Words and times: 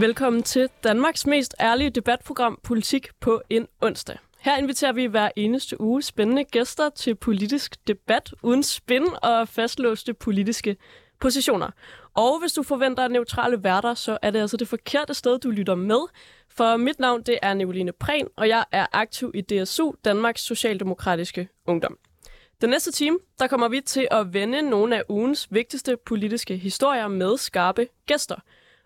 Velkommen 0.00 0.42
til 0.42 0.68
Danmarks 0.84 1.26
mest 1.26 1.54
ærlige 1.60 1.90
debatprogram 1.90 2.58
Politik 2.62 3.08
på 3.20 3.42
en 3.50 3.66
onsdag. 3.80 4.18
Her 4.38 4.56
inviterer 4.56 4.92
vi 4.92 5.06
hver 5.06 5.28
eneste 5.36 5.80
uge 5.80 6.02
spændende 6.02 6.44
gæster 6.44 6.90
til 6.90 7.14
politisk 7.14 7.76
debat 7.86 8.34
uden 8.42 8.62
spin 8.62 9.06
og 9.22 9.48
fastlåste 9.48 10.14
politiske 10.14 10.76
positioner. 11.18 11.70
Og 12.14 12.40
hvis 12.40 12.52
du 12.52 12.62
forventer 12.62 13.08
neutrale 13.08 13.64
værter, 13.64 13.94
så 13.94 14.18
er 14.22 14.30
det 14.30 14.40
altså 14.40 14.56
det 14.56 14.68
forkerte 14.68 15.14
sted, 15.14 15.38
du 15.38 15.50
lytter 15.50 15.74
med. 15.74 16.00
For 16.50 16.76
mit 16.76 17.00
navn 17.00 17.22
det 17.22 17.38
er 17.42 17.54
Nicoline 17.54 17.92
Prehn, 17.92 18.28
og 18.36 18.48
jeg 18.48 18.64
er 18.72 18.86
aktiv 18.92 19.32
i 19.34 19.40
DSU, 19.40 19.92
Danmarks 20.04 20.42
Socialdemokratiske 20.42 21.48
Ungdom. 21.66 21.96
Den 22.60 22.70
næste 22.70 22.92
time, 22.92 23.18
der 23.38 23.46
kommer 23.46 23.68
vi 23.68 23.80
til 23.80 24.08
at 24.10 24.34
vende 24.34 24.62
nogle 24.62 24.96
af 24.96 25.02
ugens 25.08 25.48
vigtigste 25.50 25.96
politiske 26.06 26.56
historier 26.56 27.08
med 27.08 27.38
skarpe 27.38 27.86
gæster. 28.06 28.36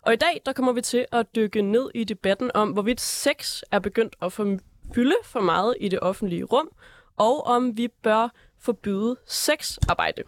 Og 0.07 0.13
i 0.13 0.17
dag, 0.17 0.43
der 0.47 0.53
kommer 0.53 0.73
vi 0.73 0.81
til 0.81 1.07
at 1.13 1.35
dykke 1.35 1.63
ned 1.63 1.91
i 1.95 2.05
debatten 2.05 2.51
om, 2.55 2.71
hvorvidt 2.71 3.01
sex 3.01 3.63
er 3.71 3.79
begyndt 3.79 4.17
at 4.23 4.33
fylde 4.95 5.17
for 5.25 5.41
meget 5.41 5.77
i 5.81 5.89
det 5.89 6.01
offentlige 6.01 6.45
rum, 6.45 6.71
og 7.17 7.47
om 7.47 7.77
vi 7.77 7.89
bør 7.89 8.29
forbyde 8.61 9.17
sexarbejde. 9.27 10.23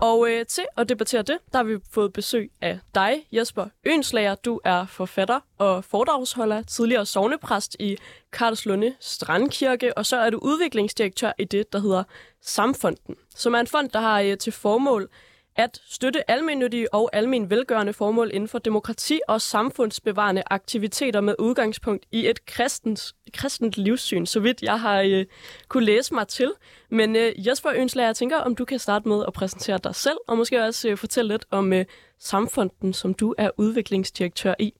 Og 0.00 0.30
øh, 0.30 0.46
til 0.46 0.64
at 0.76 0.88
debattere 0.88 1.22
det, 1.22 1.38
der 1.52 1.58
har 1.58 1.64
vi 1.64 1.78
fået 1.90 2.12
besøg 2.12 2.50
af 2.60 2.78
dig, 2.94 3.26
Jesper 3.32 3.66
Ønslager. 3.84 4.34
Du 4.34 4.60
er 4.64 4.86
forfatter 4.86 5.40
og 5.58 5.84
foredragsholder, 5.84 6.62
tidligere 6.62 7.06
sovnepræst 7.06 7.76
i 7.80 7.96
Karlslunde 8.32 8.94
Strandkirke, 9.00 9.98
og 9.98 10.06
så 10.06 10.16
er 10.16 10.30
du 10.30 10.38
udviklingsdirektør 10.42 11.32
i 11.38 11.44
det, 11.44 11.72
der 11.72 11.78
hedder 11.78 12.04
Samfonden, 12.40 13.16
som 13.34 13.54
er 13.54 13.58
en 13.58 13.66
fond, 13.66 13.90
der 13.90 14.00
har 14.00 14.20
øh, 14.20 14.38
til 14.38 14.52
formål 14.52 15.10
at 15.56 15.80
støtte 15.86 16.30
almennyttige 16.30 16.94
og 16.94 17.10
almen 17.12 17.50
velgørende 17.50 17.92
formål 17.92 18.30
inden 18.32 18.48
for 18.48 18.58
demokrati 18.58 19.20
og 19.28 19.40
samfundsbevarende 19.40 20.42
aktiviteter 20.50 21.20
med 21.20 21.34
udgangspunkt 21.38 22.06
i 22.12 22.28
et 22.28 22.46
kristens, 22.46 23.14
kristent 23.32 23.76
livssyn, 23.76 24.26
så 24.26 24.40
vidt 24.40 24.62
jeg 24.62 24.80
har 24.80 25.00
øh, 25.00 25.24
kunne 25.68 25.84
læse 25.84 26.14
mig 26.14 26.28
til. 26.28 26.52
Men 26.90 27.16
øh, 27.16 27.46
Jesper 27.46 27.70
Ønslager, 27.76 28.08
jeg 28.08 28.16
tænker, 28.16 28.36
om 28.36 28.56
du 28.56 28.64
kan 28.64 28.78
starte 28.78 29.08
med 29.08 29.24
at 29.26 29.32
præsentere 29.32 29.78
dig 29.84 29.94
selv, 29.94 30.16
og 30.28 30.36
måske 30.36 30.64
også 30.64 30.88
øh, 30.88 30.96
fortælle 30.96 31.34
lidt 31.34 31.44
om 31.50 31.72
øh, 31.72 31.84
Samfunden, 32.18 32.92
som 32.92 33.14
du 33.14 33.34
er 33.38 33.50
udviklingsdirektør 33.56 34.54
i. 34.58 34.74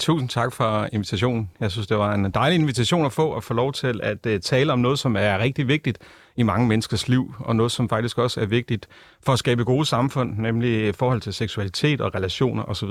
Tusind 0.00 0.28
tak 0.28 0.52
for 0.52 0.88
invitationen. 0.92 1.50
Jeg 1.60 1.70
synes, 1.70 1.86
det 1.86 1.98
var 1.98 2.14
en 2.14 2.30
dejlig 2.30 2.58
invitation 2.58 3.06
at 3.06 3.12
få, 3.12 3.34
at 3.34 3.44
få 3.44 3.54
lov 3.54 3.72
til 3.72 4.00
at 4.02 4.26
øh, 4.26 4.40
tale 4.40 4.72
om 4.72 4.78
noget, 4.78 4.98
som 4.98 5.16
er 5.16 5.38
rigtig 5.38 5.68
vigtigt 5.68 5.98
i 6.36 6.42
mange 6.42 6.68
menneskers 6.68 7.08
liv, 7.08 7.34
og 7.38 7.56
noget, 7.56 7.72
som 7.72 7.88
faktisk 7.88 8.18
også 8.18 8.40
er 8.40 8.46
vigtigt 8.46 8.88
for 9.22 9.32
at 9.32 9.38
skabe 9.38 9.64
gode 9.64 9.86
samfund, 9.86 10.38
nemlig 10.38 10.94
forhold 10.94 11.20
til 11.20 11.32
seksualitet 11.32 12.00
og 12.00 12.14
relationer 12.14 12.62
osv. 12.62 12.88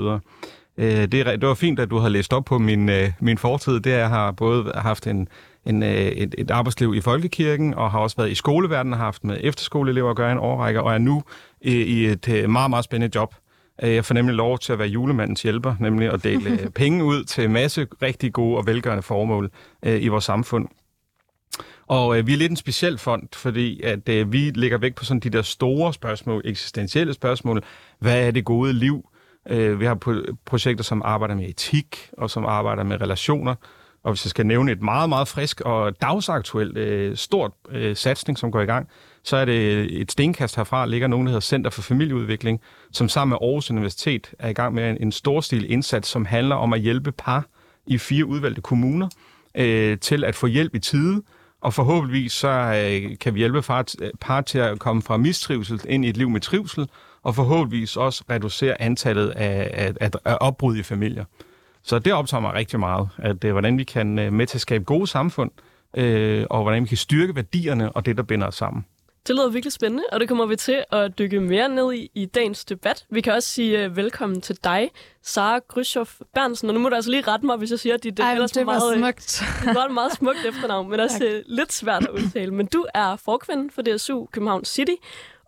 Øh, 0.78 0.86
det, 0.86 1.12
det 1.12 1.46
var 1.46 1.54
fint, 1.54 1.80
at 1.80 1.90
du 1.90 1.98
har 1.98 2.08
læst 2.08 2.32
op 2.32 2.44
på 2.44 2.58
min, 2.58 2.88
øh, 2.88 3.10
min 3.20 3.38
fortid. 3.38 3.80
Det 3.80 3.92
er, 3.92 3.98
jeg 3.98 4.08
har 4.08 4.30
både 4.30 4.72
haft 4.74 5.06
en, 5.06 5.28
en, 5.66 5.82
øh, 5.82 5.90
et, 5.90 6.34
et 6.38 6.50
arbejdsliv 6.50 6.94
i 6.94 7.00
folkekirken, 7.00 7.74
og 7.74 7.90
har 7.90 7.98
også 7.98 8.16
været 8.16 8.30
i 8.30 8.34
skoleverdenen, 8.34 8.92
har 8.92 9.04
haft 9.04 9.24
med 9.24 9.38
efterskoleelever 9.40 10.10
at 10.10 10.16
gøre 10.16 10.32
en 10.32 10.38
årrække, 10.38 10.82
og 10.82 10.94
er 10.94 10.98
nu 10.98 11.22
i, 11.60 11.72
i 11.72 12.06
et 12.06 12.50
meget, 12.50 12.70
meget 12.70 12.84
spændende 12.84 13.14
job 13.14 13.34
jeg 13.82 14.04
får 14.04 14.14
nemlig 14.14 14.34
lov 14.34 14.58
til 14.58 14.72
at 14.72 14.78
være 14.78 14.88
julemandens 14.88 15.42
hjælper, 15.42 15.74
nemlig 15.80 16.12
at 16.12 16.24
dele 16.24 16.70
penge 16.74 17.04
ud 17.04 17.24
til 17.24 17.44
en 17.44 17.52
masse 17.52 17.86
rigtig 18.02 18.32
gode 18.32 18.56
og 18.56 18.66
velgørende 18.66 19.02
formål 19.02 19.50
i 19.86 20.08
vores 20.08 20.24
samfund. 20.24 20.68
Og 21.86 22.18
øh, 22.18 22.26
vi 22.26 22.32
er 22.32 22.36
lidt 22.36 22.50
en 22.50 22.56
speciel 22.56 22.98
fond, 22.98 23.28
fordi 23.32 23.82
at 23.82 24.08
øh, 24.08 24.32
vi 24.32 24.50
lægger 24.50 24.78
vægt 24.78 24.94
på 24.94 25.04
sådan 25.04 25.20
de 25.20 25.30
der 25.30 25.42
store 25.42 25.94
spørgsmål, 25.94 26.42
eksistentielle 26.44 27.14
spørgsmål. 27.14 27.62
Hvad 27.98 28.26
er 28.26 28.30
det 28.30 28.44
gode 28.44 28.72
liv? 28.72 29.08
Øh, 29.50 29.80
vi 29.80 29.84
har 29.84 29.98
pro- 30.06 30.34
projekter, 30.44 30.84
som 30.84 31.02
arbejder 31.04 31.34
med 31.34 31.48
etik 31.48 32.10
og 32.18 32.30
som 32.30 32.46
arbejder 32.46 32.82
med 32.82 33.00
relationer. 33.00 33.54
Og 34.04 34.12
hvis 34.12 34.24
jeg 34.24 34.30
skal 34.30 34.46
nævne 34.46 34.72
et 34.72 34.82
meget, 34.82 35.08
meget 35.08 35.28
frisk 35.28 35.60
og 35.60 36.00
dagsaktuelt 36.02 36.76
øh, 36.76 37.16
stort 37.16 37.52
øh, 37.70 37.96
satsning, 37.96 38.38
som 38.38 38.52
går 38.52 38.60
i 38.60 38.64
gang, 38.64 38.88
så 39.24 39.36
er 39.36 39.44
det 39.44 39.52
øh, 39.52 39.86
et 39.86 40.12
stenkast 40.12 40.56
herfra, 40.56 40.86
ligger 40.86 41.08
nogen, 41.08 41.26
der 41.26 41.30
hedder 41.30 41.40
Center 41.40 41.70
for 41.70 41.82
Familieudvikling, 41.82 42.60
som 42.92 43.08
sammen 43.08 43.30
med 43.30 43.48
Aarhus 43.48 43.70
Universitet 43.70 44.34
er 44.38 44.48
i 44.48 44.52
gang 44.52 44.74
med 44.74 44.90
en, 44.90 44.96
en 45.00 45.12
storstil 45.12 45.70
indsats, 45.70 46.08
som 46.08 46.24
handler 46.24 46.56
om 46.56 46.72
at 46.72 46.80
hjælpe 46.80 47.12
par 47.12 47.46
i 47.86 47.98
fire 47.98 48.24
udvalgte 48.24 48.60
kommuner 48.60 49.08
øh, 49.54 49.98
til 49.98 50.24
at 50.24 50.34
få 50.34 50.46
hjælp 50.46 50.74
i 50.74 50.78
tide, 50.78 51.22
og 51.62 51.74
forhåbentligvis 51.74 52.32
så 52.32 52.48
øh, 52.48 53.18
kan 53.18 53.34
vi 53.34 53.38
hjælpe 53.38 53.62
par, 53.62 53.84
øh, 54.02 54.10
par 54.20 54.40
til 54.40 54.58
at 54.58 54.78
komme 54.78 55.02
fra 55.02 55.16
mistrivsel 55.16 55.80
ind 55.88 56.04
i 56.04 56.08
et 56.08 56.16
liv 56.16 56.30
med 56.30 56.40
trivsel, 56.40 56.88
og 57.22 57.34
forhåbentligvis 57.34 57.96
også 57.96 58.24
reducere 58.30 58.82
antallet 58.82 59.30
af, 59.30 59.70
af, 59.72 59.94
af, 60.00 60.10
af 60.24 60.38
opbrud 60.40 60.76
i 60.76 60.82
familier. 60.82 61.24
Så 61.82 61.98
det 61.98 62.12
optager 62.12 62.40
mig 62.40 62.54
rigtig 62.54 62.80
meget, 62.80 63.08
at 63.18 63.44
øh, 63.44 63.52
hvordan 63.52 63.78
vi 63.78 63.84
kan 63.84 64.18
øh, 64.18 64.32
med 64.32 64.46
til 64.46 64.56
at 64.56 64.60
skabe 64.60 64.84
gode 64.84 65.06
samfund, 65.06 65.50
øh, 65.96 66.46
og 66.50 66.62
hvordan 66.62 66.82
vi 66.82 66.88
kan 66.88 66.96
styrke 66.96 67.34
værdierne 67.36 67.92
og 67.92 68.06
det, 68.06 68.16
der 68.16 68.22
binder 68.22 68.46
os 68.46 68.54
sammen. 68.54 68.84
Det 69.26 69.36
lyder 69.36 69.48
virkelig 69.48 69.72
spændende, 69.72 70.04
og 70.12 70.20
det 70.20 70.28
kommer 70.28 70.46
vi 70.46 70.56
til 70.56 70.84
at 70.92 71.18
dykke 71.18 71.40
mere 71.40 71.68
ned 71.68 71.92
i 71.92 72.10
i 72.14 72.26
dagens 72.26 72.64
debat. 72.64 73.06
Vi 73.10 73.20
kan 73.20 73.32
også 73.32 73.48
sige 73.48 73.86
uh, 73.86 73.96
velkommen 73.96 74.40
til 74.40 74.58
dig, 74.64 74.90
Sara 75.22 75.58
Gryshoff 75.58 76.20
Bernsen. 76.34 76.68
Og 76.68 76.74
nu 76.74 76.80
må 76.80 76.88
du 76.88 76.94
altså 76.94 77.10
lige 77.10 77.22
rette 77.22 77.46
mig, 77.46 77.56
hvis 77.56 77.70
jeg 77.70 77.78
siger, 77.78 77.94
at 77.94 78.02
dit 78.02 78.20
Ej, 78.20 78.34
det 78.34 78.40
var 78.54 78.64
meget, 78.64 78.98
smukt. 78.98 79.42
det 79.66 79.74
var 79.74 79.84
et 79.84 79.94
meget 79.94 80.12
smukt 80.12 80.38
efternavn, 80.44 80.90
men 80.90 81.00
også 81.00 81.24
uh, 81.24 81.56
lidt 81.56 81.72
svært 81.72 82.02
at 82.02 82.10
udtale. 82.10 82.54
Men 82.54 82.66
du 82.66 82.86
er 82.94 83.16
forkvinde 83.16 83.70
for 83.74 83.82
DSU 83.82 84.26
København 84.26 84.64
City, 84.64 84.94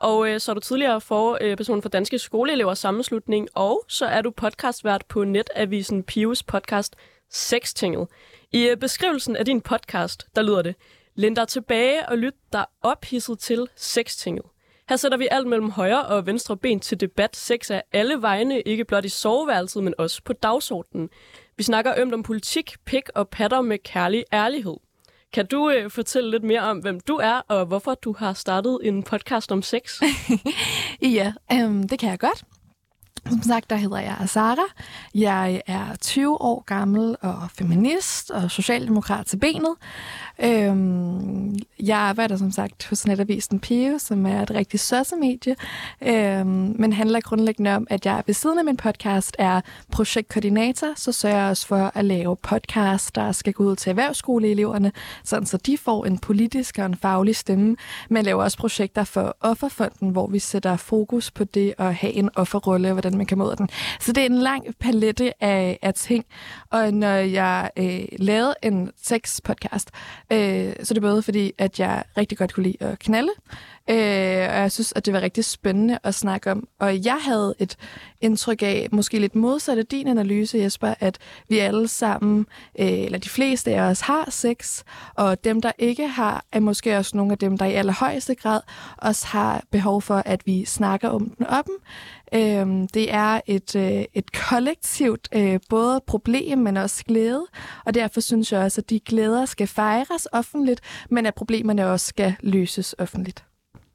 og 0.00 0.18
uh, 0.18 0.38
så 0.38 0.52
er 0.52 0.54
du 0.54 0.60
tidligere 0.60 1.00
for 1.00 1.38
uh, 1.44 1.56
person 1.56 1.82
for 1.82 1.88
Danske 1.88 2.18
Skoleelevers 2.18 2.78
Sammenslutning, 2.78 3.48
og 3.54 3.84
så 3.88 4.06
er 4.06 4.22
du 4.22 4.30
podcastvært 4.30 5.04
på 5.08 5.24
netavisen 5.24 6.02
Pius 6.02 6.42
podcast 6.42 6.96
Sextinget. 7.30 8.08
I 8.52 8.70
uh, 8.70 8.78
beskrivelsen 8.78 9.36
af 9.36 9.44
din 9.44 9.60
podcast, 9.60 10.26
der 10.36 10.42
lyder 10.42 10.62
det, 10.62 10.74
Læn 11.14 11.34
dig 11.34 11.48
tilbage 11.48 12.08
og 12.08 12.18
lyt 12.18 12.34
dig 12.52 12.66
ophidset 12.82 13.38
til 13.38 13.68
sextinget. 13.76 14.44
Her 14.88 14.96
sætter 14.96 15.18
vi 15.18 15.28
alt 15.30 15.46
mellem 15.46 15.70
højre 15.70 16.06
og 16.06 16.26
venstre 16.26 16.56
ben 16.56 16.80
til 16.80 17.00
debat. 17.00 17.36
Sex 17.36 17.70
er 17.70 17.80
alle 17.92 18.22
vegne, 18.22 18.60
ikke 18.60 18.84
blot 18.84 19.04
i 19.04 19.08
soveværelset, 19.08 19.84
men 19.84 19.94
også 19.98 20.22
på 20.24 20.32
dagsordenen. 20.32 21.08
Vi 21.56 21.62
snakker 21.62 21.94
ømt 21.96 22.14
om 22.14 22.22
politik, 22.22 22.74
pik 22.84 23.08
og 23.14 23.28
patter 23.28 23.60
med 23.60 23.78
kærlig 23.78 24.24
ærlighed. 24.32 24.76
Kan 25.32 25.46
du 25.46 25.70
øh, 25.70 25.90
fortælle 25.90 26.30
lidt 26.30 26.44
mere 26.44 26.60
om, 26.60 26.78
hvem 26.78 27.00
du 27.00 27.16
er, 27.16 27.42
og 27.48 27.66
hvorfor 27.66 27.94
du 27.94 28.14
har 28.18 28.32
startet 28.32 28.78
en 28.82 29.02
podcast 29.02 29.52
om 29.52 29.62
sex? 29.62 30.02
ja, 31.02 31.32
øhm, 31.52 31.88
det 31.88 31.98
kan 31.98 32.10
jeg 32.10 32.18
godt. 32.18 32.44
Som 33.28 33.42
sagt, 33.42 33.70
der 33.70 33.76
hedder 33.76 34.00
jeg 34.00 34.16
Sara. 34.26 34.64
Jeg 35.14 35.62
er 35.66 35.96
20 36.00 36.40
år 36.42 36.64
gammel 36.66 37.16
og 37.20 37.50
feminist 37.58 38.30
og 38.30 38.50
socialdemokrat 38.50 39.26
til 39.26 39.36
benet. 39.36 39.74
Øhm, 40.44 41.58
jeg 41.82 41.98
arbejder 41.98 42.36
som 42.36 42.50
sagt 42.52 42.86
hos 42.88 43.06
netavisen 43.06 43.60
Pio, 43.60 43.98
som 43.98 44.26
er 44.26 44.42
et 44.42 44.50
rigtig 44.50 44.80
sossemedie, 44.80 45.56
øhm, 46.02 46.74
men 46.78 46.92
handler 46.92 47.20
grundlæggende 47.20 47.76
om, 47.76 47.86
at 47.90 48.06
jeg 48.06 48.22
ved 48.26 48.34
siden 48.34 48.58
af 48.58 48.64
min 48.64 48.76
podcast 48.76 49.36
er 49.38 49.60
projektkoordinator, 49.92 50.92
så 50.96 51.12
sørger 51.12 51.36
jeg 51.36 51.50
også 51.50 51.66
for 51.66 51.92
at 51.94 52.04
lave 52.04 52.36
podcast, 52.36 53.14
der 53.14 53.32
skal 53.32 53.52
gå 53.52 53.64
ud 53.64 53.76
til 53.76 53.90
erhvervsskoleeleverne, 53.90 54.92
sådan 55.24 55.46
så 55.46 55.56
de 55.56 55.78
får 55.78 56.04
en 56.04 56.18
politisk 56.18 56.78
og 56.78 56.86
en 56.86 56.96
faglig 56.96 57.36
stemme, 57.36 57.76
men 58.10 58.24
laver 58.24 58.42
også 58.42 58.58
projekter 58.58 59.04
for 59.04 59.36
Offerfonden, 59.40 60.10
hvor 60.10 60.26
vi 60.26 60.38
sætter 60.38 60.76
fokus 60.76 61.30
på 61.30 61.44
det 61.44 61.74
at 61.78 61.94
have 61.94 62.12
en 62.12 62.30
offerrolle, 62.34 62.92
hvordan 63.04 63.18
man 63.18 63.26
kan 63.26 63.38
møde 63.38 63.56
den. 63.58 63.68
Så 64.00 64.12
det 64.12 64.20
er 64.20 64.26
en 64.26 64.38
lang 64.38 64.64
palette 64.80 65.44
af, 65.44 65.78
af 65.82 65.94
ting. 65.94 66.24
Og 66.70 66.94
når 66.94 67.14
jeg 67.14 67.70
øh, 67.76 68.04
lavede 68.18 68.54
en 68.62 68.90
sex-podcast, 68.96 69.88
øh, 70.32 70.72
så 70.82 70.92
er 70.92 70.94
det 70.94 71.02
både 71.02 71.22
fordi, 71.22 71.52
at 71.58 71.80
jeg 71.80 72.04
rigtig 72.16 72.38
godt 72.38 72.54
kunne 72.54 72.64
lide 72.64 72.76
at 72.80 72.98
knalde, 72.98 73.32
øh, 73.90 73.96
og 74.48 74.60
jeg 74.60 74.72
synes, 74.72 74.92
at 74.96 75.06
det 75.06 75.14
var 75.14 75.20
rigtig 75.20 75.44
spændende 75.44 75.98
at 76.02 76.14
snakke 76.14 76.50
om. 76.50 76.68
Og 76.80 77.04
jeg 77.04 77.18
havde 77.20 77.54
et 77.58 77.76
indtryk 78.20 78.62
af, 78.62 78.88
måske 78.92 79.18
lidt 79.18 79.34
modsat 79.34 79.78
af 79.78 79.86
din 79.86 80.08
analyse, 80.08 80.58
Jesper, 80.58 80.94
at 81.00 81.18
vi 81.48 81.58
alle 81.58 81.88
sammen, 81.88 82.46
øh, 82.78 82.86
eller 82.86 83.18
de 83.18 83.28
fleste 83.28 83.74
af 83.74 83.80
os, 83.80 84.00
har 84.00 84.30
sex, 84.30 84.82
og 85.14 85.44
dem, 85.44 85.62
der 85.62 85.72
ikke 85.78 86.08
har, 86.08 86.44
er 86.52 86.60
måske 86.60 86.96
også 86.96 87.16
nogle 87.16 87.32
af 87.32 87.38
dem, 87.38 87.58
der 87.58 87.66
i 87.66 87.72
allerhøjeste 87.72 88.34
grad 88.34 88.60
også 88.98 89.26
har 89.26 89.62
behov 89.70 90.02
for, 90.02 90.22
at 90.24 90.46
vi 90.46 90.64
snakker 90.64 91.08
om 91.08 91.30
den 91.30 91.46
åben. 91.46 91.74
Øhm, 92.36 92.88
det 92.88 93.12
er 93.12 93.40
et, 93.46 93.76
øh, 93.76 94.04
et 94.14 94.32
kollektivt 94.48 95.28
øh, 95.34 95.60
både 95.68 96.00
problem, 96.06 96.58
men 96.58 96.76
også 96.76 97.04
glæde, 97.04 97.46
og 97.84 97.94
derfor 97.94 98.20
synes 98.20 98.52
jeg 98.52 98.60
også, 98.60 98.80
at 98.80 98.90
de 98.90 99.00
glæder 99.00 99.44
skal 99.44 99.66
fejres 99.66 100.28
offentligt, 100.32 100.80
men 101.10 101.26
at 101.26 101.34
problemerne 101.34 101.90
også 101.90 102.06
skal 102.06 102.34
løses 102.40 102.94
offentligt. 102.98 103.44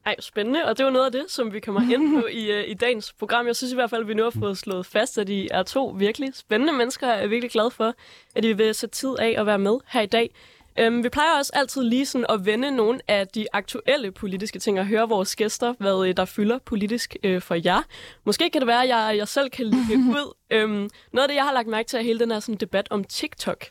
Ej, 0.06 0.14
spændende, 0.20 0.64
og 0.64 0.78
det 0.78 0.84
var 0.84 0.90
noget 0.90 1.06
af 1.06 1.12
det, 1.12 1.24
som 1.28 1.52
vi 1.52 1.60
kommer 1.60 1.80
ind 1.94 2.20
på 2.20 2.26
i, 2.26 2.50
øh, 2.50 2.68
i 2.68 2.74
dagens 2.74 3.12
program. 3.12 3.46
Jeg 3.46 3.56
synes 3.56 3.72
i 3.72 3.74
hvert 3.74 3.90
fald, 3.90 4.02
at 4.02 4.08
vi 4.08 4.14
nu 4.14 4.22
har 4.22 4.30
fået 4.30 4.58
slået 4.58 4.86
fast, 4.86 5.18
at 5.18 5.28
I 5.28 5.48
er 5.50 5.62
to 5.62 5.86
virkelig 5.86 6.30
spændende 6.34 6.72
mennesker. 6.72 7.06
Jeg 7.06 7.24
er 7.24 7.26
virkelig 7.26 7.50
glad 7.50 7.70
for, 7.70 7.94
at 8.34 8.44
I 8.44 8.52
vil 8.52 8.74
sætte 8.74 8.96
tid 8.96 9.14
af 9.18 9.34
at 9.38 9.46
være 9.46 9.58
med 9.58 9.78
her 9.88 10.00
i 10.00 10.06
dag. 10.06 10.30
Øhm, 10.78 11.04
vi 11.04 11.08
plejer 11.08 11.38
også 11.38 11.52
altid 11.54 11.82
lige 11.82 12.06
sådan 12.06 12.26
at 12.28 12.46
vende 12.46 12.70
nogle 12.70 13.00
af 13.08 13.28
de 13.28 13.46
aktuelle 13.52 14.10
politiske 14.12 14.58
ting 14.58 14.80
og 14.80 14.86
høre 14.86 15.08
vores 15.08 15.36
gæster, 15.36 15.74
hvad 15.78 16.08
øh, 16.08 16.16
der 16.16 16.24
fylder 16.24 16.58
politisk 16.58 17.16
øh, 17.24 17.40
for 17.42 17.54
jer. 17.64 17.82
Måske 18.24 18.50
kan 18.50 18.60
det 18.60 18.66
være, 18.66 18.82
at 18.82 18.88
jeg, 18.88 19.14
jeg 19.16 19.28
selv 19.28 19.50
kan 19.50 19.66
lægge 19.66 19.96
ud. 20.16 20.34
Øhm, 20.50 20.90
noget 21.12 21.22
af 21.22 21.28
det, 21.28 21.34
jeg 21.34 21.44
har 21.44 21.52
lagt 21.52 21.68
mærke 21.68 21.88
til, 21.88 21.98
er 21.98 22.02
hele 22.02 22.18
den 22.18 22.30
her 22.30 22.40
sådan, 22.40 22.54
debat 22.54 22.86
om 22.90 23.04
TikTok. 23.04 23.64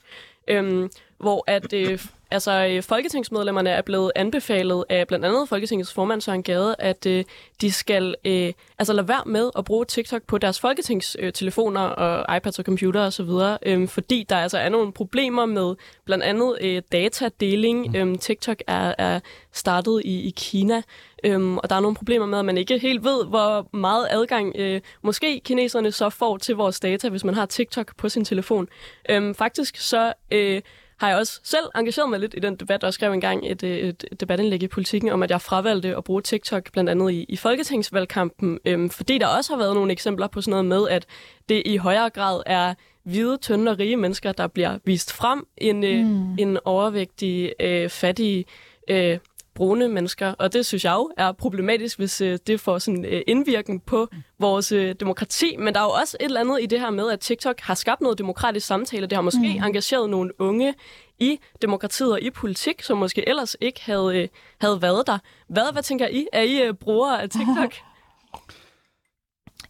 Øhm, 0.48 0.90
hvor 1.20 1.44
at 1.48 1.74
øh, 1.74 2.00
altså, 2.32 2.68
øh, 2.72 2.84
folketingsmedlemmerne 2.84 3.70
er 3.70 3.82
blevet 3.82 4.12
anbefalet 4.16 4.86
af 4.90 5.08
blandt 5.08 5.26
andet 5.26 5.50
Folketingets 5.50 5.94
formand 5.94 6.22
Søren 6.22 6.44
Gade, 6.44 6.76
at 6.80 7.06
øh, 7.06 7.24
de 7.62 7.72
skal 7.72 8.16
øh, 8.26 8.54
altså 8.80 8.94
lade 8.94 9.08
være 9.08 9.24
med 9.26 9.50
at 9.58 9.66
bruge 9.66 9.86
TikTok 9.86 10.22
på 10.28 10.38
deres 10.38 10.60
folketingstelefoner 10.60 11.82
og 11.82 12.38
iPads 12.38 12.60
og 12.60 12.66
computer 12.66 13.02
osv., 13.02 13.30
øh, 13.64 13.88
fordi 13.88 14.26
der 14.30 14.36
altså 14.36 14.58
er 14.58 14.70
nogle 14.70 14.92
problemer 14.92 15.46
med 15.46 15.76
blandt 16.06 16.24
andet 16.24 16.58
øh, 16.62 16.82
datadeling. 16.92 17.96
Øh, 17.96 18.18
TikTok 18.18 18.58
er, 18.68 18.94
er 18.98 19.20
startet 19.52 20.02
i, 20.06 20.28
i 20.28 20.34
Kina, 20.38 20.82
Øhm, 21.24 21.58
og 21.58 21.70
der 21.70 21.76
er 21.76 21.80
nogle 21.80 21.96
problemer 21.96 22.26
med, 22.26 22.40
at 22.40 22.46
man 22.46 22.58
ikke 22.58 22.78
helt 22.78 23.04
ved, 23.04 23.26
hvor 23.26 23.76
meget 23.78 24.08
adgang 24.10 24.56
øh, 24.56 24.82
måske 25.02 25.42
kineserne 25.46 25.92
så 25.92 26.10
får 26.10 26.38
til 26.38 26.56
vores 26.56 26.80
data, 26.80 27.10
hvis 27.10 27.24
man 27.24 27.36
har 27.36 27.46
TikTok 27.46 27.96
på 27.98 28.10
sin 28.10 28.26
telefon. 28.26 28.68
Øhm, 29.10 29.36
faktisk 29.36 29.78
så 29.78 30.14
øh, 30.32 30.62
har 31.00 31.10
jeg 31.10 31.18
også 31.18 31.40
selv 31.44 31.66
engageret 31.76 32.10
mig 32.10 32.20
lidt 32.20 32.34
i 32.38 32.40
den 32.40 32.56
debat, 32.56 32.84
og 32.84 32.94
skrev 32.94 33.14
engang 33.14 33.52
et, 33.52 33.64
øh, 33.64 33.78
et 33.78 34.06
debatindlæg 34.20 34.64
i 34.64 34.68
politikken 34.68 35.10
om, 35.10 35.24
at 35.24 35.32
jeg 35.32 35.42
fravalgte 35.42 35.98
at 35.98 36.04
bruge 36.04 36.22
TikTok 36.22 36.72
blandt 36.72 36.90
andet 36.90 37.12
i, 37.12 37.26
i 37.30 37.36
folketingsvalgkampen, 37.36 38.60
øhm, 38.66 38.90
fordi 38.90 39.18
der 39.18 39.28
også 39.28 39.54
har 39.54 39.58
været 39.58 39.76
nogle 39.76 39.92
eksempler 39.92 40.28
på 40.28 40.42
sådan 40.42 40.52
noget 40.52 40.66
med, 40.66 40.90
at 40.90 41.06
det 41.50 41.64
i 41.66 41.78
højere 41.78 42.10
grad 42.10 42.42
er 42.46 42.74
hvide, 43.04 43.38
tynde 43.38 43.72
og 43.72 43.80
rige 43.80 43.98
mennesker, 43.98 44.32
der 44.32 44.48
bliver 44.48 44.78
vist 44.86 45.14
frem, 45.14 45.48
end, 45.58 45.86
øh, 45.86 46.06
mm. 46.06 46.38
en 46.40 46.58
overvægtig, 46.66 47.54
øh, 47.60 47.90
fattige 47.90 48.46
øh, 48.90 49.18
brune 49.60 49.88
mennesker, 49.88 50.34
og 50.40 50.54
det 50.54 50.66
synes 50.66 50.86
jeg 50.86 50.94
jo 50.94 51.12
er 51.18 51.32
problematisk, 51.32 51.98
hvis 51.98 52.22
øh, 52.22 52.40
det 52.48 52.60
får 52.60 52.78
sådan 52.78 53.06
øh, 53.06 53.22
indvirkning 53.28 53.84
på 53.84 54.08
vores 54.40 54.72
øh, 54.72 54.96
demokrati. 55.00 55.56
Men 55.58 55.74
der 55.74 55.80
er 55.80 55.84
jo 55.84 55.90
også 55.90 56.18
et 56.20 56.26
eller 56.26 56.40
andet 56.40 56.60
i 56.62 56.66
det 56.66 56.80
her 56.80 56.90
med, 56.90 57.12
at 57.12 57.20
TikTok 57.20 57.60
har 57.60 57.76
skabt 57.76 58.02
noget 58.02 58.18
demokratisk 58.18 58.68
samtale. 58.68 59.08
Det 59.08 59.16
har 59.16 59.22
måske 59.22 59.58
mm. 59.60 59.64
engageret 59.64 60.10
nogle 60.10 60.42
unge 60.42 60.74
i 61.20 61.40
demokratiet 61.62 62.12
og 62.12 62.22
i 62.22 62.30
politik, 62.30 62.84
som 62.84 62.98
måske 62.98 63.30
ellers 63.30 63.56
ikke 63.62 63.82
havde, 63.84 64.18
øh, 64.18 64.28
havde 64.62 64.82
været 64.82 65.08
der. 65.08 65.18
Hvad, 65.50 65.72
hvad 65.74 65.84
tænker 65.84 66.08
I? 66.08 66.28
Er 66.34 66.42
I 66.42 66.62
øh, 66.62 66.74
brugere 66.74 67.22
af 67.22 67.30
TikTok? 67.30 67.74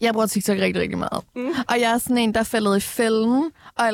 Jeg 0.01 0.13
bruger 0.13 0.27
TikTok 0.27 0.57
rigtig, 0.57 0.81
rigtig 0.81 0.97
meget. 0.97 1.23
Mm. 1.35 1.49
Og 1.69 1.79
jeg 1.79 1.91
er 1.91 1.97
sådan 1.97 2.17
en, 2.17 2.33
der 2.33 2.39
er 2.39 2.43
faldet 2.43 2.77
i 2.77 2.79
fælden, 2.79 3.51
og 3.77 3.87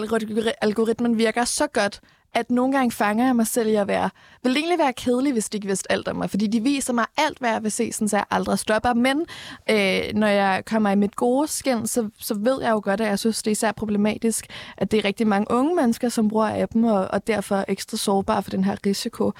algoritmen 0.61 1.17
virker 1.17 1.45
så 1.45 1.67
godt, 1.67 2.01
at 2.35 2.51
nogle 2.51 2.73
gange 2.73 2.91
fanger 2.91 3.25
jeg 3.25 3.35
mig 3.35 3.47
selv 3.47 3.69
i 3.69 3.75
at 3.75 3.87
være, 3.87 4.09
vil 4.43 4.57
egentlig 4.57 4.79
være 4.79 4.93
kedelig, 4.93 5.33
hvis 5.33 5.49
de 5.49 5.57
ikke 5.57 5.67
vidste 5.67 5.91
alt 5.91 6.07
om 6.07 6.15
mig, 6.15 6.29
fordi 6.29 6.47
de 6.47 6.59
viser 6.59 6.93
mig 6.93 7.05
alt, 7.17 7.39
hvad 7.39 7.51
jeg 7.51 7.63
vil 7.63 7.71
se, 7.71 7.91
sådan 7.91 8.07
så 8.07 8.17
jeg 8.17 8.25
aldrig 8.31 8.59
stopper. 8.59 8.93
Men 8.93 9.25
øh, 9.69 10.01
når 10.15 10.27
jeg 10.27 10.63
kommer 10.65 10.89
i 10.89 10.95
mit 10.95 11.15
gode 11.15 11.47
skin, 11.47 11.87
så, 11.87 12.09
så 12.19 12.33
ved 12.33 12.61
jeg 12.61 12.71
jo 12.71 12.81
godt, 12.83 13.01
at 13.01 13.07
jeg 13.07 13.19
synes, 13.19 13.43
det 13.43 13.47
er 13.47 13.51
især 13.51 13.71
problematisk, 13.71 14.47
at 14.77 14.91
det 14.91 14.97
er 14.97 15.05
rigtig 15.05 15.27
mange 15.27 15.47
unge 15.49 15.75
mennesker, 15.75 16.09
som 16.09 16.27
bruger 16.27 16.61
appen, 16.61 16.85
og, 16.85 17.07
og 17.07 17.27
derfor 17.27 17.55
er 17.55 17.65
ekstra 17.67 17.97
sårbare 17.97 18.43
for 18.43 18.49
den 18.49 18.63
her 18.63 18.75
risiko. 18.85 19.31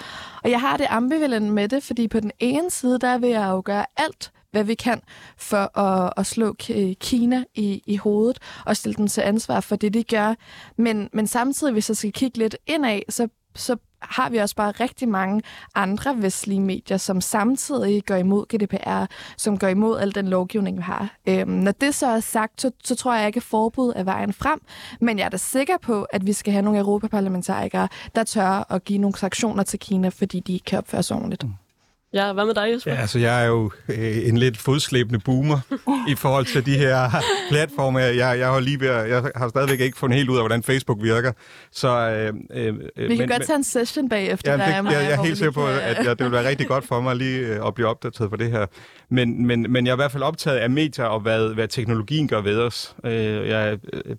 Og 0.43 0.51
jeg 0.51 0.61
har 0.61 0.77
det 0.77 0.87
ambivalent 0.89 1.53
med 1.53 1.67
det, 1.69 1.83
fordi 1.83 2.07
på 2.07 2.19
den 2.19 2.31
ene 2.39 2.71
side, 2.71 2.99
der 2.99 3.17
vil 3.17 3.29
jeg 3.29 3.49
jo 3.49 3.61
gøre 3.65 3.85
alt, 3.97 4.31
hvad 4.55 4.63
vi 4.63 4.75
kan 4.75 5.01
for 5.37 5.79
at, 5.79 6.13
at 6.17 6.25
slå 6.25 6.53
Kina 6.99 7.43
i, 7.55 7.83
i 7.85 7.95
hovedet 7.95 8.39
og 8.65 8.77
stille 8.77 8.95
dem 8.95 9.07
til 9.07 9.21
ansvar 9.21 9.59
for 9.59 9.75
det, 9.75 9.93
de 9.93 10.03
gør. 10.03 10.35
Men, 10.77 11.09
men 11.13 11.27
samtidig, 11.27 11.73
hvis 11.73 11.89
jeg 11.89 11.97
skal 11.97 12.11
kigge 12.11 12.37
lidt 12.37 12.57
indad, 12.67 12.99
så, 13.09 13.27
så 13.55 13.77
har 14.01 14.29
vi 14.29 14.37
også 14.37 14.55
bare 14.55 14.71
rigtig 14.71 15.09
mange 15.09 15.41
andre 15.75 16.21
vestlige 16.21 16.59
medier, 16.59 16.97
som 16.97 17.21
samtidig 17.21 18.05
går 18.05 18.15
imod 18.15 18.45
GDPR, 18.45 19.05
som 19.37 19.57
går 19.57 19.67
imod 19.67 19.99
al 19.99 20.15
den 20.15 20.27
lovgivning, 20.27 20.77
vi 20.77 20.81
har. 20.81 21.15
Øhm, 21.27 21.49
når 21.49 21.71
det 21.71 21.95
så 21.95 22.07
er 22.07 22.19
sagt, 22.19 22.61
så, 22.61 22.71
så 22.83 22.95
tror 22.95 23.15
jeg 23.15 23.27
ikke, 23.27 23.37
at 23.37 23.43
forbud 23.43 23.93
er 23.95 24.03
vejen 24.03 24.33
frem, 24.33 24.61
men 25.01 25.19
jeg 25.19 25.25
er 25.25 25.29
da 25.29 25.37
sikker 25.37 25.77
på, 25.81 26.03
at 26.03 26.25
vi 26.25 26.33
skal 26.33 26.53
have 26.53 26.63
nogle 26.63 26.79
europaparlamentarikere, 26.79 27.87
der 28.15 28.23
tør 28.23 28.73
at 28.73 28.83
give 28.83 28.99
nogle 28.99 29.15
sanktioner 29.15 29.63
til 29.63 29.79
Kina, 29.79 30.09
fordi 30.09 30.39
de 30.39 30.53
ikke 30.53 30.65
kan 30.65 30.77
opføre 30.77 31.03
sig 31.03 31.17
ordentligt. 31.17 31.43
Mm. 31.43 31.64
Ja, 32.13 32.33
hvad 32.33 32.45
med 32.45 32.53
dig, 32.53 32.71
Jesper? 32.73 32.91
Ja, 32.91 32.97
altså, 32.97 33.19
jeg 33.19 33.43
er 33.43 33.47
jo 33.47 33.71
øh, 33.89 34.27
en 34.27 34.37
lidt 34.37 34.57
fodslæbende 34.57 35.19
boomer 35.19 35.59
i 36.07 36.15
forhold 36.15 36.45
til 36.45 36.65
de 36.65 36.77
her 36.77 37.09
platforme. 37.49 37.99
Jeg, 37.99 38.39
jeg, 38.39 38.47
har 38.47 38.59
lige 38.59 38.79
ved, 38.79 38.89
jeg 38.89 39.31
har 39.35 39.49
stadigvæk 39.49 39.79
ikke 39.79 39.97
fundet 39.97 40.17
helt 40.17 40.29
ud 40.29 40.37
af, 40.37 40.41
hvordan 40.41 40.63
Facebook 40.63 41.03
virker. 41.03 41.31
Så, 41.71 41.87
øh, 41.87 42.33
øh, 42.53 42.79
Vi 42.79 43.07
kan 43.07 43.17
men, 43.17 43.29
godt 43.29 43.45
tage 43.45 43.55
en 43.55 43.63
session 43.63 44.09
bagefter. 44.09 44.51
Ja, 44.51 44.57
det, 44.57 44.63
jeg, 44.63 44.83
jeg, 44.85 44.93
jeg 44.93 45.11
er 45.11 45.23
helt 45.23 45.37
sikker 45.37 45.51
på, 45.51 45.67
at 45.67 46.05
jeg, 46.05 46.19
det 46.19 46.23
vil 46.25 46.31
være 46.31 46.47
rigtig 46.47 46.67
godt 46.67 46.87
for 46.87 47.01
mig 47.01 47.15
lige 47.15 47.39
øh, 47.39 47.67
at 47.67 47.73
blive 47.73 47.87
opdateret 47.87 48.29
på 48.29 48.35
det 48.35 48.51
her. 48.51 48.65
Men, 49.09 49.45
men, 49.47 49.65
men 49.69 49.85
jeg 49.85 49.91
er 49.91 49.95
i 49.95 49.97
hvert 49.97 50.11
fald 50.11 50.23
optaget 50.23 50.57
af 50.57 50.69
medier 50.69 51.05
og 51.05 51.19
hvad, 51.19 51.53
hvad 51.53 51.67
teknologien 51.67 52.27
gør 52.27 52.41
ved 52.41 52.57
os. 52.57 52.95
Øh, 53.05 53.13
jeg 53.47 53.69
er 53.69 53.77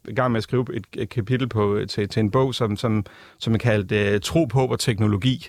i 0.09 0.15
gang 0.15 0.33
med 0.33 0.39
at 0.39 0.43
skrive 0.43 0.67
et, 0.75 0.85
et 0.97 1.09
kapitel 1.09 1.49
på, 1.49 1.81
til, 1.89 2.09
til 2.09 2.21
en 2.21 2.31
bog, 2.31 2.55
som, 2.55 2.77
som, 2.77 3.05
som 3.39 3.55
er 3.55 3.59
kaldt 3.59 3.93
øh, 3.93 4.21
Tro 4.21 4.45
på 4.45 4.67
og 4.67 4.81
teknologi. 4.81 5.49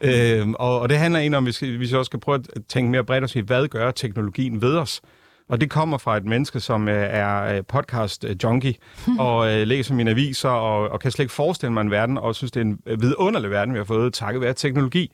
Øh, 0.00 0.48
og, 0.48 0.80
og 0.80 0.88
det 0.88 0.98
handler 0.98 1.20
egentlig 1.20 1.38
om, 1.38 1.44
at 1.44 1.46
vi, 1.46 1.52
skal, 1.52 1.80
vi 1.80 1.84
også 1.84 2.04
skal 2.04 2.20
prøve 2.20 2.34
at 2.34 2.64
tænke 2.68 2.90
mere 2.90 3.04
bredt 3.04 3.24
og 3.24 3.30
sige, 3.30 3.42
hvad 3.42 3.68
gør 3.68 3.90
teknologien 3.90 4.62
ved 4.62 4.76
os? 4.76 5.00
Og 5.48 5.60
det 5.60 5.70
kommer 5.70 5.98
fra 5.98 6.16
et 6.16 6.24
menneske, 6.24 6.60
som 6.60 6.88
øh, 6.88 7.06
er 7.10 7.62
podcast-junkie 7.62 8.74
og 9.18 9.52
øh, 9.52 9.66
læser 9.66 9.94
mine 9.94 10.10
aviser 10.10 10.48
og, 10.48 10.88
og 10.88 11.00
kan 11.00 11.10
slet 11.10 11.24
ikke 11.24 11.34
forestille 11.34 11.72
mig 11.72 11.80
en 11.80 11.90
verden, 11.90 12.18
og 12.18 12.34
synes, 12.34 12.50
det 12.50 12.60
er 12.60 12.64
en 12.64 12.78
vidunderlig 13.00 13.50
verden, 13.50 13.74
vi 13.74 13.78
har 13.78 13.84
fået 13.84 14.14
takket 14.14 14.40
være 14.40 14.54
teknologi. 14.54 15.12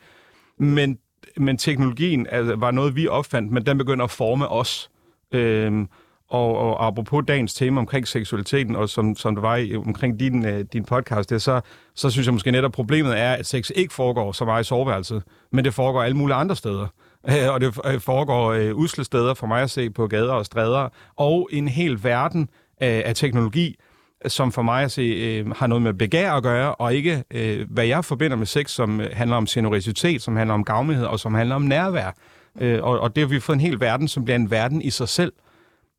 Men, 0.59 0.99
men 1.37 1.59
teknologien 1.59 2.27
altså, 2.31 2.57
var 2.57 2.71
noget, 2.71 2.97
vi 2.97 3.09
opfandt, 3.09 3.53
men 3.53 3.67
den 3.67 3.79
begynder 3.79 4.05
at 4.05 4.11
forme 4.11 4.49
os. 4.49 4.91
Øhm, 5.33 5.89
og, 6.35 6.59
og 6.59 6.87
apropos 6.87 7.25
dagens 7.29 7.55
tema 7.55 7.81
omkring 7.81 8.09
seksualiteten, 8.09 8.77
og 8.77 8.89
som, 8.89 9.17
som 9.17 9.35
det 9.35 9.43
var 9.43 9.57
i, 9.57 9.77
omkring 9.77 10.21
din, 10.21 10.47
øh, 10.47 10.65
din 10.73 10.85
podcast, 10.85 11.31
det, 11.31 11.43
så, 11.43 11.61
så 11.95 12.11
synes 12.11 12.26
jeg 12.26 12.35
måske 12.35 12.50
netop, 12.50 12.73
problemet 12.73 13.21
er, 13.21 13.33
at 13.33 13.47
sex 13.47 13.71
ikke 13.75 13.95
foregår 13.95 14.33
så 14.33 14.45
meget 14.45 14.64
i 14.64 14.67
soveværelset, 14.67 15.23
men 15.53 15.64
det 15.64 15.75
foregår 15.75 16.03
alle 16.03 16.17
mulige 16.17 16.37
andre 16.37 16.57
steder. 16.57 16.87
Og 17.53 17.61
det 17.61 17.79
øh, 17.85 18.00
foregår 18.00 18.53
øh, 18.53 18.76
usle 18.76 19.05
steder 19.05 19.35
for 19.35 19.47
mig 19.47 19.62
at 19.62 19.71
se 19.71 19.91
på 19.91 20.07
gader 20.07 20.33
og 20.33 20.47
stræder, 20.47 20.88
og 21.17 21.49
en 21.53 21.69
hel 21.69 22.05
verden 22.05 22.41
øh, 22.83 23.03
af 23.05 23.14
teknologi, 23.14 23.76
som 24.26 24.53
for 24.53 24.62
mig 24.62 24.85
at 24.85 24.91
se 24.91 25.03
øh, 25.03 25.50
har 25.50 25.67
noget 25.67 25.83
med 25.83 25.95
begær 25.95 26.33
at 26.33 26.43
gøre, 26.43 26.75
og 26.75 26.95
ikke 26.95 27.25
øh, 27.31 27.71
hvad 27.71 27.87
jeg 27.87 28.05
forbinder 28.05 28.37
med 28.37 28.47
sex, 28.47 28.71
som 28.71 29.00
handler 29.12 29.37
om 29.37 29.47
generositet, 29.47 30.23
som 30.23 30.37
handler 30.37 30.55
om 30.55 30.64
gavmighed, 30.64 31.07
og 31.07 31.21
som 31.21 31.35
handler 31.35 31.55
om 31.55 31.62
nærvær. 31.62 32.17
Øh, 32.61 32.83
og, 32.83 33.00
og 33.00 33.17
det 33.17 33.23
har 33.23 33.29
vi 33.29 33.41
fået 33.41 33.57
en 33.57 33.61
hel 33.61 33.81
verden, 33.81 34.09
som 34.09 34.25
bliver 34.25 34.37
en 34.37 34.50
verden 34.50 34.83
i 34.83 34.91
sig 34.91 35.09
selv. 35.09 35.33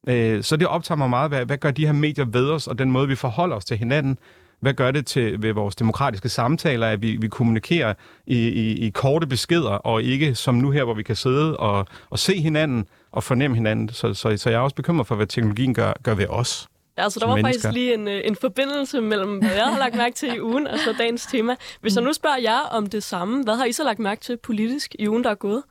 Øh, 0.07 0.43
så 0.43 0.57
det 0.57 0.67
optager 0.67 0.97
mig 0.97 1.09
meget, 1.09 1.31
hvad, 1.31 1.45
hvad 1.45 1.57
gør 1.57 1.71
de 1.71 1.85
her 1.85 1.93
medier 1.93 2.25
ved 2.25 2.49
os, 2.49 2.67
og 2.67 2.79
den 2.79 2.91
måde, 2.91 3.07
vi 3.07 3.15
forholder 3.15 3.55
os 3.55 3.65
til 3.65 3.77
hinanden. 3.77 4.17
Hvad 4.59 4.73
gør 4.73 4.91
det 4.91 5.05
til 5.05 5.41
ved 5.41 5.53
vores 5.53 5.75
demokratiske 5.75 6.29
samtaler, 6.29 6.87
at 6.87 7.01
vi, 7.01 7.17
vi 7.21 7.27
kommunikerer 7.27 7.93
i, 8.27 8.47
i, 8.47 8.87
i 8.87 8.89
korte 8.89 9.27
beskeder, 9.27 9.69
og 9.69 10.03
ikke 10.03 10.35
som 10.35 10.55
nu 10.55 10.71
her, 10.71 10.83
hvor 10.83 10.93
vi 10.93 11.03
kan 11.03 11.15
sidde 11.15 11.57
og, 11.57 11.87
og 12.09 12.19
se 12.19 12.41
hinanden 12.41 12.85
og 13.11 13.23
fornemme 13.23 13.55
hinanden. 13.55 13.89
Så, 13.89 14.13
så, 14.13 14.37
så 14.37 14.49
jeg 14.49 14.57
er 14.57 14.61
også 14.61 14.75
bekymret 14.75 15.07
for, 15.07 15.15
hvad 15.15 15.27
teknologien 15.27 15.73
gør, 15.73 15.93
gør 16.03 16.13
ved 16.13 16.27
os. 16.29 16.67
Ja, 16.97 17.03
altså, 17.03 17.19
der 17.19 17.27
var 17.27 17.35
mennesker. 17.35 17.61
faktisk 17.61 17.73
lige 17.73 17.93
en, 17.93 18.07
øh, 18.07 18.21
en 18.25 18.35
forbindelse 18.35 19.01
mellem, 19.01 19.37
hvad 19.37 19.55
jeg 19.55 19.65
har 19.65 19.79
lagt 19.79 19.95
mærke 19.95 20.15
til 20.15 20.35
i 20.35 20.41
ugen, 20.41 20.67
og 20.67 20.79
så 20.79 20.95
dagens 20.97 21.25
tema. 21.25 21.55
Hvis 21.81 21.95
jeg 21.95 22.03
nu 22.03 22.13
spørger 22.13 22.37
jer 22.37 22.59
om 22.59 22.85
det 22.85 23.03
samme, 23.03 23.43
hvad 23.43 23.55
har 23.55 23.65
I 23.65 23.71
så 23.71 23.83
lagt 23.83 23.99
mærke 23.99 24.21
til 24.21 24.37
politisk 24.37 24.95
i 24.99 25.09
ugen, 25.09 25.23
der 25.23 25.29
er 25.29 25.35
gået? 25.35 25.63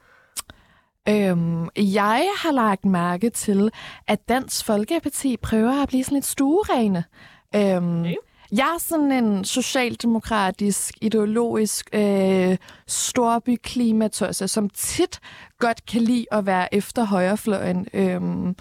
Øhm, 1.08 1.68
jeg 1.76 2.28
har 2.37 2.52
lagt 2.52 2.84
mærke 2.84 3.30
til, 3.30 3.70
at 4.06 4.28
Dansk 4.28 4.64
Folkeparti 4.64 5.37
prøver 5.37 5.82
at 5.82 5.88
blive 5.88 6.04
sådan 6.04 6.16
lidt 6.16 6.25
stuerene. 6.25 7.04
Øhm, 7.56 8.00
okay. 8.00 8.14
Jeg 8.52 8.73
er 8.75 8.78
sådan 8.78 9.12
en 9.12 9.44
socialdemokratisk, 9.44 10.94
ideologisk 11.00 11.88
øh, 11.92 12.56
storbyklimatosse, 12.87 14.49
som 14.49 14.70
tit 14.70 15.20
godt 15.58 15.87
kan 15.87 16.02
lide 16.02 16.26
at 16.32 16.46
være 16.46 16.75
efter 16.75 17.04
højrefløjen. 17.04 17.87
Øhm, 17.94 18.56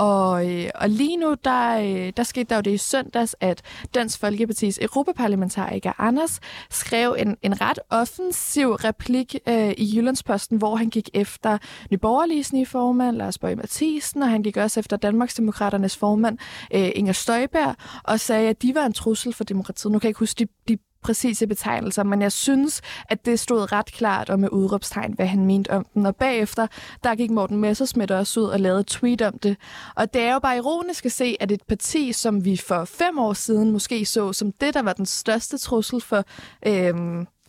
og, 0.00 0.50
øh, 0.50 0.70
og 0.74 0.88
lige 0.88 1.16
nu, 1.16 1.34
der, 1.44 1.78
øh, 1.78 2.12
der 2.16 2.22
skete 2.22 2.44
der 2.44 2.56
jo 2.56 2.60
det 2.60 2.70
i 2.70 2.76
søndags, 2.76 3.36
at 3.40 3.62
Dansk 3.94 4.20
Folkepartis 4.20 4.78
europaparlamentariker 4.82 5.92
Anders 5.98 6.40
skrev 6.70 7.16
en, 7.18 7.36
en 7.42 7.60
ret 7.60 7.78
offensiv 7.90 8.72
replik 8.72 9.36
øh, 9.48 9.70
i 9.70 9.96
Jyllandsposten, 9.96 10.58
hvor 10.58 10.76
han 10.76 10.90
gik 10.90 11.10
efter 11.14 11.58
Nyborgerliges 11.90 12.52
nye 12.52 12.66
formand, 12.66 13.16
Lars 13.16 13.38
Borg 13.38 13.56
Mathisen, 13.56 14.22
og 14.22 14.30
han 14.30 14.42
gik 14.42 14.56
også 14.56 14.80
efter 14.80 14.96
Danmarksdemokraternes 14.96 15.96
formand, 15.96 16.38
øh, 16.74 16.90
Inger 16.94 17.12
Støjberg, 17.12 17.74
og 18.04 18.20
sagde, 18.20 18.48
at 18.48 18.62
de 18.62 18.74
var 18.74 18.86
en 18.86 18.92
trussel 18.92 19.32
for 19.32 19.44
demokratiet. 19.44 19.92
Nu 19.92 19.98
kan 19.98 20.06
jeg 20.06 20.10
ikke 20.10 20.18
huske 20.18 20.44
de, 20.44 20.48
de 20.68 20.78
præcise 21.02 21.46
betegnelser, 21.46 22.02
men 22.02 22.22
jeg 22.22 22.32
synes, 22.32 22.80
at 23.08 23.26
det 23.26 23.40
stod 23.40 23.72
ret 23.72 23.86
klart 23.92 24.30
og 24.30 24.40
med 24.40 24.48
udråbstegn, 24.52 25.12
hvad 25.12 25.26
han 25.26 25.46
mente 25.46 25.70
om 25.70 25.86
den. 25.94 26.06
Og 26.06 26.16
bagefter, 26.16 26.66
der 27.04 27.14
gik 27.14 27.30
Morten 27.30 27.56
Messersmith 27.56 28.14
også 28.14 28.40
ud 28.40 28.44
og 28.44 28.60
lavede 28.60 28.80
et 28.80 28.86
tweet 28.86 29.22
om 29.22 29.38
det. 29.38 29.56
Og 29.96 30.14
det 30.14 30.22
er 30.22 30.32
jo 30.32 30.38
bare 30.38 30.56
ironisk 30.56 31.06
at 31.06 31.12
se, 31.12 31.36
at 31.40 31.52
et 31.52 31.62
parti, 31.68 32.12
som 32.12 32.44
vi 32.44 32.56
for 32.56 32.84
fem 32.84 33.18
år 33.18 33.32
siden 33.32 33.70
måske 33.70 34.06
så 34.06 34.32
som 34.32 34.52
det, 34.52 34.74
der 34.74 34.82
var 34.82 34.92
den 34.92 35.06
største 35.06 35.58
trussel 35.58 36.00
for, 36.00 36.24
øh, 36.66 36.94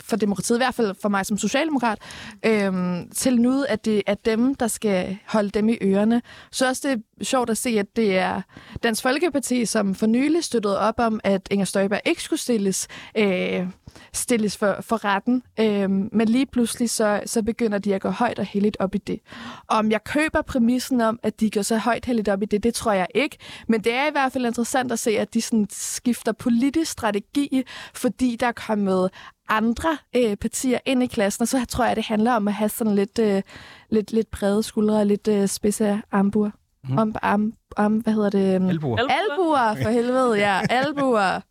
for 0.03 0.15
demokratiet, 0.15 0.57
i 0.57 0.59
hvert 0.59 0.75
fald 0.75 0.95
for 1.01 1.09
mig 1.09 1.25
som 1.25 1.37
socialdemokrat, 1.37 1.99
øhm, 2.45 3.09
til 3.09 3.41
nu, 3.41 3.65
at 3.69 3.85
det 3.85 4.01
er 4.07 4.13
dem, 4.13 4.55
der 4.55 4.67
skal 4.67 5.17
holde 5.27 5.49
dem 5.49 5.69
i 5.69 5.77
ørerne. 5.81 6.21
Så 6.51 6.67
også 6.67 6.87
det 6.87 7.03
er 7.19 7.23
sjovt 7.23 7.49
at 7.49 7.57
se, 7.57 7.69
at 7.69 7.95
det 7.95 8.17
er 8.17 8.41
Dansk 8.83 9.01
Folkeparti, 9.01 9.65
som 9.65 9.95
for 9.95 10.05
nylig 10.05 10.43
støttede 10.43 10.79
op 10.79 10.95
om, 10.97 11.19
at 11.23 11.47
Inger 11.51 11.65
Støjberg 11.65 12.01
ikke 12.05 12.23
skulle 12.23 12.39
stilles, 12.39 12.87
øh, 13.17 13.67
stilles 14.13 14.57
for, 14.57 14.77
for 14.81 15.05
retten. 15.05 15.43
Øh, 15.59 15.89
men 15.89 16.27
lige 16.27 16.45
pludselig 16.45 16.89
så, 16.89 17.21
så 17.25 17.43
begynder 17.43 17.77
de 17.77 17.95
at 17.95 18.01
gå 18.01 18.09
højt 18.09 18.39
og 18.39 18.45
heldigt 18.45 18.77
op 18.79 18.95
i 18.95 18.97
det. 18.97 19.19
Om 19.67 19.91
jeg 19.91 20.03
køber 20.03 20.41
præmissen 20.41 21.01
om, 21.01 21.19
at 21.23 21.39
de 21.39 21.49
går 21.49 21.61
så 21.61 21.77
højt 21.77 22.05
heldigt 22.05 22.29
op 22.29 22.41
i 22.41 22.45
det, 22.45 22.63
det 22.63 22.73
tror 22.73 22.91
jeg 22.91 23.07
ikke. 23.15 23.37
Men 23.67 23.83
det 23.83 23.93
er 23.93 24.07
i 24.07 24.11
hvert 24.11 24.31
fald 24.31 24.45
interessant 24.45 24.91
at 24.91 24.99
se, 24.99 25.19
at 25.19 25.33
de 25.33 25.41
sådan 25.41 25.67
skifter 25.69 26.31
politisk 26.31 26.91
strategi, 26.91 27.63
fordi 27.93 28.35
der 28.35 28.47
er 28.47 28.51
kommet 28.51 29.09
andre 29.51 29.97
øh, 30.15 30.35
partier 30.35 30.79
ind 30.85 31.03
i 31.03 31.07
klassen, 31.07 31.41
og 31.41 31.47
så 31.47 31.65
tror 31.69 31.85
jeg, 31.85 31.95
det 31.95 32.05
handler 32.05 32.33
om 32.33 32.47
at 32.47 32.53
have 32.53 32.69
sådan 32.69 32.95
lidt, 32.95 33.19
øh, 33.19 33.41
lidt, 33.89 34.11
lidt 34.11 34.31
brede 34.31 34.63
skuldre 34.63 34.95
og 34.99 35.05
lidt 35.05 35.27
øh, 35.27 35.47
spidse 35.47 36.01
armbuer. 36.11 36.51
Mm. 36.83 36.97
Om, 36.97 37.15
arm, 37.21 37.53
arm, 37.77 37.93
hvad 37.93 38.13
hedder 38.13 38.29
det? 38.29 38.69
Albuer. 38.69 38.97
Albuer, 38.97 39.83
for 39.83 39.89
helvede, 39.89 40.33
ja. 40.33 40.61
Albuer. 40.79 41.41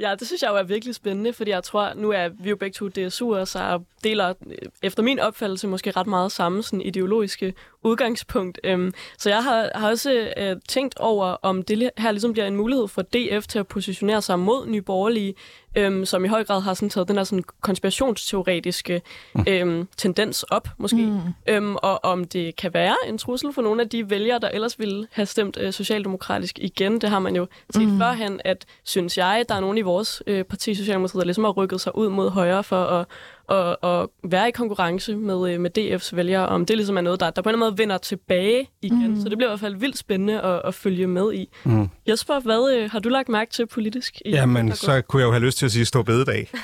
Ja, 0.00 0.14
det 0.18 0.26
synes 0.26 0.42
jeg 0.42 0.50
jo 0.50 0.56
er 0.56 0.62
virkelig 0.62 0.94
spændende, 0.94 1.32
fordi 1.32 1.50
jeg 1.50 1.62
tror, 1.62 1.94
nu 1.94 2.10
er 2.10 2.28
vi 2.28 2.50
jo 2.50 2.56
begge 2.56 2.74
to 2.74 2.88
DSU'er, 2.88 3.44
så 3.44 3.80
deler 4.04 4.28
øh, 4.46 4.56
efter 4.82 5.02
min 5.02 5.18
opfattelse 5.18 5.66
måske 5.68 5.90
ret 5.90 6.06
meget 6.06 6.32
samme 6.32 6.62
sådan 6.62 6.80
ideologiske 6.80 7.54
udgangspunkt. 7.82 8.60
Øhm, 8.64 8.92
så 9.18 9.30
jeg 9.30 9.42
har, 9.44 9.70
har 9.74 9.90
også 9.90 10.32
øh, 10.36 10.56
tænkt 10.68 10.98
over, 10.98 11.26
om 11.26 11.62
det 11.62 11.90
her 11.98 12.10
ligesom 12.10 12.32
bliver 12.32 12.46
en 12.46 12.56
mulighed 12.56 12.88
for 12.88 13.02
DF 13.02 13.46
til 13.46 13.58
at 13.58 13.66
positionere 13.66 14.22
sig 14.22 14.38
mod 14.38 14.66
Nye 14.66 14.82
Borgerlige, 14.82 15.34
øhm, 15.76 16.04
som 16.04 16.24
i 16.24 16.28
høj 16.28 16.44
grad 16.44 16.60
har 16.60 16.74
sådan 16.74 16.90
taget 16.90 17.08
den 17.08 17.16
her 17.16 17.24
sådan 17.24 17.44
konspirationsteoretiske 17.60 19.02
mm. 19.34 19.44
øhm, 19.48 19.88
tendens 19.96 20.42
op, 20.42 20.68
måske. 20.78 21.06
Mm. 21.06 21.20
Øhm, 21.46 21.76
og 21.76 22.04
om 22.04 22.24
det 22.24 22.56
kan 22.56 22.74
være 22.74 22.96
en 23.08 23.18
trussel 23.18 23.52
for 23.52 23.62
nogle 23.62 23.82
af 23.82 23.88
de 23.88 24.10
vælgere, 24.10 24.38
der 24.38 24.48
ellers 24.48 24.78
ville 24.78 25.06
have 25.12 25.26
stemt 25.26 25.58
øh, 25.60 25.72
socialdemokratisk 25.72 26.58
igen. 26.58 27.00
Det 27.00 27.10
har 27.10 27.18
man 27.18 27.36
jo 27.36 27.46
set 27.70 27.88
mm. 27.88 27.98
førhen, 27.98 28.40
at 28.44 28.64
synes 28.84 29.18
jeg, 29.18 29.44
der 29.48 29.54
er 29.54 29.60
nogle 29.60 29.78
i 29.78 29.82
vores 29.82 30.22
øh, 30.26 30.44
parti, 30.44 30.74
Socialdemokratiet, 30.74 31.20
der 31.20 31.26
ligesom 31.26 31.44
har 31.44 31.50
rykket 31.50 31.80
sig 31.80 31.96
ud 31.96 32.08
mod 32.08 32.30
højre 32.30 32.64
for 32.64 32.84
at 32.84 33.06
at, 33.48 33.76
at 33.82 34.06
være 34.24 34.48
i 34.48 34.50
konkurrence 34.50 35.16
med, 35.16 35.52
øh, 35.52 35.60
med 35.60 35.78
DF's 35.78 36.16
vælgere, 36.16 36.48
om 36.48 36.66
det 36.66 36.76
ligesom 36.76 36.96
er 36.96 37.00
noget, 37.00 37.20
der, 37.20 37.30
der 37.30 37.42
på 37.42 37.50
en 37.50 37.58
måde 37.58 37.78
vender 37.78 37.98
tilbage 37.98 38.68
igen. 38.82 39.10
Mm. 39.10 39.20
Så 39.20 39.28
det 39.28 39.38
bliver 39.38 39.48
i 39.48 39.50
hvert 39.50 39.60
fald 39.60 39.76
vildt 39.76 39.98
spændende 39.98 40.40
at, 40.40 40.62
at 40.64 40.74
følge 40.74 41.06
med 41.06 41.34
i. 41.34 41.48
Mm. 41.64 41.88
Jesper, 42.08 42.40
hvad 42.40 42.76
øh, 42.76 42.90
har 42.90 42.98
du 42.98 43.08
lagt 43.08 43.28
mærke 43.28 43.50
til 43.50 43.66
politisk? 43.66 44.20
I 44.24 44.30
Jamen, 44.30 44.72
så 44.72 45.00
kunne 45.00 45.20
jeg 45.20 45.26
jo 45.26 45.32
have 45.32 45.44
lyst 45.44 45.58
til 45.58 45.66
at 45.66 45.72
sige 45.72 45.84
stå 45.84 46.02
bededag. 46.02 46.50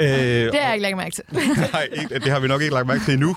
øh, 0.00 0.08
det 0.08 0.54
har 0.54 0.60
jeg 0.60 0.74
ikke 0.74 0.82
lagt 0.82 0.96
mærke 0.96 1.14
til. 1.14 1.24
nej, 1.72 1.88
det 2.10 2.28
har 2.28 2.40
vi 2.40 2.48
nok 2.48 2.62
ikke 2.62 2.74
lagt 2.74 2.86
mærke 2.86 3.04
til 3.04 3.14
endnu. 3.14 3.36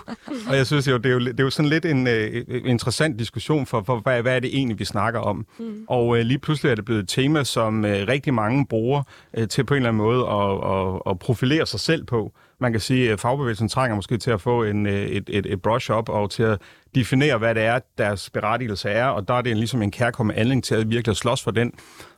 Og 0.50 0.58
jeg 0.58 0.68
synes 0.68 0.88
jo, 0.88 0.98
det 0.98 1.06
er 1.06 1.14
jo, 1.14 1.20
det 1.20 1.40
er 1.40 1.44
jo 1.44 1.50
sådan 1.50 1.70
lidt 1.70 1.86
en 1.86 2.08
uh, 2.08 2.70
interessant 2.70 3.20
diskussion 3.20 3.66
for, 3.66 3.84
for 3.86 4.00
hvad, 4.00 4.22
hvad 4.22 4.36
er 4.36 4.40
det 4.40 4.50
egentlig, 4.58 4.80
vi 4.80 4.86
snakker 4.86 5.20
om. 5.20 5.46
Mm. 5.60 5.86
Og 5.88 6.08
uh, 6.08 6.18
lige 6.18 6.40
pludselig 6.40 6.72
er 6.72 6.76
det 6.76 6.86
blevet 6.86 7.02
et 7.02 7.10
tema, 7.10 7.44
som 7.44 7.84
uh, 7.84 7.90
rigtig 7.90 8.34
mange 8.34 8.66
bruger 8.66 9.04
uh, 9.38 9.48
til 9.48 9.64
på 9.64 9.74
en 9.74 9.78
eller 9.78 9.90
anden 9.90 10.04
måde 10.04 10.28
at, 10.28 10.96
at, 10.96 11.02
at 11.12 11.20
profilere 11.20 11.66
sig 11.66 11.80
selv 11.80 12.04
på 12.04 12.34
man 12.60 12.72
kan 12.72 12.82
sige, 12.82 13.12
at 13.12 13.20
fagbevægelsen 13.20 13.70
trænger 13.70 13.96
måske 13.96 14.18
til 14.18 14.32
at 14.32 14.42
få 14.42 14.64
en, 14.64 14.86
øh, 14.86 14.94
et, 14.94 15.30
et, 15.30 15.46
et 15.46 15.62
brush-up 15.62 16.10
og 16.10 16.32
til 16.32 16.44
at 16.44 16.62
definere, 16.96 17.38
hvad 17.38 17.56
det 17.56 17.64
er, 17.64 17.80
deres 17.98 18.30
berettigelse 18.30 18.90
er, 18.90 19.06
og 19.06 19.28
der 19.28 19.34
er 19.34 19.42
det 19.42 19.58
ligesom 19.58 19.82
en 19.82 19.92
kærkommende 19.92 20.40
anledning 20.40 20.64
til 20.64 20.76
at 20.76 20.90
virkelig 20.90 21.16
slås 21.16 21.44
for 21.44 21.52
den. 21.52 21.72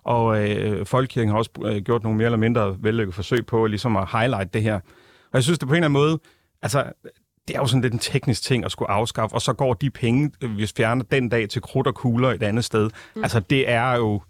Og 0.03 0.49
øh, 0.49 0.85
Folkekirken 0.85 1.29
har 1.29 1.37
også 1.37 1.51
øh, 1.65 1.81
gjort 1.81 2.03
nogle 2.03 2.17
mere 2.17 2.25
eller 2.25 2.37
mindre 2.37 2.75
vellykkede 2.79 3.15
forsøg 3.15 3.45
på 3.45 3.65
ligesom 3.65 3.97
at 3.97 4.07
highlight 4.11 4.53
det 4.53 4.63
her. 4.63 4.75
Og 4.75 5.33
jeg 5.33 5.43
synes, 5.43 5.59
det 5.59 5.67
på 5.67 5.73
en 5.73 5.83
eller 5.83 5.87
anden 5.87 6.01
måde, 6.01 6.19
altså, 6.61 6.83
det 7.47 7.55
er 7.55 7.59
jo 7.59 7.67
sådan 7.67 7.81
lidt 7.81 7.93
en 7.93 7.99
teknisk 7.99 8.43
ting 8.43 8.65
at 8.65 8.71
skulle 8.71 8.89
afskaffe, 8.91 9.35
og 9.35 9.41
så 9.41 9.53
går 9.53 9.73
de 9.73 9.89
penge, 9.89 10.31
øh, 10.43 10.57
vi 10.57 10.67
fjerner 10.77 11.03
den 11.03 11.29
dag 11.29 11.49
til 11.49 11.61
krudt 11.61 11.87
og 11.87 11.95
kugler 11.95 12.29
et 12.29 12.43
andet 12.43 12.65
sted. 12.65 12.89
Mm. 13.15 13.23
Altså, 13.23 13.39
det 13.39 13.69
er 13.69 13.95
jo 13.95 14.21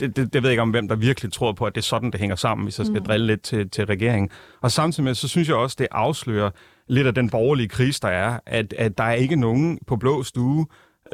det, 0.00 0.16
det, 0.16 0.32
det 0.32 0.42
ved 0.42 0.50
jeg 0.50 0.52
ikke 0.52 0.62
om, 0.62 0.70
hvem 0.70 0.88
der 0.88 0.96
virkelig 0.96 1.32
tror 1.32 1.52
på, 1.52 1.64
at 1.64 1.74
det 1.74 1.80
er 1.80 1.84
sådan, 1.84 2.10
det 2.10 2.20
hænger 2.20 2.36
sammen, 2.36 2.64
hvis 2.64 2.78
jeg 2.78 2.86
skal 2.86 2.98
mm. 2.98 3.06
drille 3.06 3.26
lidt 3.26 3.42
til, 3.42 3.70
til 3.70 3.86
regeringen. 3.86 4.30
Og 4.60 4.70
samtidig 4.70 5.04
med, 5.04 5.14
så 5.14 5.28
synes 5.28 5.48
jeg 5.48 5.56
også, 5.56 5.76
det 5.78 5.86
afslører 5.90 6.50
lidt 6.88 7.06
af 7.06 7.14
den 7.14 7.30
borgerlige 7.30 7.68
krise, 7.68 8.00
der 8.00 8.08
er, 8.08 8.38
at, 8.46 8.74
at 8.78 8.98
der 8.98 9.04
er 9.04 9.14
ikke 9.14 9.36
nogen 9.36 9.78
på 9.86 9.96
blå 9.96 10.22
stue, 10.22 10.66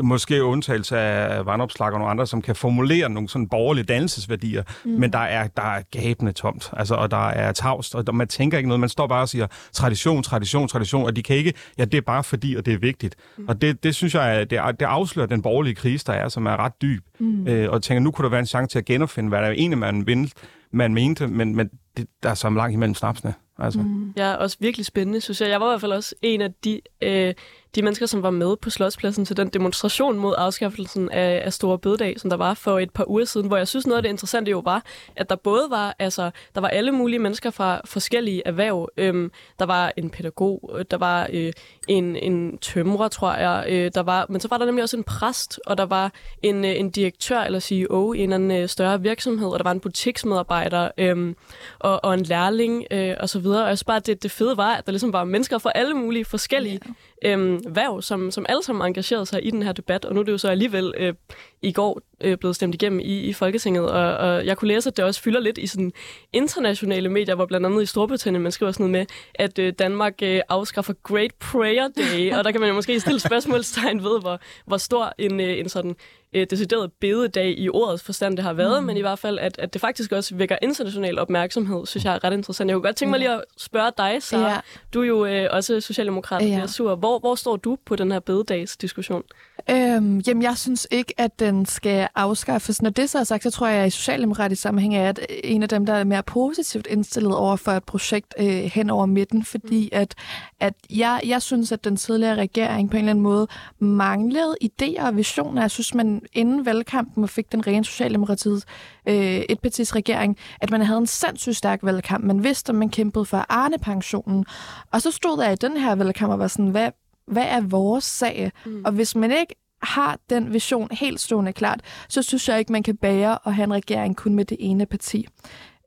måske 0.02 0.44
undtagelse 0.44 0.98
af 0.98 1.46
vandopslag 1.46 1.92
og 1.92 1.98
nogle 1.98 2.10
andre, 2.10 2.26
som 2.26 2.42
kan 2.42 2.56
formulere 2.56 3.08
nogle 3.08 3.28
sådan 3.28 3.48
borgerlige 3.48 3.84
dannelsesværdier, 3.84 4.62
mm. 4.84 4.90
men 4.90 5.12
der 5.12 5.18
er, 5.18 5.46
der 5.46 5.62
er 5.62 5.82
gabende 5.90 6.32
tomt, 6.32 6.70
altså, 6.72 6.94
og 6.94 7.10
der 7.10 7.28
er 7.28 7.52
tavst, 7.52 7.94
og 7.94 8.06
der, 8.06 8.12
man 8.12 8.28
tænker 8.28 8.58
ikke 8.58 8.68
noget, 8.68 8.80
man 8.80 8.88
står 8.88 9.06
bare 9.06 9.22
og 9.22 9.28
siger 9.28 9.46
tradition, 9.72 10.22
tradition, 10.22 10.68
tradition, 10.68 11.04
og 11.04 11.16
de 11.16 11.22
kan 11.22 11.36
ikke, 11.36 11.52
ja, 11.78 11.84
det 11.84 11.98
er 11.98 12.02
bare 12.02 12.24
fordi, 12.24 12.54
og 12.54 12.66
det 12.66 12.74
er 12.74 12.78
vigtigt. 12.78 13.16
Mm. 13.36 13.48
Og 13.48 13.62
det, 13.62 13.84
det 13.84 13.94
synes 13.94 14.14
jeg, 14.14 14.50
det, 14.50 14.60
det 14.80 14.86
afslører 14.86 15.26
den 15.26 15.42
borgerlige 15.42 15.74
krise, 15.74 16.06
der 16.06 16.12
er, 16.12 16.28
som 16.28 16.46
er 16.46 16.56
ret 16.56 16.82
dyb, 16.82 17.04
mm. 17.18 17.48
øh, 17.48 17.70
og 17.70 17.82
tænker, 17.82 18.00
nu 18.00 18.10
kunne 18.10 18.24
der 18.24 18.30
være 18.30 18.40
en 18.40 18.46
chance 18.46 18.72
til 18.74 18.78
at 18.78 18.84
genopfinde, 18.84 19.28
hvad 19.28 19.42
der 19.42 19.50
egentlig 19.50 19.78
man, 19.78 20.28
man 20.70 20.94
mente, 20.94 21.26
men, 21.26 21.56
men 21.56 21.70
det, 21.96 22.06
der 22.22 22.30
er 22.30 22.34
så 22.34 22.50
langt 22.50 22.72
imellem 22.74 22.94
snapsene. 22.94 23.34
Altså. 23.58 23.78
Mm. 23.80 24.12
Ja, 24.16 24.34
også 24.34 24.56
virkelig 24.60 24.86
spændende, 24.86 25.20
synes 25.20 25.40
jeg. 25.40 25.48
Jeg 25.48 25.60
var 25.60 25.66
i 25.66 25.70
hvert 25.70 25.80
fald 25.80 25.92
også 25.92 26.14
en 26.22 26.40
af 26.40 26.52
de, 26.64 26.80
øh, 27.02 27.34
de 27.74 27.82
mennesker, 27.82 28.06
som 28.06 28.22
var 28.22 28.30
med 28.30 28.56
på 28.56 28.70
Slotspladsen 28.70 29.24
til 29.24 29.36
den 29.36 29.48
demonstration 29.48 30.18
mod 30.18 30.34
afskaffelsen 30.38 31.10
af, 31.10 31.42
af 31.44 31.52
Store 31.52 31.78
Bødedag, 31.78 32.20
som 32.20 32.30
der 32.30 32.36
var 32.36 32.54
for 32.54 32.78
et 32.78 32.90
par 32.90 33.10
uger 33.10 33.24
siden, 33.24 33.46
hvor 33.46 33.56
jeg 33.56 33.68
synes 33.68 33.86
noget 33.86 33.96
af 33.96 34.02
det 34.02 34.10
interessante 34.10 34.50
jo 34.50 34.58
var, 34.58 34.84
at 35.16 35.30
der 35.30 35.36
både 35.36 35.66
var, 35.70 35.96
altså, 35.98 36.30
der 36.54 36.60
var 36.60 36.68
alle 36.68 36.92
mulige 36.92 37.18
mennesker 37.18 37.50
fra 37.50 37.80
forskellige 37.84 38.42
erhverv. 38.46 38.88
Øhm, 38.96 39.30
der 39.58 39.64
var 39.64 39.92
en 39.96 40.10
pædagog, 40.10 40.70
øh, 40.78 40.84
der 40.90 40.96
var 40.96 41.28
øh, 41.32 41.52
en, 41.88 42.16
en 42.16 42.58
tømrer, 42.58 43.08
tror 43.08 43.34
jeg, 43.34 43.64
øh, 43.68 43.90
der 43.94 44.02
var, 44.02 44.26
men 44.28 44.40
så 44.40 44.48
var 44.48 44.58
der 44.58 44.66
nemlig 44.66 44.82
også 44.82 44.96
en 44.96 45.04
præst, 45.04 45.60
og 45.66 45.78
der 45.78 45.86
var 45.86 46.12
en, 46.42 46.64
øh, 46.64 46.80
en 46.80 46.90
direktør 46.90 47.40
eller 47.40 47.60
CEO 47.60 48.12
i 48.12 48.18
en 48.18 48.22
eller 48.22 48.34
anden 48.34 48.62
øh, 48.62 48.68
større 48.68 49.02
virksomhed, 49.02 49.48
og 49.48 49.58
der 49.58 49.64
var 49.64 49.72
en 49.72 49.80
butiksmedarbejder 49.80 50.90
øh, 50.98 51.34
og, 51.78 52.04
og 52.04 52.14
en 52.14 52.22
lærling 52.22 52.84
øh, 52.90 53.16
og 53.20 53.28
så 53.28 53.38
videre. 53.38 53.62
Og 53.62 53.68
jeg 53.68 53.78
synes 53.78 53.84
bare, 53.84 53.96
at 53.96 54.06
det, 54.06 54.22
det 54.22 54.30
fede 54.30 54.56
var, 54.56 54.74
at 54.74 54.86
der 54.86 54.92
ligesom 54.92 55.12
var 55.12 55.24
mennesker 55.24 55.58
fra 55.58 55.72
alle 55.74 55.94
mulige 55.94 56.24
forskellige 56.24 56.80
øhm, 57.24 57.54
øh, 57.54 57.76
værv, 57.76 58.02
som, 58.02 58.30
som 58.30 58.46
alle 58.48 58.62
sammen 58.62 58.86
engagerede 58.86 59.26
sig 59.26 59.46
i 59.46 59.50
den 59.50 59.62
her 59.62 59.72
debat, 59.72 60.04
og 60.04 60.14
nu 60.14 60.20
er 60.20 60.24
det 60.24 60.32
jo 60.32 60.38
så 60.38 60.48
alligevel 60.48 60.94
øh, 60.96 61.14
i 61.62 61.72
går 61.72 62.00
øh, 62.20 62.38
blevet 62.38 62.56
stemt 62.56 62.74
igennem 62.74 63.00
i, 63.00 63.20
i 63.20 63.32
Folketinget, 63.32 63.90
og, 63.90 64.16
og 64.16 64.46
jeg 64.46 64.56
kunne 64.56 64.68
læse, 64.68 64.88
at 64.88 64.96
det 64.96 65.04
også 65.04 65.22
fylder 65.22 65.40
lidt 65.40 65.58
i 65.58 65.66
sådan 65.66 65.92
internationale 66.32 67.08
medier, 67.08 67.34
hvor 67.34 67.46
blandt 67.46 67.66
andet 67.66 67.82
i 67.82 67.86
Storbritannien, 67.86 68.42
man 68.42 68.52
skriver 68.52 68.72
sådan 68.72 68.90
noget 68.90 68.92
med, 69.00 69.06
at 69.34 69.58
øh, 69.58 69.72
Danmark 69.78 70.14
øh, 70.22 70.40
afskaffer 70.48 70.92
Great 71.02 71.34
Prayer 71.34 71.88
Day, 71.88 72.32
og 72.32 72.44
der 72.44 72.52
kan 72.52 72.60
man 72.60 72.68
jo 72.68 72.74
måske 72.74 73.00
stille 73.00 73.20
spørgsmålstegn 73.20 74.02
ved, 74.02 74.20
hvor, 74.20 74.40
hvor 74.66 74.76
stor 74.76 75.14
en, 75.18 75.40
øh, 75.40 75.58
en 75.58 75.68
sådan 75.68 75.96
øh, 76.34 76.46
decideret 76.50 76.92
bededag 76.92 77.58
i 77.58 77.68
ordets 77.68 78.02
forstand 78.02 78.36
det 78.36 78.44
har 78.44 78.52
været, 78.52 78.82
mm. 78.82 78.86
men 78.86 78.96
i 78.96 79.00
hvert 79.00 79.18
fald, 79.18 79.38
at, 79.38 79.58
at 79.58 79.72
det 79.72 79.80
faktisk 79.80 80.12
også 80.12 80.34
vækker 80.34 80.56
international 80.62 81.18
opmærksomhed, 81.18 81.86
synes 81.86 82.04
jeg 82.04 82.14
er 82.14 82.24
ret 82.24 82.32
interessant. 82.32 82.68
Jeg 82.68 82.74
kunne 82.74 82.82
godt 82.82 82.96
tænke 82.96 83.10
mig 83.10 83.18
lige 83.18 83.30
at 83.30 83.44
spørge 83.56 83.92
dig, 83.98 84.16
så 84.20 84.38
ja. 84.38 84.56
du 84.94 85.02
er 85.02 85.06
jo 85.06 85.26
øh, 85.26 85.48
også 85.50 85.80
socialdemokrat 85.80 86.48
ja. 86.48 86.66
sur. 86.66 86.94
Hvor, 86.94 87.18
hvor 87.18 87.34
står 87.34 87.56
du 87.56 87.78
på 87.86 87.96
den 87.96 88.12
her 88.12 88.20
bededagsdiskussion? 88.20 89.22
Øhm, 89.70 90.18
jamen, 90.18 90.42
jeg 90.42 90.56
synes 90.56 90.88
ikke, 90.90 91.14
at 91.16 91.40
den 91.40 91.66
skal 91.66 92.08
afskaffes. 92.14 92.82
Når 92.82 92.90
det 92.90 93.10
så 93.10 93.18
er 93.18 93.24
sagt, 93.24 93.42
så 93.42 93.50
tror 93.50 93.66
jeg, 93.66 93.82
at 93.82 93.86
i 93.86 93.90
socialdemokratisk 93.90 94.62
sammenhæng 94.62 94.96
er 94.96 95.08
at 95.08 95.20
en 95.44 95.62
af 95.62 95.68
dem, 95.68 95.86
der 95.86 95.92
er 95.92 96.04
mere 96.04 96.22
positivt 96.22 96.86
indstillet 96.86 97.36
over 97.36 97.56
for 97.56 97.72
et 97.72 97.84
projekt 97.84 98.34
øh, 98.38 98.46
hen 98.46 98.90
over 98.90 99.06
midten, 99.06 99.44
fordi 99.44 99.88
mm. 99.92 99.98
at, 99.98 100.14
at 100.60 100.74
jeg, 100.90 101.20
jeg 101.26 101.42
synes, 101.42 101.72
at 101.72 101.84
den 101.84 101.96
tidligere 101.96 102.34
regering 102.34 102.90
på 102.90 102.96
en 102.96 102.98
eller 103.02 103.10
anden 103.10 103.22
måde 103.22 103.46
manglede 103.78 104.56
idéer 104.64 105.06
og 105.06 105.16
visioner. 105.16 105.60
Jeg 105.62 105.70
synes, 105.70 105.94
man 105.94 106.22
inden 106.32 106.66
valgkampen 106.66 107.28
fik 107.28 107.52
den 107.52 107.66
rene 107.66 107.84
socialdemokratiet 107.84 108.64
øh, 109.08 109.14
et 109.48 109.60
partis 109.60 109.96
regering, 109.96 110.36
at 110.60 110.70
man 110.70 110.82
havde 110.82 110.98
en 110.98 111.06
sindssygt 111.06 111.56
stærk 111.56 111.80
valgkamp. 111.82 112.24
Man 112.24 112.44
vidste, 112.44 112.70
at 112.70 112.76
man 112.76 112.88
kæmpede 112.88 113.24
for 113.24 113.46
Arne-pensionen. 113.48 114.44
Og 114.92 115.02
så 115.02 115.10
stod 115.10 115.36
der 115.36 115.50
i 115.50 115.56
den 115.56 115.76
her 115.76 115.94
valgkamp 115.94 116.32
og 116.32 116.38
var 116.38 116.48
sådan, 116.48 116.68
hvad, 116.68 116.90
hvad 117.26 117.44
er 117.46 117.60
vores 117.60 118.04
sag? 118.04 118.52
Mm. 118.66 118.82
Og 118.84 118.92
hvis 118.92 119.14
man 119.14 119.30
ikke 119.30 119.54
har 119.82 120.18
den 120.30 120.52
vision 120.52 120.88
helt 120.90 121.20
stående 121.20 121.52
klart, 121.52 121.80
så 122.08 122.22
synes 122.22 122.48
jeg 122.48 122.58
ikke, 122.58 122.72
man 122.72 122.82
kan 122.82 122.96
bære 122.96 123.38
at 123.46 123.54
have 123.54 123.64
en 123.64 123.74
regering 123.74 124.16
kun 124.16 124.34
med 124.34 124.44
det 124.44 124.56
ene 124.60 124.86
parti. 124.86 125.26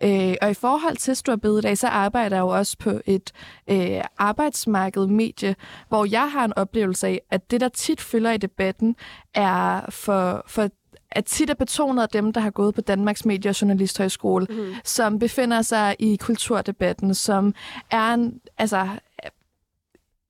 Øh, 0.04 0.36
og 0.42 0.52
i 0.52 0.54
forhold 0.54 0.98
til 0.98 1.16
Stor 1.16 1.36
Bededag, 1.36 1.78
så 1.78 1.88
arbejder 1.88 2.36
jeg 2.36 2.42
jo 2.42 2.48
også 2.48 2.78
på 2.80 3.02
et 3.06 3.32
øh, 3.68 4.02
arbejdsmarked 4.18 5.08
medie, 5.08 5.56
hvor 5.88 6.06
jeg 6.06 6.32
har 6.32 6.46
en 6.46 6.54
oplevelse 6.56 7.08
af, 7.08 7.22
at 7.32 7.52
det, 7.52 7.62
der 7.62 7.70
tit 7.70 8.02
fylder 8.02 8.32
i 8.32 8.38
debatten, 8.38 8.96
er 9.34 9.82
for, 9.90 10.44
for 10.48 10.70
at 11.12 11.26
tit 11.26 11.50
er 11.50 11.54
betonet 11.54 12.04
af 12.04 12.10
dem, 12.10 12.34
der 12.34 12.42
har 12.42 12.50
gået 12.50 12.76
på 12.76 12.82
Danmarks 12.82 13.26
Medie- 13.26 13.50
og 13.50 13.62
Journalisthøjskole, 13.62 14.48
mm. 14.50 14.74
som 14.84 15.20
befinder 15.20 15.62
sig 15.62 15.96
i 16.00 16.16
kulturdebatten, 16.16 17.14
som 17.14 17.54
er 17.92 18.14
en, 18.14 18.40
altså, 18.58 18.88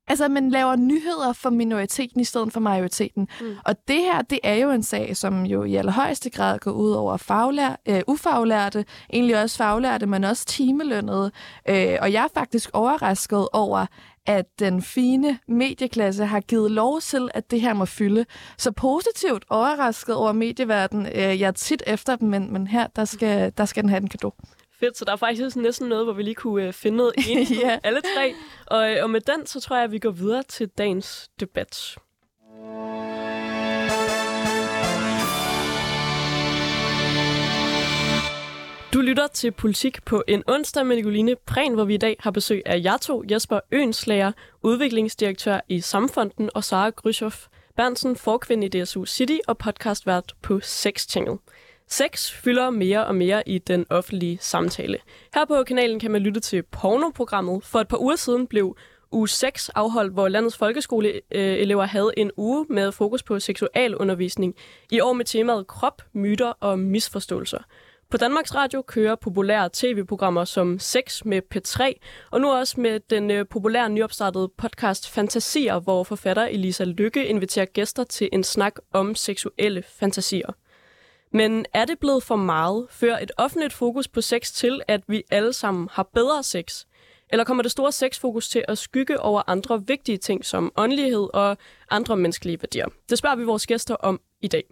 Altså, 0.08 0.28
man 0.28 0.50
laver 0.50 0.76
nyheder 0.76 1.34
for 1.34 1.50
minoriteten 1.50 2.22
i 2.22 2.24
stedet 2.24 2.54
for 2.54 2.60
majoriteten. 2.60 3.28
Mm. 3.42 3.56
Og 3.66 3.76
det 3.88 3.96
her, 3.96 4.22
det 4.22 4.40
er 4.44 4.54
jo 4.54 4.72
en 4.72 4.84
sag, 4.84 5.18
som 5.18 5.46
jo 5.46 5.64
i 5.64 5.76
allerhøjeste 5.76 6.30
grad 6.30 6.60
går 6.60 6.72
ud 6.72 6.92
over 6.92 7.18
faglær, 7.18 7.80
øh, 7.86 8.02
ufaglærte, 8.08 8.86
egentlig 9.14 9.42
også 9.42 9.58
faglærte, 9.58 10.06
men 10.06 10.24
også 10.24 10.46
timelønnede. 10.46 11.32
Øh, 11.70 11.98
og 12.02 12.14
jeg 12.14 12.24
er 12.24 12.28
faktisk 12.34 12.70
overrasket 12.74 13.48
over, 13.54 13.86
at 14.26 14.46
den 14.60 14.82
fine 14.82 15.40
medieklasse 15.48 16.26
har 16.26 16.40
givet 16.40 16.72
lov 16.72 17.02
til, 17.02 17.30
at 17.34 17.52
det 17.52 17.62
her 17.62 17.74
må 17.74 17.86
fylde. 17.86 18.26
Så 18.58 18.72
positivt 18.72 19.46
overrasket 19.50 20.16
over 20.16 20.32
medieverden. 20.32 21.06
Øh, 21.06 21.16
jeg 21.16 21.48
er 21.48 21.52
tit 21.52 21.84
efter 21.88 22.16
dem, 22.16 22.30
men, 22.30 22.54
men 22.54 22.68
her, 22.68 22.88
der 22.96 23.06
skal, 23.06 23.54
der 23.58 23.66
skal 23.66 23.84
den 23.84 23.90
have 23.90 24.02
en 24.02 24.10
kado. 24.10 24.34
Fedt, 24.80 24.98
så 24.98 25.06
der 25.06 25.12
er 25.12 25.16
faktisk 25.16 25.56
næsten 25.56 25.90
noget, 25.90 26.06
hvor 26.06 26.14
vi 26.14 26.24
lige 26.24 26.36
kunne 26.36 26.68
øh, 26.68 26.74
finde 26.74 26.98
noget 26.98 27.14
ind 27.30 27.48
ja. 27.50 27.80
alle 27.84 28.02
tre. 28.02 28.34
Og, 28.66 28.92
øh, 28.92 29.04
og 29.04 29.10
med 29.10 29.22
den, 29.22 29.46
så 29.46 29.60
tror 29.60 29.76
jeg, 29.76 29.84
at 29.84 29.92
vi 29.92 30.00
går 30.00 30.12
videre 30.12 30.44
til 30.44 30.68
dagens 30.68 31.30
debat. 31.40 31.98
Du 38.94 39.02
lytter 39.02 39.28
til 39.28 39.52
Politik 39.52 40.06
på 40.06 40.24
en 40.28 40.44
onsdag 40.48 40.86
med 40.86 40.96
Nicoline 40.96 41.36
Prehn, 41.46 41.74
hvor 41.74 41.86
vi 41.86 41.94
i 41.94 41.98
dag 41.98 42.16
har 42.20 42.32
besøg 42.32 42.62
af 42.66 42.82
jer 42.84 42.98
to, 42.98 43.24
Jesper 43.32 43.60
Øenslager, 43.72 44.32
udviklingsdirektør 44.64 45.60
i 45.70 45.82
Samfonden, 45.82 46.50
og 46.54 46.64
Sara 46.64 46.90
Gryshoff 46.90 47.48
Bernsen, 47.78 48.16
forkvinde 48.16 48.68
i 48.68 48.84
DSU 48.84 49.06
City 49.06 49.38
og 49.48 49.58
podcastvært 49.58 50.34
på 50.42 50.60
Sex 50.60 51.08
Channel. 51.10 51.38
Sex 51.90 52.32
fylder 52.32 52.70
mere 52.70 53.06
og 53.06 53.16
mere 53.16 53.50
i 53.50 53.58
den 53.58 53.86
offentlige 53.90 54.38
samtale. 54.42 54.98
Her 55.34 55.46
på 55.46 55.64
kanalen 55.64 56.00
kan 56.00 56.12
man 56.12 56.22
lytte 56.22 56.40
til 56.40 56.64
pornoprogrammet. 56.64 57.64
For 57.64 57.80
et 57.80 57.88
par 57.88 58.02
uger 58.02 58.16
siden 58.16 58.48
blev 58.48 58.76
uge 59.12 59.30
6 59.30 59.70
afholdt, 59.70 60.14
hvor 60.14 60.28
landets 60.28 60.58
folkeskoleelever 60.58 61.86
havde 61.86 62.12
en 62.18 62.32
uge 62.38 62.66
med 62.70 62.92
fokus 62.92 63.24
på 63.24 63.40
seksualundervisning. 63.40 64.56
I 64.92 65.00
år 65.00 65.14
med 65.14 65.26
temaet 65.26 65.68
krop, 65.68 66.02
myter 66.14 66.54
og 66.60 66.80
misforståelser. 66.80 67.60
På 68.10 68.18
Danmarks 68.18 68.56
Radio 68.56 68.82
kører 68.82 69.16
populære 69.16 69.70
tv-programmer 69.74 70.46
som 70.46 70.80
Sex 70.80 71.26
med 71.26 71.42
P3, 71.56 71.94
og 72.32 72.42
nu 72.42 72.52
også 72.52 72.82
med 72.82 73.00
den 73.00 73.32
øh, 73.32 73.46
populære 73.50 73.90
nyopstartede 73.90 74.50
podcast 74.58 75.10
Fantasier, 75.10 75.80
hvor 75.80 76.04
forfatter 76.04 76.44
Elisa 76.44 76.84
Lykke 76.84 77.26
inviterer 77.26 77.66
gæster 77.66 78.04
til 78.04 78.30
en 78.34 78.44
snak 78.44 78.76
om 78.94 79.16
seksuelle 79.16 79.84
fantasier. 80.00 80.52
Men 81.32 81.66
er 81.74 81.86
det 81.86 82.00
blevet 82.00 82.24
for 82.24 82.36
meget? 82.36 82.88
Fører 82.90 83.20
et 83.20 83.32
offentligt 83.38 83.74
fokus 83.74 84.08
på 84.08 84.22
sex 84.22 84.52
til, 84.52 84.82
at 84.88 85.02
vi 85.08 85.24
alle 85.32 85.54
sammen 85.54 85.90
har 85.92 86.04
bedre 86.04 86.44
sex? 86.44 86.86
Eller 87.30 87.44
kommer 87.44 87.64
det 87.64 87.72
store 87.72 87.92
sexfokus 87.92 88.50
til 88.50 88.66
at 88.68 88.78
skygge 88.78 89.20
over 89.20 89.42
andre 89.48 89.88
vigtige 89.88 90.18
ting 90.18 90.46
som 90.46 90.72
åndelighed 90.78 91.28
og 91.34 91.58
andre 91.92 92.18
menneskelige 92.18 92.58
værdier? 92.62 92.86
Det 93.10 93.18
spørger 93.18 93.36
vi 93.36 93.44
vores 93.44 93.68
gæster 93.68 93.96
om 93.96 94.22
i 94.42 94.48
dag. 94.48 94.64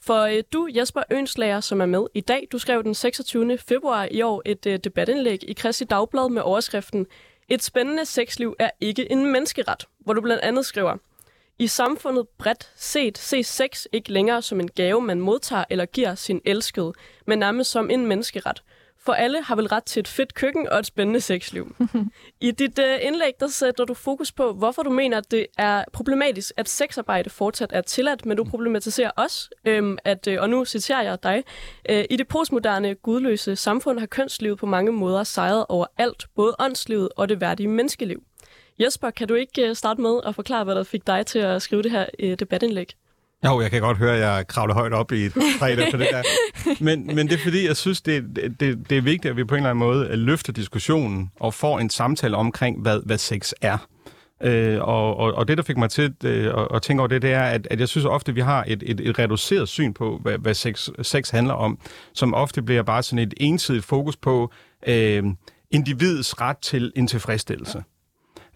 For 0.00 0.20
øh, 0.20 0.42
du, 0.52 0.68
Jesper 0.76 1.02
Ønslager, 1.10 1.60
som 1.60 1.80
er 1.80 1.86
med 1.86 2.06
i 2.14 2.20
dag, 2.20 2.48
du 2.52 2.58
skrev 2.58 2.82
den 2.82 2.94
26. 2.94 3.58
februar 3.58 4.08
i 4.10 4.22
år 4.22 4.42
et 4.44 4.66
øh, 4.66 4.78
debatindlæg 4.84 5.50
i 5.50 5.52
Kristi 5.52 5.84
Dagblad 5.84 6.28
med 6.30 6.42
overskriften 6.42 7.06
Et 7.48 7.62
spændende 7.62 8.04
sexliv 8.04 8.56
er 8.58 8.70
ikke 8.80 9.12
en 9.12 9.32
menneskeret, 9.32 9.86
hvor 9.98 10.12
du 10.12 10.20
blandt 10.20 10.42
andet 10.42 10.66
skriver, 10.66 10.96
i 11.58 11.66
samfundet 11.66 12.28
bredt 12.38 12.70
set 12.76 13.18
ses 13.18 13.46
sex 13.46 13.86
ikke 13.92 14.12
længere 14.12 14.42
som 14.42 14.60
en 14.60 14.68
gave, 14.68 15.00
man 15.00 15.20
modtager 15.20 15.64
eller 15.70 15.86
giver 15.86 16.14
sin 16.14 16.40
elskede, 16.44 16.92
men 17.26 17.38
nærmest 17.38 17.70
som 17.70 17.90
en 17.90 18.06
menneskeret. 18.06 18.62
For 19.06 19.12
alle 19.12 19.42
har 19.42 19.56
vel 19.56 19.66
ret 19.66 19.84
til 19.84 20.00
et 20.00 20.08
fedt 20.08 20.34
køkken 20.34 20.68
og 20.68 20.78
et 20.78 20.86
spændende 20.86 21.20
sexliv. 21.20 21.76
I 22.40 22.50
dit 22.50 22.78
uh, 22.78 22.84
indlæg, 23.00 23.32
der 23.40 23.46
sætter 23.46 23.84
du 23.84 23.94
fokus 23.94 24.32
på, 24.32 24.52
hvorfor 24.52 24.82
du 24.82 24.90
mener, 24.90 25.18
at 25.18 25.30
det 25.30 25.46
er 25.58 25.84
problematisk, 25.92 26.52
at 26.56 26.68
sexarbejde 26.68 27.30
fortsat 27.30 27.70
er 27.72 27.80
tilladt, 27.80 28.26
men 28.26 28.36
du 28.36 28.44
problematiserer 28.44 29.10
også, 29.10 29.50
øhm, 29.64 29.98
at, 30.04 30.26
øh, 30.26 30.42
og 30.42 30.50
nu 30.50 30.64
citerer 30.64 31.02
jeg 31.02 31.22
dig, 31.22 31.44
øh, 31.90 32.04
i 32.10 32.16
det 32.16 32.28
postmoderne, 32.28 32.94
gudløse 32.94 33.56
samfund 33.56 33.98
har 33.98 34.06
kønslivet 34.06 34.58
på 34.58 34.66
mange 34.66 34.92
måder 34.92 35.24
sejret 35.24 35.66
over 35.68 35.86
alt, 35.98 36.26
både 36.36 36.56
åndslivet 36.58 37.08
og 37.16 37.28
det 37.28 37.40
værdige 37.40 37.68
menneskeliv. 37.68 38.22
Jesper, 38.80 39.10
kan 39.10 39.28
du 39.28 39.34
ikke 39.34 39.68
øh, 39.68 39.76
starte 39.76 40.00
med 40.00 40.20
at 40.26 40.34
forklare, 40.34 40.64
hvad 40.64 40.74
der 40.74 40.84
fik 40.84 41.06
dig 41.06 41.26
til 41.26 41.38
at 41.38 41.62
skrive 41.62 41.82
det 41.82 41.90
her 41.90 42.06
øh, 42.18 42.38
debatindlæg? 42.38 42.92
Jo, 43.44 43.60
jeg 43.60 43.70
kan 43.70 43.80
godt 43.80 43.98
høre, 43.98 44.14
at 44.14 44.20
jeg 44.20 44.46
kravler 44.46 44.74
højt 44.74 44.92
op 44.92 45.12
i 45.12 45.24
et 45.24 45.32
fredag 45.58 45.90
for 45.90 45.98
det 45.98 46.08
der. 46.12 46.22
Men, 46.84 47.06
men 47.06 47.28
det 47.28 47.34
er 47.34 47.42
fordi, 47.42 47.66
jeg 47.66 47.76
synes, 47.76 48.00
det, 48.00 48.24
det, 48.60 48.90
det 48.90 48.98
er 48.98 49.02
vigtigt, 49.02 49.30
at 49.30 49.36
vi 49.36 49.44
på 49.44 49.54
en 49.54 49.58
eller 49.58 49.70
anden 49.70 49.86
måde 49.86 50.06
øh, 50.06 50.18
løfter 50.18 50.52
diskussionen 50.52 51.30
og 51.40 51.54
får 51.54 51.78
en 51.78 51.90
samtale 51.90 52.36
omkring, 52.36 52.82
hvad, 52.82 53.00
hvad 53.06 53.18
sex 53.18 53.52
er. 53.60 53.78
Øh, 54.42 54.78
og, 54.80 55.16
og, 55.16 55.34
og 55.34 55.48
det, 55.48 55.58
der 55.58 55.64
fik 55.64 55.76
mig 55.76 55.90
til 55.90 56.14
øh, 56.24 56.46
at, 56.46 56.68
at 56.74 56.82
tænke 56.82 57.00
over 57.00 57.08
det, 57.08 57.22
det 57.22 57.32
er, 57.32 57.42
at, 57.42 57.66
at 57.70 57.80
jeg 57.80 57.88
synes 57.88 58.04
ofte, 58.06 58.34
vi 58.34 58.40
har 58.40 58.64
et, 58.66 58.82
et, 58.86 59.00
et 59.00 59.18
reduceret 59.18 59.68
syn 59.68 59.92
på, 59.92 60.18
hvad, 60.22 60.38
hvad 60.38 60.54
sex, 60.54 60.88
sex 61.02 61.30
handler 61.30 61.54
om, 61.54 61.78
som 62.12 62.34
ofte 62.34 62.62
bliver 62.62 62.82
bare 62.82 63.02
sådan 63.02 63.18
et 63.18 63.34
ensidigt 63.36 63.84
fokus 63.84 64.16
på 64.16 64.52
øh, 64.86 65.24
individets 65.70 66.40
ret 66.40 66.58
til 66.58 66.92
en 66.96 67.06
tilfredsstillelse. 67.06 67.84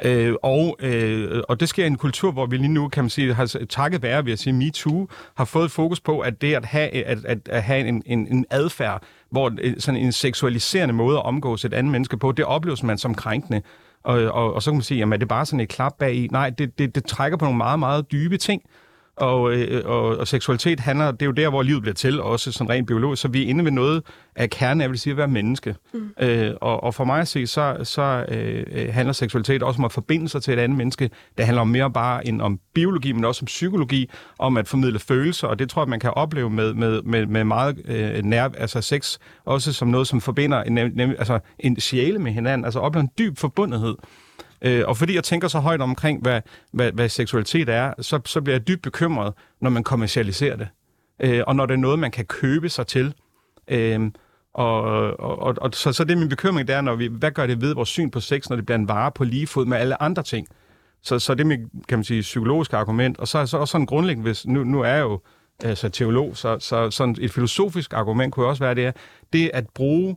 Øh, 0.04 0.34
og, 0.42 0.76
øh, 0.80 1.42
og 1.48 1.60
det 1.60 1.68
sker 1.68 1.84
i 1.84 1.86
en 1.86 1.96
kultur, 1.96 2.32
hvor 2.32 2.46
vi 2.46 2.56
lige 2.56 2.68
nu, 2.68 2.88
kan 2.88 3.04
man 3.04 3.10
sige, 3.10 3.34
har 3.34 3.46
takket 3.68 4.02
være, 4.02 4.24
vil 4.24 4.30
jeg 4.30 4.38
sige, 4.38 4.52
MeToo, 4.52 5.08
har 5.36 5.44
fået 5.44 5.70
fokus 5.70 6.00
på, 6.00 6.20
at 6.20 6.40
det 6.40 6.54
at 6.54 6.64
have, 6.64 6.90
at, 7.06 7.24
at, 7.24 7.38
at 7.48 7.62
have 7.62 7.86
en, 7.86 8.02
en, 8.06 8.26
en 8.30 8.46
adfærd, 8.50 9.02
hvor 9.30 9.52
sådan 9.78 10.00
en 10.00 10.12
seksualiserende 10.12 10.94
måde 10.94 11.16
at 11.16 11.24
omgås 11.24 11.64
et 11.64 11.74
andet 11.74 11.92
menneske 11.92 12.16
på, 12.16 12.32
det 12.32 12.44
opleves 12.44 12.82
man 12.82 12.98
som 12.98 13.14
krænkende. 13.14 13.62
Og, 14.04 14.22
og, 14.22 14.54
og 14.54 14.62
så 14.62 14.70
kan 14.70 14.76
man 14.76 14.82
sige, 14.82 14.98
jamen 14.98 15.12
er 15.12 15.16
det 15.16 15.28
bare 15.28 15.46
sådan 15.46 15.60
et 15.60 15.68
klap 15.68 15.92
bag 15.98 16.14
i? 16.14 16.28
Nej, 16.32 16.50
det, 16.50 16.78
det, 16.78 16.94
det 16.94 17.04
trækker 17.04 17.38
på 17.38 17.44
nogle 17.44 17.58
meget, 17.58 17.78
meget 17.78 18.12
dybe 18.12 18.36
ting. 18.36 18.62
Og, 19.20 19.52
øh, 19.52 19.82
og, 19.84 20.02
og 20.02 20.28
seksualitet 20.28 20.80
handler, 20.80 21.10
det 21.10 21.22
er 21.22 21.26
jo 21.26 21.32
der, 21.32 21.48
hvor 21.48 21.62
livet 21.62 21.82
bliver 21.82 21.94
til, 21.94 22.22
også 22.22 22.52
sådan 22.52 22.70
rent 22.70 22.86
biologisk. 22.86 23.22
Så 23.22 23.28
vi 23.28 23.42
er 23.42 23.46
inde 23.46 23.64
ved 23.64 23.72
noget 23.72 24.02
af 24.36 24.50
kernen, 24.50 24.80
jeg 24.80 24.90
vil 24.90 24.98
sige, 24.98 25.10
at 25.10 25.16
være 25.16 25.28
menneske. 25.28 25.74
Mm. 25.94 26.10
Øh, 26.20 26.54
og, 26.60 26.82
og 26.82 26.94
for 26.94 27.04
mig 27.04 27.20
at 27.20 27.28
se, 27.28 27.46
så, 27.46 27.76
så 27.82 28.24
øh, 28.28 28.88
handler 28.92 29.12
seksualitet 29.12 29.62
også 29.62 29.78
om 29.78 29.84
at 29.84 29.92
forbinde 29.92 30.28
sig 30.28 30.42
til 30.42 30.54
et 30.54 30.58
andet 30.58 30.78
menneske. 30.78 31.10
Det 31.38 31.44
handler 31.44 31.60
om 31.60 31.68
mere 31.68 31.90
bare 31.90 32.26
end 32.26 32.42
om 32.42 32.60
biologi, 32.74 33.12
men 33.12 33.24
også 33.24 33.42
om 33.42 33.46
psykologi, 33.46 34.10
om 34.38 34.56
at 34.56 34.68
formidle 34.68 34.98
følelser, 34.98 35.48
og 35.48 35.58
det 35.58 35.70
tror 35.70 35.82
jeg, 35.82 35.88
man 35.88 36.00
kan 36.00 36.10
opleve 36.10 36.50
med, 36.50 36.74
med, 36.74 37.02
med, 37.02 37.26
med 37.26 37.44
meget 37.44 37.82
øh, 37.88 38.24
nær, 38.24 38.48
altså 38.58 38.80
sex, 38.80 39.18
også 39.44 39.72
som 39.72 39.88
noget, 39.88 40.06
som 40.06 40.20
forbinder 40.20 40.62
en, 40.62 40.72
nem, 40.72 41.10
altså 41.10 41.38
en 41.58 41.80
sjæle 41.80 42.18
med 42.18 42.32
hinanden, 42.32 42.64
altså 42.64 42.80
oplever 42.80 43.02
en 43.02 43.10
dyb 43.18 43.38
forbundethed. 43.38 43.94
Øh, 44.62 44.84
og 44.86 44.96
fordi 44.96 45.14
jeg 45.14 45.24
tænker 45.24 45.48
så 45.48 45.58
højt 45.58 45.80
omkring, 45.80 46.22
hvad, 46.22 46.40
hvad, 46.72 46.92
hvad 46.92 47.08
seksualitet 47.08 47.68
er, 47.68 47.92
så, 48.00 48.20
så 48.24 48.40
bliver 48.40 48.54
jeg 48.54 48.68
dybt 48.68 48.82
bekymret, 48.82 49.34
når 49.60 49.70
man 49.70 49.84
kommercialiserer 49.84 50.56
det. 50.56 50.68
Øh, 51.20 51.42
og 51.46 51.56
når 51.56 51.66
det 51.66 51.74
er 51.74 51.78
noget, 51.78 51.98
man 51.98 52.10
kan 52.10 52.24
købe 52.24 52.68
sig 52.68 52.86
til. 52.86 53.14
Øh, 53.68 54.00
og, 54.54 54.82
og, 54.82 55.38
og, 55.38 55.54
og 55.60 55.70
så, 55.74 55.92
så 55.92 56.04
det 56.04 56.12
er 56.12 56.18
min 56.18 56.28
bekymring, 56.28 56.68
der, 56.68 56.80
når 56.80 56.94
vi, 56.94 57.06
hvad 57.06 57.30
gør 57.30 57.46
det 57.46 57.60
ved 57.60 57.74
vores 57.74 57.88
syn 57.88 58.10
på 58.10 58.20
sex, 58.20 58.48
når 58.48 58.56
det 58.56 58.66
bliver 58.66 58.78
en 58.78 58.88
vare 58.88 59.12
på 59.12 59.24
lige 59.24 59.46
fod 59.46 59.66
med 59.66 59.78
alle 59.78 60.02
andre 60.02 60.22
ting? 60.22 60.46
Så, 61.02 61.18
så 61.18 61.34
det 61.34 61.40
er 61.40 61.46
mit, 61.46 61.60
kan 61.88 61.98
man 61.98 62.04
sige, 62.04 62.20
psykologiske 62.20 62.76
argument. 62.76 63.18
Og 63.18 63.28
så 63.28 63.38
er 63.38 63.44
så 63.44 63.58
også 63.58 63.72
sådan 63.72 63.86
grundlæggende, 63.86 64.28
hvis 64.28 64.46
nu, 64.46 64.64
nu 64.64 64.80
er 64.80 64.88
jeg 64.88 65.00
jo 65.00 65.20
altså, 65.64 65.88
teolog, 65.88 66.36
så, 66.36 66.58
så 66.58 66.90
sådan 66.90 67.16
et 67.20 67.32
filosofisk 67.32 67.92
argument 67.92 68.34
kunne 68.34 68.46
også 68.46 68.64
være 68.64 68.74
det, 68.74 68.96
det 69.32 69.50
at 69.54 69.68
bruge 69.74 70.16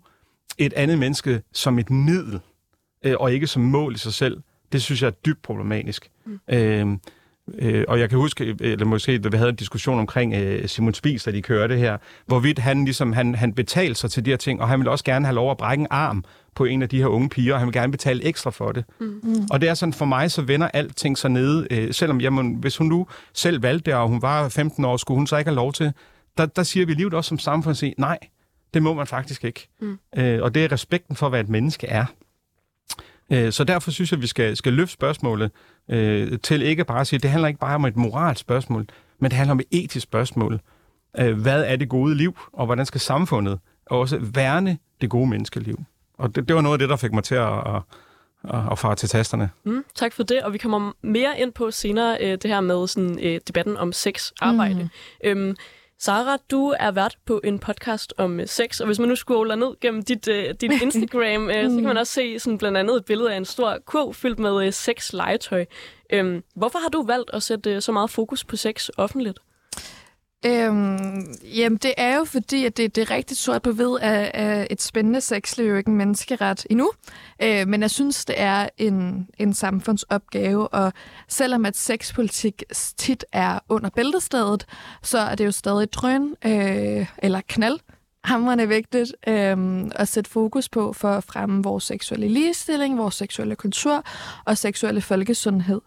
et 0.57 0.73
andet 0.73 0.99
menneske 0.99 1.41
som 1.53 1.79
et 1.79 1.89
middel 1.89 2.39
øh, 3.03 3.15
og 3.19 3.33
ikke 3.33 3.47
som 3.47 3.61
mål 3.61 3.95
i 3.95 3.97
sig 3.97 4.13
selv, 4.13 4.41
det 4.71 4.81
synes 4.81 5.01
jeg 5.01 5.07
er 5.07 5.11
dybt 5.11 5.41
problematisk. 5.41 6.09
Mm. 6.25 6.39
Øh, 6.49 6.97
Øh, 7.59 7.85
og 7.87 7.99
jeg 7.99 8.09
kan 8.09 8.17
huske, 8.17 8.55
eller 8.59 8.85
måske, 8.85 9.19
da 9.19 9.29
vi 9.29 9.37
havde 9.37 9.49
en 9.49 9.55
diskussion 9.55 9.99
omkring 9.99 10.33
øh, 10.33 10.67
Simon 10.67 10.93
Spies, 10.93 11.23
da 11.23 11.31
de 11.31 11.41
kørte 11.41 11.77
her, 11.77 11.97
hvorvidt 12.25 12.59
han 12.59 12.85
ligesom, 12.85 13.13
han, 13.13 13.35
han 13.35 13.53
betalte 13.53 13.99
sig 13.99 14.11
til 14.11 14.25
de 14.25 14.29
her 14.29 14.37
ting, 14.37 14.61
og 14.61 14.67
han 14.67 14.79
ville 14.79 14.91
også 14.91 15.03
gerne 15.03 15.25
have 15.25 15.35
lov 15.35 15.51
at 15.51 15.57
brække 15.57 15.81
en 15.81 15.87
arm 15.89 16.23
på 16.55 16.65
en 16.65 16.81
af 16.81 16.89
de 16.89 16.97
her 16.97 17.07
unge 17.07 17.29
piger, 17.29 17.53
og 17.53 17.59
han 17.59 17.65
vil 17.67 17.73
gerne 17.73 17.91
betale 17.91 18.23
ekstra 18.23 18.49
for 18.51 18.71
det. 18.71 18.85
Mm. 18.99 19.47
Og 19.51 19.61
det 19.61 19.69
er 19.69 19.73
sådan, 19.73 19.93
for 19.93 20.05
mig 20.05 20.31
så 20.31 20.41
vender 20.41 20.67
alting 20.67 21.17
sig 21.17 21.31
nede, 21.31 21.67
øh, 21.71 21.93
selvom 21.93 22.21
jamen, 22.21 22.55
hvis 22.55 22.77
hun 22.77 22.87
nu 22.87 23.07
selv 23.33 23.63
valgte 23.63 23.91
det, 23.91 23.99
og 23.99 24.07
hun 24.07 24.21
var 24.21 24.49
15 24.49 24.85
år, 24.85 24.97
skulle 24.97 25.17
hun 25.17 25.27
så 25.27 25.37
ikke 25.37 25.49
have 25.49 25.55
lov 25.55 25.73
til, 25.73 25.91
der, 26.37 26.45
der 26.45 26.63
siger 26.63 26.85
vi 26.85 26.93
livet 26.93 27.13
også 27.13 27.27
som 27.29 27.39
samfund 27.39 27.71
at 27.71 27.77
sige, 27.77 27.93
nej, 27.97 28.19
det 28.73 28.83
må 28.83 28.93
man 28.93 29.07
faktisk 29.07 29.43
ikke. 29.43 29.67
Mm. 29.81 29.99
Øh, 30.17 30.41
og 30.41 30.55
det 30.55 30.63
er 30.63 30.71
respekten 30.71 31.15
for, 31.15 31.29
hvad 31.29 31.39
et 31.39 31.49
menneske 31.49 31.87
er. 31.87 32.05
Øh, 33.33 33.51
så 33.51 33.63
derfor 33.63 33.91
synes 33.91 34.11
jeg, 34.11 34.17
at 34.17 34.21
vi 34.21 34.27
skal, 34.27 34.57
skal 34.57 34.73
løfte 34.73 34.93
spørgsmålet 34.93 35.51
øh, 35.89 36.39
til 36.39 36.61
ikke 36.61 36.85
bare 36.85 37.01
at 37.01 37.07
sige, 37.07 37.17
at 37.17 37.23
det 37.23 37.31
handler 37.31 37.47
ikke 37.47 37.59
bare 37.59 37.75
om 37.75 37.85
et 37.85 37.95
moralsk 37.95 38.41
spørgsmål, 38.41 38.85
men 39.19 39.31
det 39.31 39.37
handler 39.37 39.51
om 39.51 39.59
et 39.59 39.65
etisk 39.83 40.03
spørgsmål. 40.03 40.59
Øh, 41.19 41.41
hvad 41.41 41.63
er 41.63 41.75
det 41.75 41.89
gode 41.89 42.15
liv, 42.15 42.37
og 42.53 42.65
hvordan 42.65 42.85
skal 42.85 43.01
samfundet 43.01 43.59
også 43.85 44.19
værne 44.21 44.77
det 45.01 45.09
gode 45.09 45.29
menneskeliv? 45.29 45.79
Og 46.17 46.35
det, 46.35 46.47
det 46.47 46.55
var 46.55 46.61
noget 46.61 46.75
af 46.75 46.79
det, 46.79 46.89
der 46.89 46.95
fik 46.95 47.13
mig 47.13 47.23
til 47.23 47.35
at, 47.35 47.57
at, 47.57 47.81
at, 48.53 48.59
at 48.71 48.79
fare 48.79 48.95
til 48.95 49.09
tasterne. 49.09 49.49
Mm, 49.63 49.83
tak 49.95 50.13
for 50.13 50.23
det, 50.23 50.43
og 50.43 50.53
vi 50.53 50.57
kommer 50.57 50.91
mere 51.01 51.39
ind 51.39 51.51
på 51.51 51.71
senere 51.71 52.17
øh, 52.21 52.31
det 52.31 52.45
her 52.45 52.61
med 52.61 52.87
sådan, 52.87 53.19
øh, 53.19 53.39
debatten 53.47 53.77
om 53.77 53.91
sex 53.91 54.31
arbejde. 54.41 54.89
Mm. 55.23 55.29
Øhm, 55.29 55.55
Sara, 56.03 56.37
du 56.51 56.73
er 56.79 56.91
vært 56.91 57.17
på 57.25 57.41
en 57.43 57.59
podcast 57.59 58.13
om 58.17 58.39
uh, 58.39 58.45
sex, 58.45 58.79
og 58.79 58.85
hvis 58.85 58.99
man 58.99 59.09
nu 59.09 59.15
scroller 59.15 59.55
ned 59.55 59.79
gennem 59.81 60.03
dit, 60.03 60.27
uh, 60.27 60.51
dit 60.61 60.81
Instagram, 60.85 61.45
uh, 61.45 61.53
så 61.53 61.75
kan 61.75 61.83
man 61.83 61.97
også 61.97 62.13
se 62.13 62.39
sådan 62.39 62.57
blandt 62.57 62.77
andet 62.77 62.95
et 62.95 63.05
billede 63.05 63.33
af 63.33 63.37
en 63.37 63.45
stor 63.45 63.77
kurv 63.85 64.13
fyldt 64.13 64.39
med 64.39 64.67
uh, 64.67 64.73
sex-legetøj. 64.73 65.65
Um, 66.19 66.43
hvorfor 66.55 66.79
har 66.79 66.89
du 66.89 67.03
valgt 67.03 67.29
at 67.33 67.43
sætte 67.43 67.75
uh, 67.75 67.81
så 67.81 67.91
meget 67.91 68.09
fokus 68.09 68.43
på 68.43 68.55
sex 68.55 68.89
offentligt? 68.97 69.39
Øhm, 70.45 71.25
jamen, 71.43 71.77
det 71.77 71.93
er 71.97 72.17
jo 72.17 72.23
fordi, 72.23 72.65
at 72.65 72.77
det, 72.77 72.95
det 72.95 73.01
er 73.01 73.11
rigtig 73.11 73.37
sort 73.37 73.61
på 73.61 73.71
ved, 73.71 73.99
at, 74.01 74.31
at 74.33 74.67
et 74.69 74.81
spændende 74.81 75.21
sexliv 75.21 75.65
jo 75.65 75.75
ikke 75.75 75.89
en 75.89 75.97
menneskeret 75.97 76.67
endnu. 76.69 76.91
Øh, 77.41 77.67
men 77.67 77.81
jeg 77.81 77.91
synes, 77.91 78.25
det 78.25 78.35
er 78.37 78.69
en, 78.77 79.29
en 79.37 79.53
samfundsopgave, 79.53 80.67
og 80.67 80.93
selvom 81.27 81.65
at 81.65 81.77
sexpolitik 81.77 82.63
tit 82.97 83.25
er 83.31 83.59
under 83.69 83.89
bæltestedet, 83.89 84.65
så 85.03 85.19
er 85.19 85.35
det 85.35 85.45
jo 85.45 85.51
stadig 85.51 85.93
drøn 85.93 86.35
øh, 86.45 87.07
eller 87.17 87.41
knald 87.47 87.79
hamrende 88.23 88.67
vigtigt 88.67 89.15
øh, 89.27 89.85
at 89.95 90.07
sætte 90.07 90.29
fokus 90.29 90.69
på 90.69 90.93
for 90.93 91.09
at 91.09 91.23
fremme 91.23 91.63
vores 91.63 91.83
seksuelle 91.83 92.27
ligestilling, 92.27 92.97
vores 92.97 93.15
seksuelle 93.15 93.55
kultur 93.55 94.03
og 94.45 94.57
seksuelle 94.57 95.01
folkesundhed. 95.01 95.81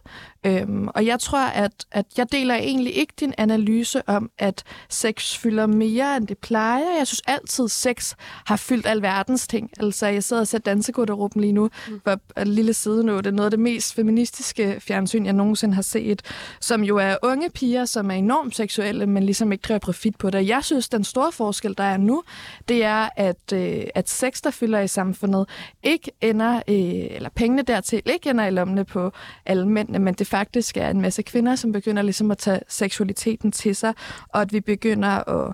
Øhm, 0.47 0.87
og 0.87 1.05
jeg 1.05 1.19
tror, 1.19 1.45
at, 1.45 1.85
at 1.91 2.05
jeg 2.17 2.31
deler 2.31 2.55
egentlig 2.55 2.97
ikke 2.97 3.13
din 3.19 3.33
analyse 3.37 4.09
om, 4.09 4.29
at 4.37 4.63
sex 4.89 5.37
fylder 5.37 5.67
mere, 5.67 6.17
end 6.17 6.27
det 6.27 6.37
plejer. 6.37 6.97
Jeg 6.97 7.07
synes 7.07 7.21
altid, 7.27 7.67
sex 7.67 8.13
har 8.45 8.55
fyldt 8.55 8.87
alverdens 8.87 9.47
ting. 9.47 9.69
Altså, 9.79 10.07
jeg 10.07 10.23
sidder 10.23 10.41
og 10.41 10.47
ser 10.47 10.57
Dansegutteruppen 10.57 11.41
lige 11.41 11.53
nu, 11.53 11.69
mm. 11.87 12.01
en 12.37 12.47
lille 12.47 12.73
side 12.73 13.03
nu. 13.03 13.17
Det 13.17 13.27
er 13.27 13.31
noget 13.31 13.45
af 13.45 13.51
det 13.51 13.59
mest 13.59 13.93
feministiske 13.95 14.75
fjernsyn, 14.79 15.25
jeg 15.25 15.33
nogensinde 15.33 15.75
har 15.75 15.81
set, 15.81 16.21
som 16.61 16.83
jo 16.83 16.97
er 16.97 17.15
unge 17.23 17.49
piger, 17.49 17.85
som 17.85 18.11
er 18.11 18.15
enormt 18.15 18.55
seksuelle, 18.55 19.07
men 19.07 19.23
ligesom 19.23 19.51
ikke 19.51 19.61
driver 19.61 19.79
profit 19.79 20.15
på 20.15 20.29
det. 20.29 20.47
Jeg 20.47 20.63
synes, 20.63 20.89
den 20.89 21.03
store 21.03 21.31
forskel, 21.31 21.77
der 21.77 21.83
er 21.83 21.97
nu, 21.97 22.23
det 22.67 22.83
er, 22.83 23.09
at, 23.15 23.53
øh, 23.53 23.83
at 23.95 24.09
sex, 24.09 24.41
der 24.41 24.51
fylder 24.51 24.79
i 24.79 24.87
samfundet, 24.87 25.49
ikke 25.83 26.11
ender, 26.21 26.55
øh, 26.55 27.15
eller 27.15 27.29
pengene 27.35 27.61
dertil 27.61 28.01
ikke 28.05 28.29
ender 28.29 28.45
i 28.45 28.51
lommene 28.51 28.85
på 28.85 29.11
alle 29.45 29.67
mændene, 29.67 29.99
men 29.99 30.13
det 30.13 30.27
faktisk 30.37 30.77
er 30.77 30.89
en 30.89 31.01
masse 31.01 31.21
kvinder, 31.21 31.55
som 31.55 31.71
begynder 31.71 32.01
ligesom 32.01 32.31
at 32.31 32.37
tage 32.37 32.59
seksualiteten 32.67 33.51
til 33.51 33.75
sig, 33.75 33.93
og 34.29 34.41
at 34.41 34.53
vi 34.53 34.59
begynder 34.59 35.29
at 35.29 35.53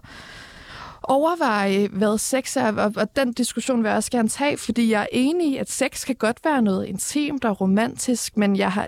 overveje, 1.03 1.87
hvad 1.87 2.17
sex 2.17 2.57
er, 2.57 2.71
og, 2.71 2.93
og 2.95 3.15
den 3.15 3.33
diskussion 3.33 3.83
vil 3.83 3.89
jeg 3.89 3.97
også 3.97 4.11
gerne 4.11 4.29
tage, 4.29 4.57
fordi 4.57 4.91
jeg 4.91 5.01
er 5.01 5.07
enig 5.11 5.47
i, 5.47 5.57
at 5.57 5.71
sex 5.71 6.05
kan 6.05 6.15
godt 6.15 6.37
være 6.43 6.61
noget 6.61 6.85
intimt 6.85 7.45
og 7.45 7.61
romantisk, 7.61 8.37
men 8.37 8.55
jeg 8.55 8.71
har 8.71 8.87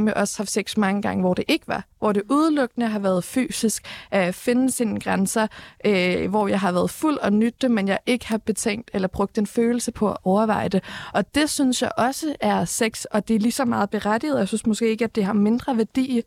med 0.00 0.12
også 0.12 0.38
haft 0.38 0.50
sex 0.50 0.76
mange 0.76 1.02
gange, 1.02 1.20
hvor 1.20 1.34
det 1.34 1.44
ikke 1.48 1.68
var. 1.68 1.84
Hvor 1.98 2.12
det 2.12 2.22
udelukkende 2.30 2.86
har 2.86 2.98
været 2.98 3.24
fysisk, 3.24 3.86
at 4.10 4.34
finde 4.34 4.70
sine 4.70 5.00
grænser, 5.00 5.46
øh, 5.86 6.30
hvor 6.30 6.48
jeg 6.48 6.60
har 6.60 6.72
været 6.72 6.90
fuld 6.90 7.18
og 7.18 7.32
nytte, 7.32 7.68
men 7.68 7.88
jeg 7.88 7.98
ikke 8.06 8.28
har 8.28 8.38
betænkt 8.38 8.90
eller 8.94 9.08
brugt 9.08 9.38
en 9.38 9.46
følelse 9.46 9.92
på 9.92 10.10
at 10.10 10.16
overveje 10.24 10.68
det. 10.68 10.84
Og 11.14 11.34
det 11.34 11.50
synes 11.50 11.82
jeg 11.82 11.90
også 11.96 12.36
er 12.40 12.64
sex, 12.64 13.04
og 13.04 13.28
det 13.28 13.36
er 13.36 13.40
lige 13.40 13.52
så 13.52 13.64
meget 13.64 13.90
berettiget. 13.90 14.38
Jeg 14.38 14.48
synes 14.48 14.66
måske 14.66 14.88
ikke, 14.88 15.04
at 15.04 15.14
det 15.14 15.24
har 15.24 15.32
mindre 15.32 15.76
værdi. 15.76 16.22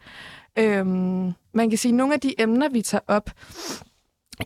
Øhm, 0.59 1.33
man 1.53 1.69
kan 1.69 1.77
sige, 1.77 1.89
at 1.89 1.95
nogle 1.95 2.13
af 2.13 2.19
de 2.19 2.41
emner, 2.41 2.69
vi 2.69 2.81
tager 2.81 3.01
op, 3.07 3.29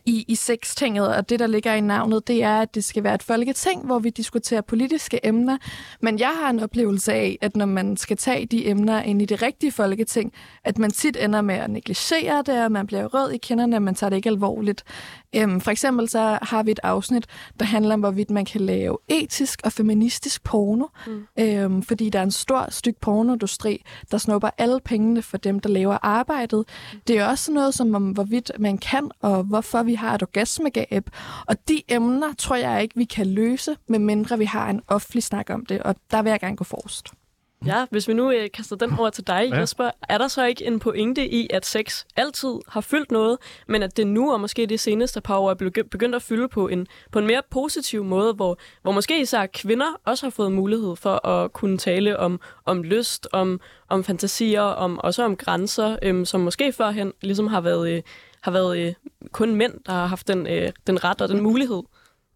i, 0.06 0.24
i 0.28 0.34
sextinget, 0.34 1.16
og 1.16 1.28
det, 1.28 1.38
der 1.38 1.46
ligger 1.46 1.74
i 1.74 1.80
navnet, 1.80 2.28
det 2.28 2.42
er, 2.42 2.60
at 2.60 2.74
det 2.74 2.84
skal 2.84 3.04
være 3.04 3.14
et 3.14 3.22
folketing, 3.22 3.86
hvor 3.86 3.98
vi 3.98 4.10
diskuterer 4.10 4.60
politiske 4.60 5.26
emner. 5.26 5.58
Men 6.00 6.18
jeg 6.18 6.32
har 6.42 6.50
en 6.50 6.60
oplevelse 6.60 7.12
af, 7.12 7.38
at 7.40 7.56
når 7.56 7.66
man 7.66 7.96
skal 7.96 8.16
tage 8.16 8.46
de 8.46 8.68
emner 8.68 9.02
ind 9.02 9.22
i 9.22 9.24
det 9.24 9.42
rigtige 9.42 9.72
folketing, 9.72 10.32
at 10.64 10.78
man 10.78 10.90
tit 10.90 11.16
ender 11.20 11.40
med 11.40 11.54
at 11.54 11.70
negligere 11.70 12.42
det, 12.42 12.64
og 12.64 12.72
man 12.72 12.86
bliver 12.86 13.06
rød 13.06 13.32
i 13.32 13.36
kinderne, 13.36 13.76
og 13.76 13.82
man 13.82 13.94
tager 13.94 14.10
det 14.10 14.16
ikke 14.16 14.28
alvorligt. 14.28 14.84
Øhm, 15.36 15.60
for 15.60 15.70
eksempel 15.70 16.08
så 16.08 16.38
har 16.42 16.62
vi 16.62 16.70
et 16.70 16.80
afsnit, 16.82 17.26
der 17.60 17.64
handler 17.64 17.94
om, 17.94 18.00
hvorvidt 18.00 18.30
man 18.30 18.44
kan 18.44 18.60
lave 18.60 18.98
etisk 19.08 19.60
og 19.64 19.72
feministisk 19.72 20.44
porno. 20.44 20.86
Mm. 21.06 21.26
Øhm, 21.38 21.82
fordi 21.82 22.10
der 22.10 22.18
er 22.18 22.22
en 22.22 22.30
stor 22.30 22.66
stykke 22.70 23.00
pornoindustri, 23.00 23.84
der 24.10 24.18
snupper 24.18 24.50
alle 24.58 24.80
pengene 24.84 25.22
for 25.22 25.36
dem, 25.36 25.60
der 25.60 25.68
laver 25.68 25.98
arbejdet. 26.02 26.64
Mm. 26.92 27.00
Det 27.06 27.18
er 27.18 27.28
også 27.28 27.52
noget 27.52 27.74
som 27.74 27.94
om, 27.94 28.10
hvorvidt 28.10 28.52
man 28.58 28.78
kan, 28.78 29.10
og 29.20 29.42
hvorfor 29.42 29.77
vi 29.82 29.94
har 29.94 30.14
et 30.14 30.22
orgasmegab. 30.22 31.10
Og 31.46 31.68
de 31.68 31.82
emner 31.88 32.32
tror 32.38 32.56
jeg 32.56 32.82
ikke, 32.82 32.96
vi 32.96 33.04
kan 33.04 33.26
løse, 33.26 33.76
medmindre 33.88 34.38
vi 34.38 34.44
har 34.44 34.70
en 34.70 34.80
offentlig 34.88 35.22
snak 35.22 35.50
om 35.50 35.66
det. 35.66 35.82
Og 35.82 35.94
der 36.10 36.22
vil 36.22 36.30
jeg 36.30 36.40
gerne 36.40 36.56
gå 36.56 36.64
forrest. 36.64 37.12
Ja, 37.66 37.86
hvis 37.90 38.08
vi 38.08 38.14
nu 38.14 38.30
øh, 38.30 38.50
kaster 38.54 38.76
den 38.76 38.98
over 38.98 39.10
til 39.10 39.26
dig, 39.26 39.48
ja. 39.52 39.58
Jesper, 39.58 39.90
er 40.08 40.18
der 40.18 40.28
så 40.28 40.44
ikke 40.44 40.66
en 40.66 40.78
pointe 40.78 41.28
i, 41.28 41.48
at 41.50 41.66
sex 41.66 42.04
altid 42.16 42.54
har 42.68 42.80
fyldt 42.80 43.10
noget, 43.10 43.38
men 43.68 43.82
at 43.82 43.96
det 43.96 44.06
nu 44.06 44.32
og 44.32 44.40
måske 44.40 44.66
det 44.66 44.80
seneste 44.80 45.20
par 45.20 45.38
år 45.38 45.50
er 45.50 45.54
begyndt 45.90 46.14
at 46.14 46.22
fylde 46.22 46.48
på 46.48 46.68
en, 46.68 46.86
på 47.12 47.18
en 47.18 47.26
mere 47.26 47.42
positiv 47.50 48.04
måde, 48.04 48.32
hvor, 48.32 48.58
hvor 48.82 48.92
måske 48.92 49.20
især 49.20 49.46
kvinder 49.46 50.00
også 50.04 50.26
har 50.26 50.30
fået 50.30 50.52
mulighed 50.52 50.96
for 50.96 51.26
at 51.26 51.52
kunne 51.52 51.78
tale 51.78 52.18
om, 52.18 52.40
om 52.64 52.82
lyst, 52.82 53.28
om, 53.32 53.60
om 53.88 54.04
fantasier, 54.04 54.62
om, 54.62 54.98
også 54.98 55.24
om 55.24 55.36
grænser, 55.36 55.96
øhm, 56.02 56.24
som 56.24 56.40
måske 56.40 56.72
førhen 56.72 57.12
ligesom 57.20 57.46
har 57.46 57.60
været, 57.60 57.90
øh, 57.90 58.02
har 58.40 58.50
været 58.50 58.78
øh, 58.78 58.92
kun 59.32 59.54
mænd, 59.54 59.72
der 59.86 59.92
har 59.92 60.06
haft 60.06 60.28
den, 60.28 60.46
øh, 60.46 60.72
den 60.86 61.04
ret 61.04 61.20
og 61.20 61.28
den 61.28 61.42
mulighed. 61.42 61.82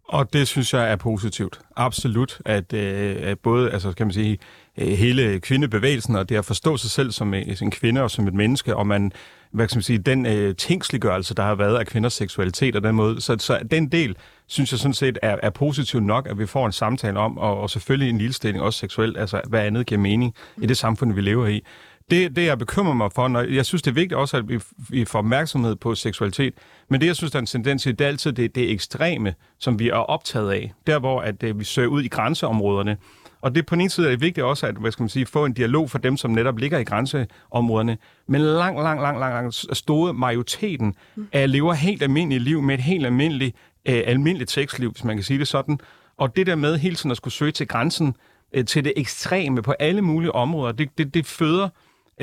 Og 0.08 0.32
det 0.32 0.48
synes 0.48 0.74
jeg 0.74 0.92
er 0.92 0.96
positivt. 0.96 1.60
Absolut, 1.76 2.38
at, 2.44 2.72
øh, 2.72 3.16
at 3.20 3.38
både, 3.38 3.70
altså 3.70 3.92
kan 3.92 4.06
man 4.06 4.14
sige, 4.14 4.38
øh, 4.78 4.88
hele 4.88 5.40
kvindebevægelsen, 5.40 6.16
og 6.16 6.28
det 6.28 6.36
at 6.36 6.44
forstå 6.44 6.76
sig 6.76 6.90
selv 6.90 7.10
som 7.10 7.34
øh, 7.34 7.62
en 7.62 7.70
kvinde 7.70 8.02
og 8.02 8.10
som 8.10 8.28
et 8.28 8.34
menneske, 8.34 8.76
og 8.76 8.86
man, 8.86 9.12
hvad 9.50 9.68
kan 9.68 9.76
man 9.76 9.82
sige, 9.82 9.98
den 9.98 10.26
øh, 10.26 10.56
tingsliggørelse, 10.56 11.34
der 11.34 11.42
har 11.42 11.54
været 11.54 11.76
af 11.76 11.86
kvinders 11.86 12.12
seksualitet 12.12 12.76
og 12.76 12.82
den 12.82 12.94
måde. 12.94 13.20
Så, 13.20 13.36
så 13.38 13.58
den 13.70 13.88
del, 13.88 14.16
synes 14.46 14.72
jeg 14.72 14.78
sådan 14.78 14.94
set 14.94 15.18
er, 15.22 15.36
er 15.42 15.50
positivt 15.50 16.02
nok, 16.04 16.26
at 16.26 16.38
vi 16.38 16.46
får 16.46 16.66
en 16.66 16.72
samtale 16.72 17.18
om, 17.18 17.38
og, 17.38 17.60
og 17.60 17.70
selvfølgelig 17.70 18.10
en 18.10 18.18
ligestilling 18.18 18.64
også 18.64 18.78
seksuelt, 18.78 19.18
altså 19.18 19.40
hvad 19.48 19.60
andet 19.60 19.86
giver 19.86 20.00
mening 20.00 20.34
i 20.62 20.66
det 20.66 20.76
samfund, 20.76 21.12
vi 21.12 21.20
lever 21.20 21.46
i. 21.46 21.64
Det, 22.12 22.37
det 22.37 22.44
jeg 22.44 22.59
bekymrer 22.59 22.94
mig 22.94 23.12
for, 23.12 23.29
når, 23.29 23.40
jeg 23.40 23.66
synes, 23.66 23.83
det 23.83 23.90
er 23.90 23.94
vigtigt 23.94 24.18
også, 24.18 24.37
at 24.37 24.48
vi, 24.48 24.61
vi 24.88 25.05
får 25.05 25.18
opmærksomhed 25.18 25.77
på 25.77 25.94
seksualitet, 25.94 26.55
men 26.88 27.01
det, 27.01 27.07
jeg 27.07 27.16
synes, 27.16 27.33
der 27.33 27.38
er 27.38 27.40
en 27.40 27.46
tendens 27.46 27.83
til, 27.83 27.98
det 27.98 28.05
er 28.05 28.09
altid 28.09 28.33
det, 28.33 28.55
det 28.55 28.70
ekstreme, 28.70 29.35
som 29.59 29.79
vi 29.79 29.88
er 29.88 29.94
optaget 29.94 30.53
af. 30.53 30.72
Der, 30.87 30.98
hvor 30.98 31.20
at, 31.20 31.29
at 31.29 31.42
øh, 31.42 31.59
vi 31.59 31.64
søger 31.64 31.88
ud 31.88 32.03
i 32.03 32.09
grænseområderne. 32.09 32.96
Og 33.40 33.55
det 33.55 33.66
på 33.66 33.75
den 33.75 33.81
ene 33.81 33.90
side 33.90 34.07
er 34.07 34.11
det 34.11 34.20
vigtigt 34.20 34.44
også 34.44 34.66
at 34.66 34.75
hvad 34.75 34.92
skal 34.92 35.03
man 35.03 35.09
sige, 35.09 35.27
få 35.27 35.44
en 35.44 35.53
dialog 35.53 35.90
for 35.90 35.98
dem, 35.98 36.16
som 36.16 36.31
netop 36.31 36.59
ligger 36.59 36.79
i 36.79 36.85
grænseområderne. 36.85 37.98
Men 38.27 38.40
lang, 38.40 38.77
lang, 38.77 39.01
lang, 39.01 39.18
lang, 39.18 39.35
lang 39.35 39.53
store 39.77 40.14
majoriteten 40.14 40.94
af 41.33 41.53
lever 41.53 41.72
helt 41.72 42.03
almindeligt 42.03 42.42
liv 42.42 42.62
med 42.62 42.75
et 42.75 42.81
helt 42.81 43.07
almindeligt, 43.07 43.57
øh, 43.88 44.03
almindeligt 44.07 44.51
sexliv, 44.51 44.90
hvis 44.92 45.05
man 45.05 45.16
kan 45.16 45.25
sige 45.25 45.38
det 45.38 45.48
sådan. 45.48 45.79
Og 46.16 46.37
det 46.37 46.46
der 46.46 46.55
med 46.55 46.79
hele 46.79 46.96
tiden 46.96 47.11
at 47.11 47.16
skulle 47.16 47.35
søge 47.35 47.53
til 47.53 47.68
grænsen, 47.68 48.14
øh, 48.53 48.64
til 48.64 48.85
det 48.85 48.92
ekstreme 48.96 49.62
på 49.62 49.72
alle 49.72 50.03
mulige 50.03 50.33
områder, 50.33 50.72
det, 50.72 50.98
det, 50.98 51.14
det 51.14 51.27
føder 51.27 51.68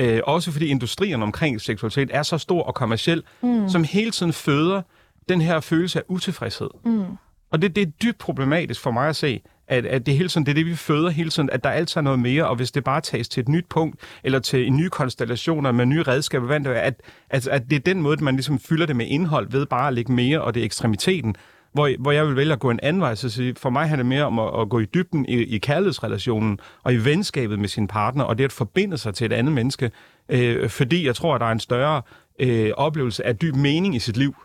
Øh, 0.00 0.20
også 0.24 0.52
fordi 0.52 0.66
industrien 0.66 1.22
omkring 1.22 1.60
seksualitet 1.60 2.10
er 2.12 2.22
så 2.22 2.38
stor 2.38 2.62
og 2.62 2.74
kommersiel, 2.74 3.22
mm. 3.42 3.68
som 3.68 3.84
hele 3.84 4.10
tiden 4.10 4.32
føder 4.32 4.82
den 5.28 5.40
her 5.40 5.60
følelse 5.60 5.98
af 5.98 6.02
utilfredshed. 6.08 6.70
Mm. 6.84 7.04
Og 7.50 7.62
det, 7.62 7.76
det 7.76 7.82
er 7.82 7.90
dybt 8.02 8.18
problematisk 8.18 8.80
for 8.80 8.90
mig 8.90 9.08
at 9.08 9.16
se, 9.16 9.42
at, 9.68 9.86
at 9.86 10.06
det 10.06 10.14
hele 10.14 10.28
tiden, 10.28 10.46
det 10.46 10.52
er 10.52 10.54
det, 10.54 10.66
vi 10.66 10.74
føder 10.74 11.10
hele 11.10 11.30
tiden, 11.30 11.50
at 11.50 11.64
der 11.64 11.70
altid 11.70 11.96
er 11.96 12.02
noget 12.02 12.18
mere, 12.18 12.48
og 12.48 12.56
hvis 12.56 12.72
det 12.72 12.84
bare 12.84 13.00
tages 13.00 13.28
til 13.28 13.40
et 13.40 13.48
nyt 13.48 13.66
punkt, 13.68 14.00
eller 14.24 14.38
til 14.38 14.66
en 14.66 14.76
ny 14.76 14.88
konstellationer 14.88 15.72
med 15.72 15.86
nye 15.86 16.02
redskaber, 16.02 16.54
at, 16.70 16.94
at, 17.30 17.48
at 17.48 17.70
det 17.70 17.76
er 17.76 17.80
den 17.80 18.02
måde, 18.02 18.24
man 18.24 18.34
ligesom 18.34 18.58
fylder 18.58 18.86
det 18.86 18.96
med 18.96 19.06
indhold 19.06 19.50
ved 19.50 19.66
bare 19.66 19.88
at 19.88 19.94
lægge 19.94 20.12
mere, 20.12 20.40
og 20.40 20.54
det 20.54 20.60
er 20.60 20.64
ekstremiteten, 20.64 21.34
hvor, 21.72 21.90
hvor 21.98 22.10
jeg 22.10 22.26
vil 22.26 22.36
vælge 22.36 22.52
at 22.52 22.58
gå 22.58 22.70
en 22.70 22.80
anden 22.82 23.02
vej, 23.02 23.14
så 23.14 23.28
sige, 23.28 23.54
for 23.54 23.70
mig 23.70 23.88
handler 23.88 24.02
det 24.02 24.06
mere 24.06 24.24
om 24.24 24.38
at, 24.38 24.60
at 24.60 24.68
gå 24.68 24.78
i 24.78 24.84
dybden 24.84 25.26
i, 25.26 25.32
i 25.32 25.58
kærlighedsrelationen 25.58 26.58
og 26.82 26.94
i 26.94 26.96
venskabet 26.96 27.58
med 27.58 27.68
sin 27.68 27.88
partner, 27.88 28.24
og 28.24 28.38
det 28.38 28.44
at 28.44 28.52
forbinde 28.52 28.98
sig 28.98 29.14
til 29.14 29.24
et 29.24 29.32
andet 29.32 29.54
menneske, 29.54 29.90
øh, 30.28 30.68
fordi 30.68 31.06
jeg 31.06 31.14
tror, 31.14 31.34
at 31.34 31.40
der 31.40 31.46
er 31.46 31.52
en 31.52 31.60
større 31.60 32.02
øh, 32.38 32.70
oplevelse 32.76 33.26
af 33.26 33.36
dyb 33.36 33.56
mening 33.56 33.94
i 33.94 33.98
sit 33.98 34.16
liv, 34.16 34.36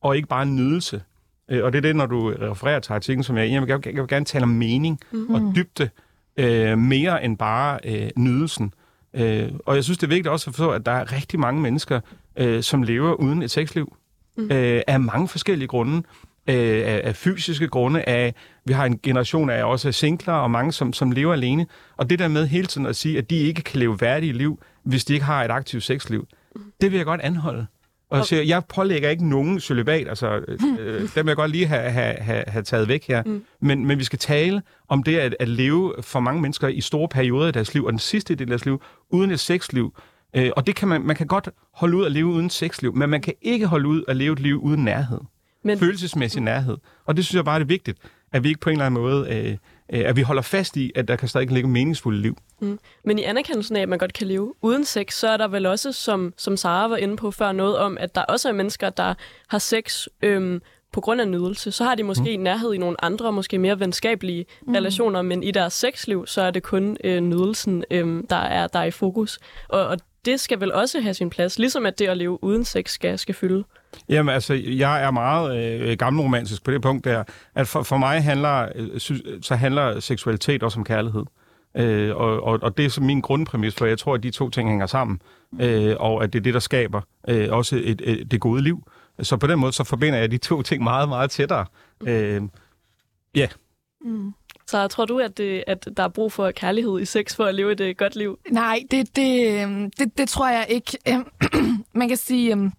og 0.00 0.16
ikke 0.16 0.28
bare 0.28 0.42
en 0.42 0.56
nydelse. 0.56 1.02
Øh, 1.50 1.64
og 1.64 1.72
det 1.72 1.78
er 1.78 1.82
det, 1.82 1.96
når 1.96 2.06
du 2.06 2.34
refererer 2.40 2.80
til 2.80 2.92
artiklen, 2.92 3.22
som 3.22 3.36
jeg, 3.36 3.50
jeg, 3.50 3.62
vil, 3.62 3.68
jeg 3.68 3.94
vil 3.94 4.08
gerne 4.08 4.24
tale 4.24 4.42
om 4.42 4.48
mening 4.48 5.00
mm-hmm. 5.12 5.34
og 5.34 5.52
dybde, 5.56 5.90
øh, 6.36 6.78
mere 6.78 7.24
end 7.24 7.38
bare 7.38 7.78
øh, 7.84 8.10
nydelsen. 8.16 8.74
Øh, 9.14 9.48
og 9.66 9.74
jeg 9.74 9.84
synes, 9.84 9.98
det 9.98 10.06
er 10.06 10.08
vigtigt 10.08 10.28
også 10.28 10.50
at 10.50 10.54
forstå, 10.54 10.70
at 10.70 10.86
der 10.86 10.92
er 10.92 11.12
rigtig 11.12 11.40
mange 11.40 11.60
mennesker, 11.60 12.00
øh, 12.36 12.62
som 12.62 12.82
lever 12.82 13.12
uden 13.12 13.42
et 13.42 13.50
sexliv, 13.50 13.96
mm. 14.36 14.44
øh, 14.44 14.82
af 14.86 15.00
mange 15.00 15.28
forskellige 15.28 15.68
grunde 15.68 16.02
øh, 16.50 16.82
af, 16.86 17.00
af 17.04 17.16
fysiske 17.16 17.68
grunde, 17.68 18.02
af 18.08 18.34
vi 18.64 18.72
har 18.72 18.84
en 18.84 18.98
generation 19.02 19.50
af 19.50 19.64
også 19.64 19.92
singler 19.92 20.32
og 20.32 20.50
mange, 20.50 20.72
som, 20.72 20.92
som 20.92 21.10
lever 21.10 21.32
alene. 21.32 21.66
Og 21.96 22.10
det 22.10 22.18
der 22.18 22.28
med 22.28 22.46
hele 22.46 22.66
tiden 22.66 22.86
at 22.86 22.96
sige, 22.96 23.18
at 23.18 23.30
de 23.30 23.36
ikke 23.36 23.62
kan 23.62 23.80
leve 23.80 24.00
værdige 24.00 24.32
liv, 24.32 24.62
hvis 24.84 25.04
de 25.04 25.14
ikke 25.14 25.26
har 25.26 25.44
et 25.44 25.50
aktivt 25.50 25.82
sexliv, 25.82 26.26
det 26.80 26.90
vil 26.90 26.96
jeg 26.96 27.06
godt 27.06 27.20
anholde. 27.20 27.66
Og 28.10 28.16
jeg, 28.16 28.26
siger, 28.26 28.42
jeg 28.42 28.64
pålægger 28.64 29.10
ikke 29.10 29.28
nogen 29.28 29.60
celibat, 29.60 30.08
altså 30.08 30.28
øh, 30.80 31.00
dem 31.00 31.26
vil 31.26 31.26
jeg 31.26 31.36
godt 31.36 31.50
lige 31.50 31.66
have, 31.66 31.90
have, 31.90 32.14
have, 32.14 32.44
have 32.46 32.62
taget 32.62 32.88
væk 32.88 33.08
her. 33.08 33.22
Mm. 33.26 33.44
Men, 33.60 33.86
men 33.86 33.98
vi 33.98 34.04
skal 34.04 34.18
tale 34.18 34.62
om 34.88 35.02
det 35.02 35.16
at, 35.16 35.36
at 35.40 35.48
leve 35.48 35.94
for 36.00 36.20
mange 36.20 36.42
mennesker 36.42 36.68
i 36.68 36.80
store 36.80 37.08
perioder 37.08 37.46
af 37.46 37.52
deres 37.52 37.74
liv, 37.74 37.84
og 37.84 37.92
den 37.92 37.98
sidste 37.98 38.34
del 38.34 38.42
af 38.42 38.48
deres 38.48 38.64
liv, 38.64 38.82
uden 39.10 39.30
et 39.30 39.40
sexliv, 39.40 39.94
Øh, 40.36 40.50
og 40.56 40.66
det 40.66 40.76
kan 40.76 40.88
man, 40.88 41.02
man 41.02 41.16
kan 41.16 41.26
godt 41.26 41.48
holde 41.74 41.96
ud 41.96 42.06
at 42.06 42.12
leve 42.12 42.26
uden 42.26 42.50
sexliv, 42.50 42.94
men 42.94 43.10
man 43.10 43.20
kan 43.20 43.34
ikke 43.42 43.66
holde 43.66 43.88
ud 43.88 44.04
at 44.08 44.16
leve 44.16 44.32
et 44.32 44.40
liv 44.40 44.60
uden 44.62 44.84
nærhed. 44.84 45.20
Men... 45.62 45.78
Følelsesmæssig 45.78 46.42
nærhed. 46.42 46.76
Og 47.04 47.16
det 47.16 47.24
synes 47.24 47.36
jeg 47.36 47.44
bare 47.44 47.54
er 47.54 47.58
det 47.58 47.68
vigtigt, 47.68 47.98
at 48.32 48.44
vi 48.44 48.48
ikke 48.48 48.60
på 48.60 48.70
en 48.70 48.74
eller 48.74 48.86
anden 48.86 49.02
måde, 49.02 49.28
øh, 49.30 49.56
øh, 49.92 50.08
at 50.08 50.16
vi 50.16 50.22
holder 50.22 50.42
fast 50.42 50.76
i, 50.76 50.92
at 50.94 51.08
der 51.08 51.16
kan 51.16 51.28
stadig 51.28 51.50
ligge 51.50 51.68
meningsfulde 51.68 52.20
liv. 52.20 52.36
Mm. 52.60 52.78
Men 53.04 53.18
i 53.18 53.22
anerkendelsen 53.22 53.76
af, 53.76 53.80
at 53.80 53.88
man 53.88 53.98
godt 53.98 54.12
kan 54.12 54.26
leve 54.26 54.54
uden 54.62 54.84
sex, 54.84 55.14
så 55.14 55.28
er 55.28 55.36
der 55.36 55.48
vel 55.48 55.66
også, 55.66 55.92
som, 55.92 56.34
som 56.36 56.56
Sara 56.56 56.88
var 56.88 56.96
inde 56.96 57.16
på 57.16 57.30
før, 57.30 57.52
noget 57.52 57.78
om, 57.78 57.98
at 58.00 58.14
der 58.14 58.22
også 58.22 58.48
er 58.48 58.52
mennesker, 58.52 58.90
der 58.90 59.14
har 59.48 59.58
sex 59.58 60.06
øhm, 60.22 60.62
på 60.92 61.00
grund 61.00 61.20
af 61.20 61.28
nydelse. 61.28 61.72
Så 61.72 61.84
har 61.84 61.94
de 61.94 62.02
måske 62.02 62.36
mm. 62.36 62.42
nærhed 62.42 62.74
i 62.74 62.78
nogle 62.78 63.04
andre, 63.04 63.32
måske 63.32 63.58
mere 63.58 63.80
venskabelige 63.80 64.46
mm. 64.66 64.72
relationer, 64.72 65.22
men 65.22 65.42
i 65.42 65.50
deres 65.50 65.72
sexliv, 65.72 66.26
så 66.26 66.42
er 66.42 66.50
det 66.50 66.62
kun 66.62 66.96
øh, 67.04 67.20
nydelsen, 67.20 67.84
øh, 67.90 68.22
der, 68.30 68.36
er, 68.36 68.66
der 68.66 68.78
er 68.78 68.84
i 68.84 68.90
fokus. 68.90 69.38
Og, 69.68 69.86
og 69.86 69.98
det 70.24 70.40
skal 70.40 70.60
vel 70.60 70.72
også 70.72 71.00
have 71.00 71.14
sin 71.14 71.30
plads, 71.30 71.58
ligesom 71.58 71.86
at 71.86 71.98
det 71.98 72.06
at 72.06 72.16
leve 72.16 72.44
uden 72.44 72.64
sex 72.64 72.90
skal, 72.90 73.18
skal 73.18 73.34
fylde. 73.34 73.64
Jamen 74.08 74.34
altså, 74.34 74.54
jeg 74.54 75.02
er 75.02 75.10
meget 75.10 75.80
øh, 75.80 75.96
gammelromantisk 75.98 76.64
på 76.64 76.70
det 76.70 76.82
punkt 76.82 77.04
der, 77.04 77.24
at 77.54 77.68
for, 77.68 77.82
for 77.82 77.96
mig 77.96 78.22
handler, 78.22 78.68
øh, 78.74 78.98
sy, 78.98 79.12
så 79.42 79.54
handler 79.54 80.00
seksualitet 80.00 80.62
også 80.62 80.78
om 80.80 80.84
kærlighed. 80.84 81.24
Øh, 81.76 82.16
og, 82.16 82.42
og, 82.42 82.58
og 82.62 82.76
det 82.76 82.84
er 82.84 82.90
så 82.90 83.02
min 83.02 83.20
grundpræmis, 83.20 83.74
for 83.74 83.86
jeg 83.86 83.98
tror, 83.98 84.14
at 84.14 84.22
de 84.22 84.30
to 84.30 84.50
ting 84.50 84.68
hænger 84.68 84.86
sammen, 84.86 85.20
øh, 85.60 85.96
og 86.00 86.24
at 86.24 86.32
det 86.32 86.38
er 86.38 86.42
det, 86.42 86.54
der 86.54 86.60
skaber 86.60 87.00
øh, 87.28 87.48
også 87.50 87.76
et, 87.76 88.02
et, 88.04 88.30
det 88.30 88.40
gode 88.40 88.62
liv. 88.62 88.88
Så 89.22 89.36
på 89.36 89.46
den 89.46 89.58
måde, 89.58 89.72
så 89.72 89.84
forbinder 89.84 90.18
jeg 90.18 90.30
de 90.30 90.38
to 90.38 90.62
ting 90.62 90.82
meget, 90.82 91.08
meget 91.08 91.30
tættere. 91.30 91.66
Øh, 92.06 92.42
ja. 93.34 93.48
Mm. 94.04 94.32
Så 94.70 94.88
tror 94.88 95.04
du, 95.04 95.18
at, 95.18 95.38
det, 95.38 95.64
at 95.66 95.88
der 95.96 96.02
er 96.02 96.08
brug 96.08 96.32
for 96.32 96.50
kærlighed 96.50 97.00
i 97.00 97.04
sex 97.04 97.36
for 97.36 97.44
at 97.44 97.54
leve 97.54 97.72
et 97.72 97.80
uh, 97.80 97.96
godt 97.98 98.16
liv? 98.16 98.38
Nej, 98.50 98.82
det, 98.90 99.16
det, 99.16 99.62
øhm, 99.62 99.90
det, 99.90 100.18
det 100.18 100.28
tror 100.28 100.48
jeg 100.48 100.66
ikke. 100.68 100.98
Øhm, 101.08 101.26
man 102.00 102.08
kan 102.08 102.16
sige, 102.16 102.52
øhm, 102.52 102.72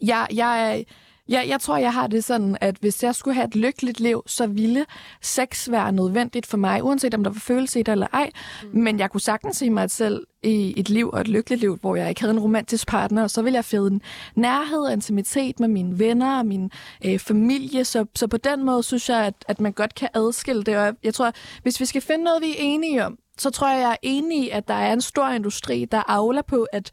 jeg, 0.00 0.26
jeg, 0.30 0.36
jeg, 0.36 0.84
jeg, 1.28 1.44
jeg 1.48 1.60
tror, 1.60 1.76
jeg 1.76 1.92
har 1.92 2.06
det 2.06 2.24
sådan, 2.24 2.56
at 2.60 2.76
hvis 2.80 3.02
jeg 3.02 3.14
skulle 3.14 3.34
have 3.34 3.46
et 3.46 3.56
lykkeligt 3.56 4.00
liv, 4.00 4.22
så 4.26 4.46
ville 4.46 4.86
sex 5.22 5.70
være 5.70 5.92
nødvendigt 5.92 6.46
for 6.46 6.56
mig, 6.56 6.84
uanset 6.84 7.14
om 7.14 7.24
der 7.24 7.30
var 7.30 7.40
følelse 7.40 7.80
i 7.80 7.82
det 7.82 7.92
eller 7.92 8.06
ej. 8.12 8.30
Mm. 8.62 8.80
Men 8.80 8.98
jeg 8.98 9.10
kunne 9.10 9.20
sagtens 9.20 9.56
se 9.56 9.70
mig 9.70 9.90
selv 9.90 10.26
i 10.42 10.74
et 10.76 10.90
liv 10.90 11.10
og 11.12 11.20
et 11.20 11.28
lykkeligt 11.28 11.60
liv, 11.60 11.78
hvor 11.80 11.96
jeg 11.96 12.08
ikke 12.08 12.20
havde 12.20 12.34
en 12.34 12.40
romantisk 12.40 12.86
partner, 12.86 13.22
og 13.22 13.30
så 13.30 13.42
ville 13.42 13.56
jeg 13.56 13.64
finde 13.64 14.00
nærhed 14.34 14.78
og 14.78 14.92
intimitet 14.92 15.60
med 15.60 15.68
mine 15.68 15.98
venner 15.98 16.38
og 16.38 16.46
min 16.46 16.70
øh, 17.04 17.18
familie. 17.18 17.84
Så, 17.84 18.04
så 18.14 18.26
på 18.26 18.36
den 18.36 18.64
måde 18.64 18.82
synes 18.82 19.08
jeg, 19.08 19.26
at, 19.26 19.34
at 19.48 19.60
man 19.60 19.72
godt 19.72 19.94
kan 19.94 20.08
adskille 20.14 20.62
det. 20.62 20.76
Og 20.76 20.94
jeg 21.02 21.14
tror, 21.14 21.32
hvis 21.62 21.80
vi 21.80 21.84
skal 21.84 22.02
finde 22.02 22.24
noget, 22.24 22.42
vi 22.42 22.50
er 22.50 22.56
enige 22.58 23.04
om, 23.04 23.18
så 23.40 23.50
tror 23.50 23.70
jeg, 23.70 23.80
jeg 23.80 23.90
er 23.90 23.96
enig 24.02 24.44
i, 24.44 24.48
at 24.48 24.68
der 24.68 24.74
er 24.74 24.92
en 24.92 25.00
stor 25.00 25.28
industri, 25.28 25.84
der 25.84 26.02
afler 26.06 26.42
på, 26.42 26.66
at 26.72 26.90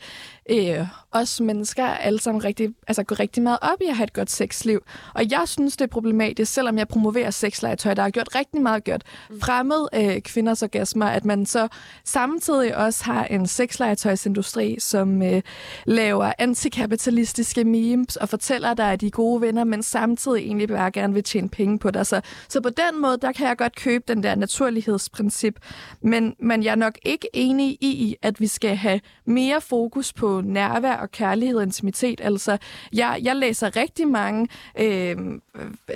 øh, 0.49 0.87
os 1.11 1.41
mennesker 1.41 1.85
alle 1.85 2.19
sammen 2.19 2.43
rigtig, 2.43 2.69
altså 2.87 3.03
går 3.03 3.19
rigtig 3.19 3.43
meget 3.43 3.59
op 3.61 3.81
i 3.81 3.85
at 3.89 3.95
have 3.95 4.03
et 4.03 4.13
godt 4.13 4.31
sexliv. 4.31 4.79
Og 5.13 5.31
jeg 5.31 5.43
synes, 5.45 5.77
det 5.77 5.85
er 5.85 5.89
problematisk, 5.89 6.53
selvom 6.53 6.77
jeg 6.77 6.87
promoverer 6.87 7.31
sexlegetøj, 7.31 7.93
der 7.93 8.01
har 8.01 8.09
gjort 8.09 8.35
rigtig 8.35 8.61
meget 8.61 8.83
godt 8.83 9.03
mm. 9.29 9.41
fremmed 9.41 9.87
øh, 9.93 10.21
kvinders 10.21 10.63
orgasmer, 10.63 11.05
at 11.05 11.25
man 11.25 11.45
så 11.45 11.67
samtidig 12.03 12.77
også 12.77 13.03
har 13.03 13.25
en 13.25 13.47
sexlegetøjsindustri, 13.47 14.75
som 14.79 15.21
øh, 15.21 15.41
laver 15.85 16.31
antikapitalistiske 16.37 17.63
memes 17.63 18.15
og 18.15 18.29
fortæller 18.29 18.73
dig, 18.73 18.91
at 18.91 19.01
de 19.01 19.07
er 19.07 19.11
gode 19.11 19.41
venner, 19.41 19.63
men 19.63 19.83
samtidig 19.83 20.43
egentlig 20.43 20.67
bare 20.67 20.91
gerne 20.91 21.13
vil 21.13 21.23
tjene 21.23 21.49
penge 21.49 21.79
på 21.79 21.91
dig. 21.91 22.05
Så, 22.05 22.21
så 22.49 22.61
på 22.61 22.69
den 22.69 23.01
måde, 23.01 23.17
der 23.21 23.31
kan 23.31 23.47
jeg 23.47 23.57
godt 23.57 23.75
købe 23.75 24.03
den 24.07 24.23
der 24.23 24.35
naturlighedsprincip. 24.35 25.59
Men, 26.01 26.35
men 26.39 26.63
jeg 26.63 26.71
er 26.71 26.75
nok 26.75 26.97
ikke 27.05 27.27
enig 27.33 27.77
i, 27.81 28.15
at 28.21 28.39
vi 28.39 28.47
skal 28.47 28.75
have 28.75 28.99
mere 29.25 29.61
fokus 29.61 30.13
på 30.13 30.36
nærvær 30.41 30.95
og 30.95 31.11
kærlighed 31.11 31.57
og 31.57 31.63
intimitet. 31.63 32.21
Altså, 32.23 32.57
jeg, 32.93 33.19
jeg 33.23 33.35
læser 33.35 33.75
rigtig 33.75 34.07
mange, 34.07 34.47
øh, 34.79 35.17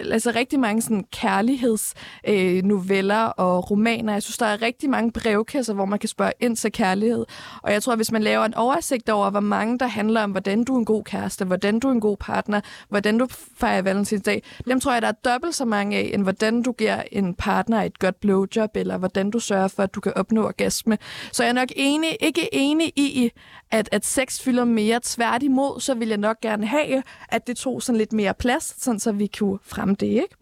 læser 0.03 0.35
rigtig 0.35 0.59
mange 0.59 0.81
sådan 0.81 1.05
kærlighedsnoveller 1.11 3.25
øh, 3.25 3.31
og 3.37 3.71
romaner. 3.71 4.13
Jeg 4.13 4.23
synes, 4.23 4.37
der 4.37 4.45
er 4.45 4.61
rigtig 4.61 4.89
mange 4.89 5.11
brevkasser, 5.11 5.73
hvor 5.73 5.85
man 5.85 5.99
kan 5.99 6.09
spørge 6.09 6.31
ind 6.39 6.55
til 6.55 6.71
kærlighed. 6.71 7.25
Og 7.63 7.71
jeg 7.71 7.83
tror, 7.83 7.95
hvis 7.95 8.11
man 8.11 8.23
laver 8.23 8.45
en 8.45 8.53
oversigt 8.53 9.09
over, 9.09 9.29
hvor 9.29 9.39
mange 9.39 9.79
der 9.79 9.87
handler 9.87 10.23
om, 10.23 10.31
hvordan 10.31 10.63
du 10.63 10.75
er 10.75 10.79
en 10.79 10.85
god 10.85 11.03
kæreste, 11.03 11.45
hvordan 11.45 11.79
du 11.79 11.87
er 11.87 11.91
en 11.91 12.01
god 12.01 12.17
partner, 12.17 12.61
hvordan 12.89 13.17
du 13.17 13.27
fejrer 13.57 13.81
valentinsdag, 13.81 14.43
dem 14.67 14.79
tror 14.79 14.93
jeg, 14.93 15.01
der 15.01 15.07
er 15.07 15.11
dobbelt 15.11 15.55
så 15.55 15.65
mange 15.65 15.97
af, 15.97 16.11
end 16.13 16.23
hvordan 16.23 16.61
du 16.61 16.71
giver 16.71 17.03
en 17.11 17.35
partner 17.35 17.81
et 17.81 17.99
godt 17.99 18.19
blowjob, 18.19 18.75
eller 18.75 18.97
hvordan 18.97 19.31
du 19.31 19.39
sørger 19.39 19.67
for, 19.67 19.83
at 19.83 19.95
du 19.95 19.99
kan 19.99 20.13
opnå 20.15 20.45
orgasme. 20.45 20.97
Så 21.31 21.43
jeg 21.43 21.49
er 21.49 21.53
nok 21.53 21.69
enig, 21.75 22.17
ikke 22.19 22.55
enig 22.55 22.93
i, 22.95 23.31
at, 23.71 23.89
at 23.91 24.05
sex 24.05 24.30
fylder 24.39 24.65
mere. 24.65 24.99
Tværtimod, 25.03 25.79
så 25.79 25.93
vil 25.93 26.07
jeg 26.07 26.17
nok 26.17 26.41
gerne 26.41 26.67
have, 26.67 27.03
at 27.29 27.47
det 27.47 27.57
tog 27.57 27.81
sådan 27.81 27.97
lidt 27.97 28.13
mere 28.13 28.33
plads, 28.33 28.83
sådan 28.83 28.99
så 28.99 29.11
vi 29.11 29.27
kunne 29.27 29.59
fremme 29.63 29.95
det, 29.99 30.07
ikke? 30.07 30.35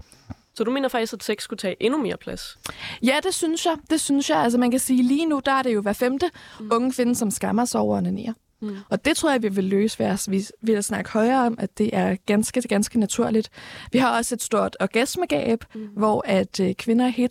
Så 0.54 0.64
du 0.64 0.72
mener 0.72 0.90
faktisk, 0.90 1.14
at 1.14 1.24
sex 1.24 1.44
skulle 1.44 1.58
tage 1.58 1.76
endnu 1.80 2.02
mere 2.02 2.18
plads? 2.18 2.60
Ja, 3.04 3.16
det 3.24 3.34
synes 3.34 3.66
jeg. 3.66 3.76
Det 3.90 4.02
synes 4.02 4.30
jeg. 4.30 4.38
Altså 4.38 4.58
man 4.58 4.72
kan 4.72 4.80
sige, 4.80 5.04
lige 5.04 5.26
nu 5.26 5.42
der 5.46 5.52
er 5.52 5.62
det 5.62 5.74
jo 5.74 5.82
hver 5.82 5.94
femte 5.94 6.32
mm. 6.60 6.70
unge 6.72 6.92
kvinde, 6.92 7.16
som 7.16 7.32
skammer 7.32 7.66
sig 7.66 7.82
over 7.82 7.98
onanere. 7.98 8.34
Mm. 8.62 8.76
Og 8.90 9.06
det 9.06 9.18
tror 9.18 9.32
jeg, 9.32 9.44
vi 9.44 9.50
vil 9.50 9.64
løse 9.64 10.00
ved 10.00 10.06
at, 10.06 10.28
ved 10.62 10.76
at 10.76 10.86
snakke 10.86 11.10
højere 11.12 11.46
om, 11.46 11.56
at 11.60 11.78
det 11.78 11.90
er 11.94 12.16
ganske, 12.26 12.62
ganske 12.62 13.00
naturligt. 13.00 13.50
Vi 13.92 13.98
har 13.98 14.18
også 14.18 14.36
et 14.36 14.42
stort 14.42 14.78
orgasmegab, 14.80 15.64
mm. 15.76 15.88
hvor 15.98 16.24
at 16.26 16.60
øh, 16.60 16.74
kvinder 16.74 17.08
i 17.08 17.28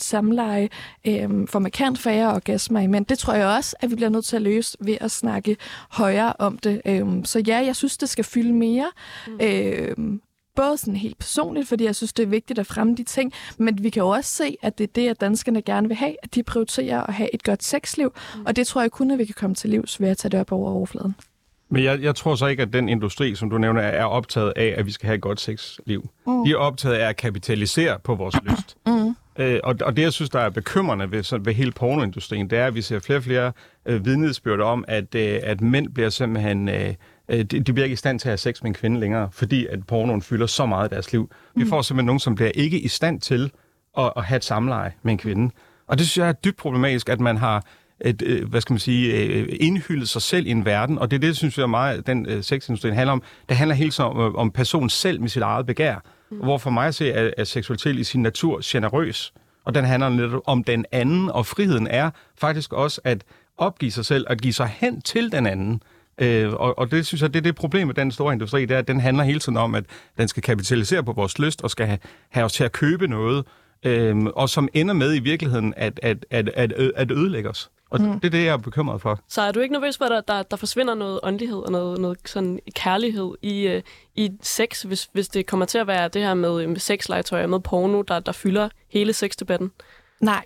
samleje 0.00 0.68
øh, 1.06 1.48
får 1.48 1.58
markant 1.58 1.98
færre 1.98 2.34
orgasmer 2.34 2.80
i 2.80 2.86
mænd. 2.86 3.06
Det 3.06 3.18
tror 3.18 3.34
jeg 3.34 3.46
også, 3.46 3.76
at 3.80 3.90
vi 3.90 3.94
bliver 3.94 4.08
nødt 4.08 4.24
til 4.24 4.36
at 4.36 4.42
løse 4.42 4.76
ved 4.80 4.96
at 5.00 5.10
snakke 5.10 5.56
højere 5.90 6.32
om 6.38 6.58
det. 6.58 6.82
Øh, 6.84 7.06
så 7.24 7.42
ja, 7.46 7.56
jeg 7.56 7.76
synes, 7.76 7.96
det 7.96 8.08
skal 8.08 8.24
fylde 8.24 8.52
mere. 8.52 8.90
Mm. 9.26 9.38
Øh, 9.42 10.20
både 10.60 10.78
sådan 10.78 10.96
helt 10.96 11.18
personligt, 11.18 11.68
fordi 11.68 11.84
jeg 11.84 11.96
synes, 11.96 12.12
det 12.12 12.22
er 12.22 12.26
vigtigt 12.26 12.58
at 12.58 12.66
fremme 12.66 12.94
de 12.94 13.04
ting, 13.04 13.32
men 13.58 13.82
vi 13.82 13.90
kan 13.90 14.00
jo 14.00 14.08
også 14.08 14.30
se, 14.30 14.56
at 14.62 14.78
det 14.78 14.84
er 14.84 14.92
det, 14.94 15.08
at 15.08 15.20
danskerne 15.20 15.62
gerne 15.62 15.88
vil 15.88 15.96
have, 15.96 16.16
at 16.22 16.34
de 16.34 16.42
prioriterer 16.42 17.02
at 17.02 17.14
have 17.14 17.34
et 17.34 17.42
godt 17.44 17.62
sexliv, 17.62 18.12
mm. 18.34 18.46
og 18.46 18.56
det 18.56 18.66
tror 18.66 18.80
jeg 18.80 18.90
kun, 18.90 19.10
at 19.10 19.18
vi 19.18 19.24
kan 19.24 19.34
komme 19.38 19.54
til 19.54 19.70
livs 19.70 20.00
ved 20.00 20.08
at 20.08 20.16
tage 20.16 20.30
det 20.30 20.40
op 20.40 20.52
over 20.52 20.70
overfladen. 20.70 21.14
Men 21.68 21.84
jeg, 21.84 22.02
jeg 22.02 22.14
tror 22.14 22.34
så 22.34 22.46
ikke, 22.46 22.62
at 22.62 22.72
den 22.72 22.88
industri, 22.88 23.34
som 23.34 23.50
du 23.50 23.58
nævner, 23.58 23.80
er 23.80 24.04
optaget 24.04 24.52
af, 24.56 24.74
at 24.76 24.86
vi 24.86 24.90
skal 24.92 25.06
have 25.06 25.14
et 25.14 25.20
godt 25.20 25.40
sexliv. 25.40 26.08
Mm. 26.26 26.44
De 26.44 26.50
er 26.50 26.56
optaget 26.56 26.94
af 26.94 27.08
at 27.08 27.16
kapitalisere 27.16 27.98
på 28.04 28.14
vores 28.14 28.36
lyst. 28.44 28.76
Mm. 28.86 29.16
Øh, 29.38 29.60
og, 29.64 29.74
og 29.82 29.96
det, 29.96 30.02
jeg 30.02 30.12
synes, 30.12 30.30
der 30.30 30.40
er 30.40 30.50
bekymrende 30.50 31.10
ved, 31.10 31.22
så, 31.22 31.38
ved 31.38 31.54
hele 31.54 31.72
pornoindustrien, 31.72 32.50
det 32.50 32.58
er, 32.58 32.66
at 32.66 32.74
vi 32.74 32.82
ser 32.82 32.98
flere 32.98 33.18
og 33.18 33.22
flere 33.22 33.52
øh, 33.86 34.04
vidnesbyrd 34.04 34.60
om, 34.60 34.84
at, 34.88 35.14
øh, 35.14 35.40
at 35.42 35.60
mænd 35.60 35.88
bliver 35.88 36.10
simpelthen... 36.10 36.68
Øh, 36.68 36.94
øh, 37.30 37.44
de, 37.44 37.60
de 37.60 37.72
bliver 37.72 37.84
ikke 37.84 37.92
i 37.92 37.96
stand 37.96 38.20
til 38.20 38.28
at 38.28 38.30
have 38.30 38.38
sex 38.38 38.62
med 38.62 38.70
en 38.70 38.74
kvinde 38.74 39.00
længere, 39.00 39.28
fordi 39.32 39.66
at 39.66 39.86
pornoen 39.86 40.22
fylder 40.22 40.46
så 40.46 40.66
meget 40.66 40.88
i 40.88 40.94
deres 40.94 41.12
liv. 41.12 41.30
Vi 41.54 41.62
mm. 41.64 41.68
får 41.68 41.82
simpelthen 41.82 42.06
nogen, 42.06 42.20
som 42.20 42.34
bliver 42.34 42.50
ikke 42.54 42.80
i 42.80 42.88
stand 42.88 43.20
til 43.20 43.50
at, 43.98 44.12
at 44.16 44.24
have 44.24 44.36
et 44.36 44.44
samleje 44.44 44.92
med 45.02 45.12
en 45.12 45.18
kvinde. 45.18 45.54
Og 45.86 45.98
det 45.98 46.06
synes 46.06 46.18
jeg 46.18 46.28
er 46.28 46.32
dybt 46.32 46.56
problematisk, 46.56 47.08
at 47.08 47.20
man 47.20 47.36
har 47.36 47.64
et, 48.00 48.22
øh, 48.22 48.48
hvad 48.48 48.60
skal 48.60 48.72
man 48.72 48.80
sige, 48.80 49.24
øh, 49.24 49.56
indhyldet 49.60 50.08
sig 50.08 50.22
selv 50.22 50.46
i 50.46 50.50
en 50.50 50.64
verden, 50.64 50.98
og 50.98 51.10
det 51.10 51.16
er 51.16 51.20
det, 51.20 51.36
synes 51.36 51.58
jeg 51.58 51.70
meget, 51.70 52.06
den 52.06 52.26
øh, 52.26 52.42
sexindustrien 52.42 52.94
handler 52.94 53.12
om. 53.12 53.22
Det 53.48 53.56
handler 53.56 53.74
helt 53.74 53.94
så 53.94 54.02
om, 54.02 54.36
om 54.36 54.50
personen 54.50 54.90
selv 54.90 55.20
med 55.20 55.28
sit 55.28 55.42
eget 55.42 55.66
begær. 55.66 55.96
Mm. 56.30 56.36
Hvor 56.36 56.58
for 56.58 56.70
mig 56.70 56.86
at 56.86 56.94
se, 56.94 57.12
at, 57.12 57.34
at 57.36 57.48
seksualitet 57.48 57.96
i 57.96 58.04
sin 58.04 58.22
natur 58.22 58.60
generøs, 58.64 59.32
og 59.64 59.74
den 59.74 59.84
handler 59.84 60.08
netop 60.08 60.42
om 60.46 60.64
den 60.64 60.84
anden, 60.92 61.30
og 61.30 61.46
friheden 61.46 61.86
er 61.86 62.10
faktisk 62.38 62.72
også 62.72 63.00
at 63.04 63.24
opgive 63.56 63.90
sig 63.90 64.04
selv, 64.04 64.26
at 64.28 64.40
give 64.40 64.52
sig 64.52 64.66
hen 64.66 65.02
til 65.02 65.32
den 65.32 65.46
anden. 65.46 65.82
Øh, 66.20 66.52
og, 66.52 66.78
og 66.78 66.90
det 66.90 67.06
synes 67.06 67.22
jeg, 67.22 67.34
det 67.34 67.40
er 67.40 67.42
det 67.42 67.54
problem 67.54 67.86
med 67.86 67.94
den 67.94 68.12
store 68.12 68.32
industri, 68.32 68.60
det 68.66 68.74
er, 68.74 68.78
at 68.78 68.88
den 68.88 69.00
handler 69.00 69.24
hele 69.24 69.40
tiden 69.40 69.56
om, 69.56 69.74
at 69.74 69.84
den 70.18 70.28
skal 70.28 70.42
kapitalisere 70.42 71.04
på 71.04 71.12
vores 71.12 71.38
lyst, 71.38 71.62
og 71.62 71.70
skal 71.70 71.86
have, 71.86 71.98
have 72.30 72.44
os 72.44 72.52
til 72.52 72.64
at 72.64 72.72
købe 72.72 73.08
noget, 73.08 73.44
øh, 73.82 74.16
og 74.24 74.48
som 74.48 74.68
ender 74.74 74.94
med 74.94 75.14
i 75.14 75.18
virkeligheden 75.18 75.74
at, 75.76 76.00
at, 76.02 76.26
at, 76.30 76.48
at, 76.48 76.72
at 76.72 77.10
ødelægge 77.10 77.50
os. 77.50 77.70
Og 77.90 78.00
mm. 78.00 78.20
det 78.20 78.24
er 78.24 78.30
det, 78.30 78.44
jeg 78.44 78.52
er 78.52 78.56
bekymret 78.56 79.00
for. 79.00 79.20
Så 79.28 79.42
er 79.42 79.52
du 79.52 79.60
ikke 79.60 79.72
nervøs 79.72 79.98
for, 79.98 80.04
at 80.04 80.10
der, 80.10 80.34
der, 80.34 80.42
der 80.42 80.56
forsvinder 80.56 80.94
noget 80.94 81.20
åndelighed 81.22 81.58
og 81.58 81.72
noget, 81.72 82.00
noget 82.00 82.18
sådan 82.24 82.58
kærlighed 82.74 83.34
i, 83.42 83.76
uh, 83.76 83.82
i 84.14 84.30
sex, 84.42 84.82
hvis, 84.82 85.08
hvis 85.12 85.28
det 85.28 85.46
kommer 85.46 85.66
til 85.66 85.78
at 85.78 85.86
være 85.86 86.08
det 86.08 86.22
her 86.22 86.34
med, 86.34 86.66
med 86.66 86.76
sexlegetøj 86.76 87.42
og 87.42 87.50
med 87.50 87.60
porno, 87.60 88.02
der, 88.02 88.20
der 88.20 88.32
fylder 88.32 88.68
hele 88.88 89.12
sexdebatten? 89.12 89.70
Nej. 90.20 90.44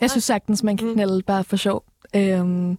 Jeg 0.00 0.10
synes 0.10 0.24
sagtens, 0.24 0.62
man 0.62 0.76
kan 0.76 0.88
mm. 0.88 0.94
knælde 0.94 1.22
bare 1.22 1.44
for 1.44 1.56
sjov. 1.56 1.84
Øhm, 2.16 2.78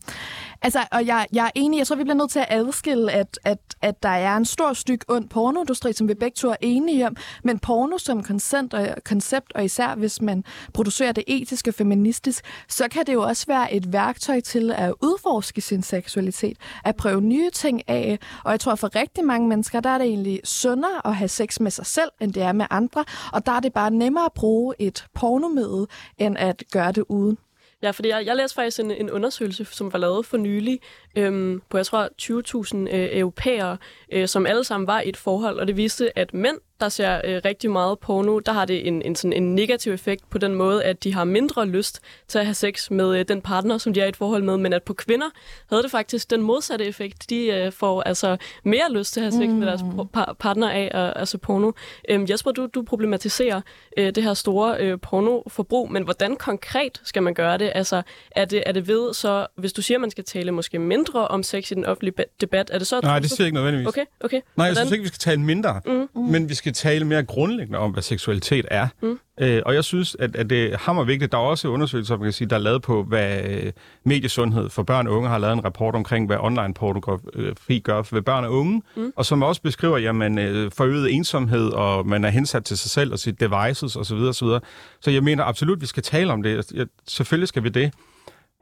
altså, 0.62 0.80
og 0.92 1.06
jeg, 1.06 1.28
jeg 1.34 1.46
er 1.46 1.52
enig, 1.56 1.78
jeg 1.78 1.88
tror, 1.88 1.96
vi 1.96 2.04
bliver 2.04 2.16
nødt 2.16 2.32
til 2.32 2.40
at 2.40 2.46
adskille, 2.50 3.12
at, 3.12 3.40
at, 3.44 3.58
at 3.82 4.04
der 4.04 4.10
er 4.10 4.38
en 4.38 4.46
stor 4.46 4.74
stykke 4.74 5.06
ond 5.08 5.30
pornoindustri, 5.30 5.94
som 5.94 6.08
vi 6.08 6.14
begge 6.14 6.36
to 6.36 6.50
er 6.50 6.56
enige 6.62 7.08
om, 7.08 7.16
men 7.44 7.60
porno 7.60 7.98
som 7.98 8.24
koncept 8.24 8.74
og, 8.74 8.88
koncept, 9.06 9.52
og 9.56 9.66
især 9.66 9.96
hvis 9.96 10.22
man 10.22 10.44
producerer 10.74 11.12
det 11.12 11.24
etisk 11.28 11.68
og 11.68 11.74
feministisk, 11.74 12.46
så 12.68 12.88
kan 12.88 13.06
det 13.06 13.14
jo 13.14 13.22
også 13.22 13.46
være 13.48 13.74
et 13.74 13.94
værktøj 13.94 14.40
til 14.40 14.72
at 14.72 14.94
udforske 15.02 15.62
sin 15.62 15.84
seksualitet, 15.84 16.58
at 16.86 16.96
prøve 16.96 17.22
nye 17.22 17.50
ting 17.50 17.90
af, 17.90 18.20
og 18.44 18.52
jeg 18.52 18.60
tror, 18.60 18.76
for 18.76 18.96
rigtig 18.96 19.26
mange 19.26 19.48
mennesker, 19.48 19.80
der 19.80 19.90
er 19.90 19.98
det 19.98 20.08
egentlig 20.08 20.42
sundere 20.44 21.02
at 21.06 21.16
have 21.16 21.28
sex 21.28 21.60
med 21.60 21.72
sig 21.72 21.86
selv, 21.86 22.10
end 22.22 22.34
det 22.34 22.44
er 22.44 22.52
med 22.54 22.66
andre, 22.70 23.06
og 23.34 23.46
der 23.46 23.52
er 23.52 23.60
det 23.60 23.74
bare 23.74 23.92
nemmere 23.92 24.26
at 24.26 24.34
bruge 24.34 24.76
et 24.80 25.06
pornomøde, 25.14 25.88
end 26.18 26.38
at 26.38 26.64
gøre 26.72 26.92
det 26.92 27.04
uden. 27.10 27.38
Ja, 27.86 27.92
fordi 27.92 28.10
jeg, 28.10 28.26
jeg 28.26 28.36
læste 28.36 28.56
faktisk 28.56 28.80
en, 28.80 28.92
en 28.92 29.12
undersøgelse, 29.12 29.66
som 29.66 29.94
var 29.94 30.00
lavet 30.00 30.26
for 30.26 30.38
nylig, 30.38 30.80
øhm, 31.16 31.62
på 31.70 31.78
jeg 31.78 31.86
tror 31.86 32.10
20.000 32.22 32.96
øh, 32.96 33.20
europæere, 33.20 33.78
øh, 34.12 34.28
som 34.28 34.46
alle 34.46 34.64
sammen 34.64 34.88
var 34.88 35.02
i 35.02 35.10
et 35.10 35.18
forhold, 35.18 35.60
og 35.60 35.68
det 35.68 35.78
viste, 35.78 36.20
at 36.20 36.34
mænd 36.34 36.58
der 36.80 36.90
ser 36.90 37.22
øh, 37.24 37.42
rigtig 37.46 37.72
meget 37.72 38.00
porno, 38.00 38.40
der 38.40 38.52
har 38.52 38.66
det 38.66 38.88
en, 38.88 39.02
en, 39.02 39.16
sådan 39.16 39.34
en 39.34 39.56
negativ 39.56 39.94
effekt 39.94 40.30
på 40.30 40.38
den 40.38 40.56
måde, 40.56 40.84
at 40.84 41.04
de 41.04 41.14
har 41.14 41.24
mindre 41.24 41.66
lyst 41.66 42.00
til 42.28 42.40
at 42.40 42.46
have 42.46 42.54
sex 42.54 42.92
med 42.92 43.20
øh, 43.20 43.26
den 43.28 43.42
partner, 43.42 43.78
som 43.78 43.94
de 43.94 44.02
er 44.02 44.06
i 44.06 44.10
et 44.10 44.16
forhold 44.16 44.44
med, 44.44 44.58
men 44.58 44.74
at 44.74 44.84
på 44.84 44.94
kvinder 44.94 45.30
havde 45.70 45.84
det 45.84 45.92
faktisk 45.92 46.30
den 46.30 46.42
modsatte 46.42 46.86
effekt. 46.86 47.30
De 47.30 47.46
øh, 47.46 47.72
får 47.72 48.02
altså 48.02 48.38
mere 48.64 48.92
lyst 48.92 49.14
til 49.14 49.20
at 49.20 49.24
have 49.24 49.44
sex 49.44 49.50
mm. 49.50 49.56
med 49.56 49.68
deres 49.68 49.82
par- 50.14 50.36
partner 50.40 50.70
af 50.70 50.92
at 50.94 51.14
altså 51.16 51.38
porno. 51.38 51.72
Øhm, 52.10 52.26
Jesper, 52.30 52.52
du, 52.52 52.68
du 52.74 52.82
problematiserer 52.82 53.62
øh, 53.98 54.16
det 54.16 54.24
her 54.24 54.34
store 54.34 54.78
øh, 54.80 55.00
pornoforbrug, 55.00 55.92
men 55.92 56.04
hvordan 56.04 56.36
konkret 56.36 57.02
skal 57.04 57.24
man 57.24 57.34
gøre 57.34 57.58
det? 57.58 57.72
Altså, 57.76 58.02
er 58.32 58.46
det, 58.46 58.64
er 58.66 58.72
det 58.72 58.88
ved 58.88 59.14
så, 59.14 59.48
hvis 59.56 59.74
du 59.74 59.82
siger, 59.82 59.98
at 59.98 60.02
man 60.02 60.12
skal 60.12 60.24
tale 60.24 60.52
måske 60.52 60.80
mindre 60.80 61.05
om 61.14 61.44
sex 61.44 61.72
i 61.72 61.74
den 61.74 61.86
offentlige 61.86 62.14
debat, 62.42 62.70
er 62.74 62.78
det 62.78 62.88
så... 62.88 63.00
Nej, 63.04 63.20
det 63.20 63.30
siger 63.30 63.44
jeg 63.44 63.48
ikke 63.48 63.56
nødvendigvis. 63.56 63.88
Okay, 63.88 64.06
okay. 64.20 64.42
Nej, 64.56 64.68
jeg 64.68 64.76
synes 64.76 64.92
ikke, 64.92 65.02
vi 65.02 65.08
skal 65.08 65.20
tale 65.20 65.42
mindre, 65.42 65.82
mm. 65.86 66.22
men 66.22 66.50
vi 66.50 66.54
skal 66.54 66.74
tale 66.74 67.06
mere 67.06 67.24
grundlæggende 67.24 67.80
om, 67.80 67.92
hvad 67.92 68.04
seksualitet 68.04 68.66
er. 68.72 68.88
Mm. 69.02 69.20
Øh, 69.40 69.62
og 69.66 69.74
jeg 69.74 69.84
synes, 69.84 70.16
at, 70.20 70.36
at 70.36 70.50
det 70.50 70.74
er 70.74 70.78
hammervigtigt. 70.78 71.32
Der 71.32 71.38
er 71.38 71.42
også 71.42 71.68
undersøgelser, 71.68 72.18
man 72.18 72.24
kan 72.24 72.34
sige, 72.34 72.50
der 72.50 72.56
er 72.56 72.60
lavet 72.60 72.82
på, 72.82 73.04
hvad 73.04 73.44
øh, 73.44 73.72
mediesundhed 74.04 74.70
for 74.70 74.84
børn 74.84 75.08
og 75.08 75.14
unge 75.14 75.30
har 75.30 75.38
lavet 75.38 75.54
en 75.54 75.66
rapport 75.66 75.96
omkring, 75.96 76.26
hvad 76.26 76.38
online 76.40 76.74
pornografi 76.74 77.80
gør 77.80 78.02
for 78.02 78.22
børn 78.22 78.46
og 78.46 78.52
unge, 78.52 78.82
mm. 78.96 79.14
og 79.16 79.26
som 79.26 79.44
også 79.44 79.62
beskriver, 79.62 79.98
jamen, 79.98 80.38
øh, 80.38 80.72
forøget 80.72 81.14
ensomhed, 81.14 81.70
og 81.70 82.08
man 82.08 82.26
er 82.26 82.30
hensat 82.30 82.66
til 82.66 82.78
sig 82.78 82.92
selv 82.92 83.12
og 83.12 83.20
sit 83.20 83.40
devices 83.40 83.96
osv. 83.96 84.18
Så, 84.18 84.60
så 85.02 85.12
jeg 85.12 85.24
mener 85.24 85.44
absolut, 85.44 85.82
vi 85.82 85.86
skal 85.86 86.04
tale 86.04 86.34
om 86.34 86.44
det. 86.44 86.72
Jeg, 86.74 86.88
selvfølgelig 87.08 87.48
skal 87.48 87.64
vi 87.64 87.70
det. 87.70 87.94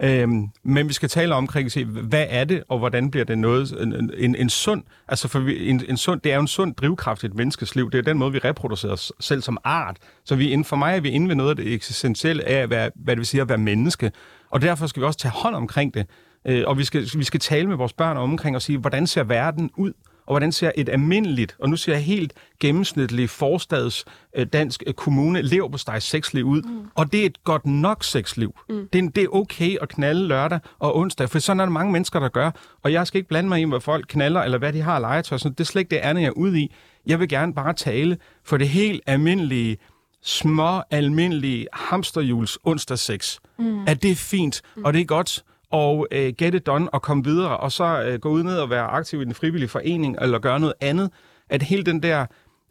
Øhm, 0.01 0.47
men 0.63 0.87
vi 0.87 0.93
skal 0.93 1.09
tale 1.09 1.35
omkring, 1.35 1.71
se, 1.71 1.85
hvad 1.85 2.25
er 2.29 2.43
det, 2.43 2.63
og 2.69 2.79
hvordan 2.79 3.11
bliver 3.11 3.25
det 3.25 3.37
noget, 3.37 3.71
en, 3.81 4.11
en, 4.17 4.35
en 4.35 4.49
sund, 4.49 4.83
altså 5.07 5.27
for 5.27 5.39
vi, 5.39 5.69
en, 5.69 5.81
en 5.89 5.97
sund, 5.97 6.21
det 6.21 6.31
er 6.31 6.35
jo 6.35 6.41
en 6.41 6.47
sund 6.47 6.75
drivkraft 6.75 7.23
i 7.23 7.25
et 7.25 7.33
menneskes 7.33 7.75
liv, 7.75 7.91
det 7.91 7.97
er 7.97 8.01
den 8.01 8.17
måde, 8.17 8.31
vi 8.31 8.39
reproducerer 8.39 8.93
os 8.93 9.11
selv 9.19 9.41
som 9.41 9.57
art, 9.63 9.97
så 10.25 10.35
vi, 10.35 10.49
inden 10.49 10.65
for 10.65 10.75
mig 10.75 10.95
er 10.95 10.99
vi 10.99 11.09
inde 11.09 11.27
ved 11.27 11.35
noget 11.35 11.49
af 11.49 11.55
det 11.55 11.73
eksistentielle 11.73 12.47
af, 12.47 12.67
hvad, 12.67 12.89
hvad 12.95 13.15
det 13.15 13.19
vil 13.19 13.25
sige 13.25 13.41
at 13.41 13.49
være 13.49 13.57
menneske, 13.57 14.11
og 14.49 14.61
derfor 14.61 14.87
skal 14.87 15.01
vi 15.01 15.05
også 15.05 15.19
tage 15.19 15.31
hånd 15.31 15.55
omkring 15.55 15.93
det, 15.93 16.07
øh, 16.47 16.63
og 16.67 16.77
vi 16.77 16.83
skal, 16.83 17.07
vi 17.15 17.23
skal 17.23 17.39
tale 17.39 17.67
med 17.67 17.75
vores 17.75 17.93
børn 17.93 18.17
omkring 18.17 18.55
og 18.55 18.61
sige, 18.61 18.77
hvordan 18.77 19.07
ser 19.07 19.23
verden 19.23 19.71
ud, 19.77 19.93
og 20.25 20.33
hvordan 20.33 20.51
ser 20.51 20.71
et 20.75 20.89
almindeligt, 20.89 21.55
og 21.59 21.69
nu 21.69 21.75
ser 21.75 21.93
jeg 21.93 22.03
helt 22.03 22.33
gennemsnitligt 22.59 23.31
forstads 23.31 24.05
øh, 24.35 24.45
dansk 24.45 24.83
øh, 24.87 24.93
kommune 24.93 25.41
lever 25.41 25.69
på 25.69 25.77
steg 25.77 26.01
sexliv 26.01 26.45
ud. 26.45 26.61
Mm. 26.61 26.87
Og 26.95 27.11
det 27.11 27.21
er 27.21 27.25
et 27.25 27.43
godt 27.43 27.65
nok 27.65 28.03
sexliv. 28.03 28.55
Mm. 28.69 28.87
Det, 28.93 29.03
er, 29.03 29.09
det 29.09 29.23
er 29.23 29.35
okay 29.35 29.77
at 29.81 29.89
knalde 29.89 30.27
lørdag 30.27 30.59
og 30.79 30.97
onsdag, 30.97 31.29
for 31.29 31.39
sådan 31.39 31.59
er 31.59 31.65
der 31.65 31.71
mange 31.71 31.91
mennesker, 31.91 32.19
der 32.19 32.29
gør. 32.29 32.51
Og 32.83 32.91
jeg 32.91 33.07
skal 33.07 33.17
ikke 33.17 33.29
blande 33.29 33.49
mig 33.49 33.61
i, 33.61 33.63
hvad 33.63 33.79
folk 33.79 34.05
knaller, 34.09 34.41
eller 34.41 34.57
hvad 34.57 34.73
de 34.73 34.81
har 34.81 34.99
legetøj. 34.99 35.37
Så 35.37 35.49
det 35.49 35.59
er 35.59 35.63
slet 35.63 35.79
ikke 35.79 35.89
det 35.89 35.97
andet, 35.97 36.21
jeg 36.21 36.27
er 36.27 36.31
ude 36.31 36.59
i. 36.59 36.73
Jeg 37.05 37.19
vil 37.19 37.29
gerne 37.29 37.53
bare 37.53 37.73
tale 37.73 38.17
for 38.43 38.57
det 38.57 38.69
helt 38.69 39.01
almindelige, 39.07 39.77
små, 40.21 40.81
almindelige 40.91 41.67
hamsterjuls 41.73 42.57
onsdag 42.63 42.99
sex. 42.99 43.37
Mm. 43.59 43.87
At 43.87 44.03
det 44.03 44.11
er 44.11 44.15
fint, 44.15 44.61
mm. 44.75 44.85
og 44.85 44.93
det 44.93 45.01
er 45.01 45.05
godt, 45.05 45.43
og 45.73 46.07
øh, 46.11 46.33
get 46.37 46.55
it 46.55 46.65
done 46.65 46.89
og 46.89 47.01
komme 47.01 47.23
videre, 47.23 47.57
og 47.57 47.71
så 47.71 48.03
øh, 48.03 48.19
gå 48.19 48.29
ud 48.29 48.43
ned 48.43 48.57
og 48.57 48.69
være 48.69 48.83
aktiv 48.83 49.21
i 49.21 49.25
den 49.25 49.33
frivillige 49.33 49.69
forening, 49.69 50.17
eller 50.21 50.39
gøre 50.39 50.59
noget 50.59 50.73
andet. 50.81 51.09
At 51.49 51.63
hele 51.63 51.83
den 51.83 52.03
der 52.03 52.25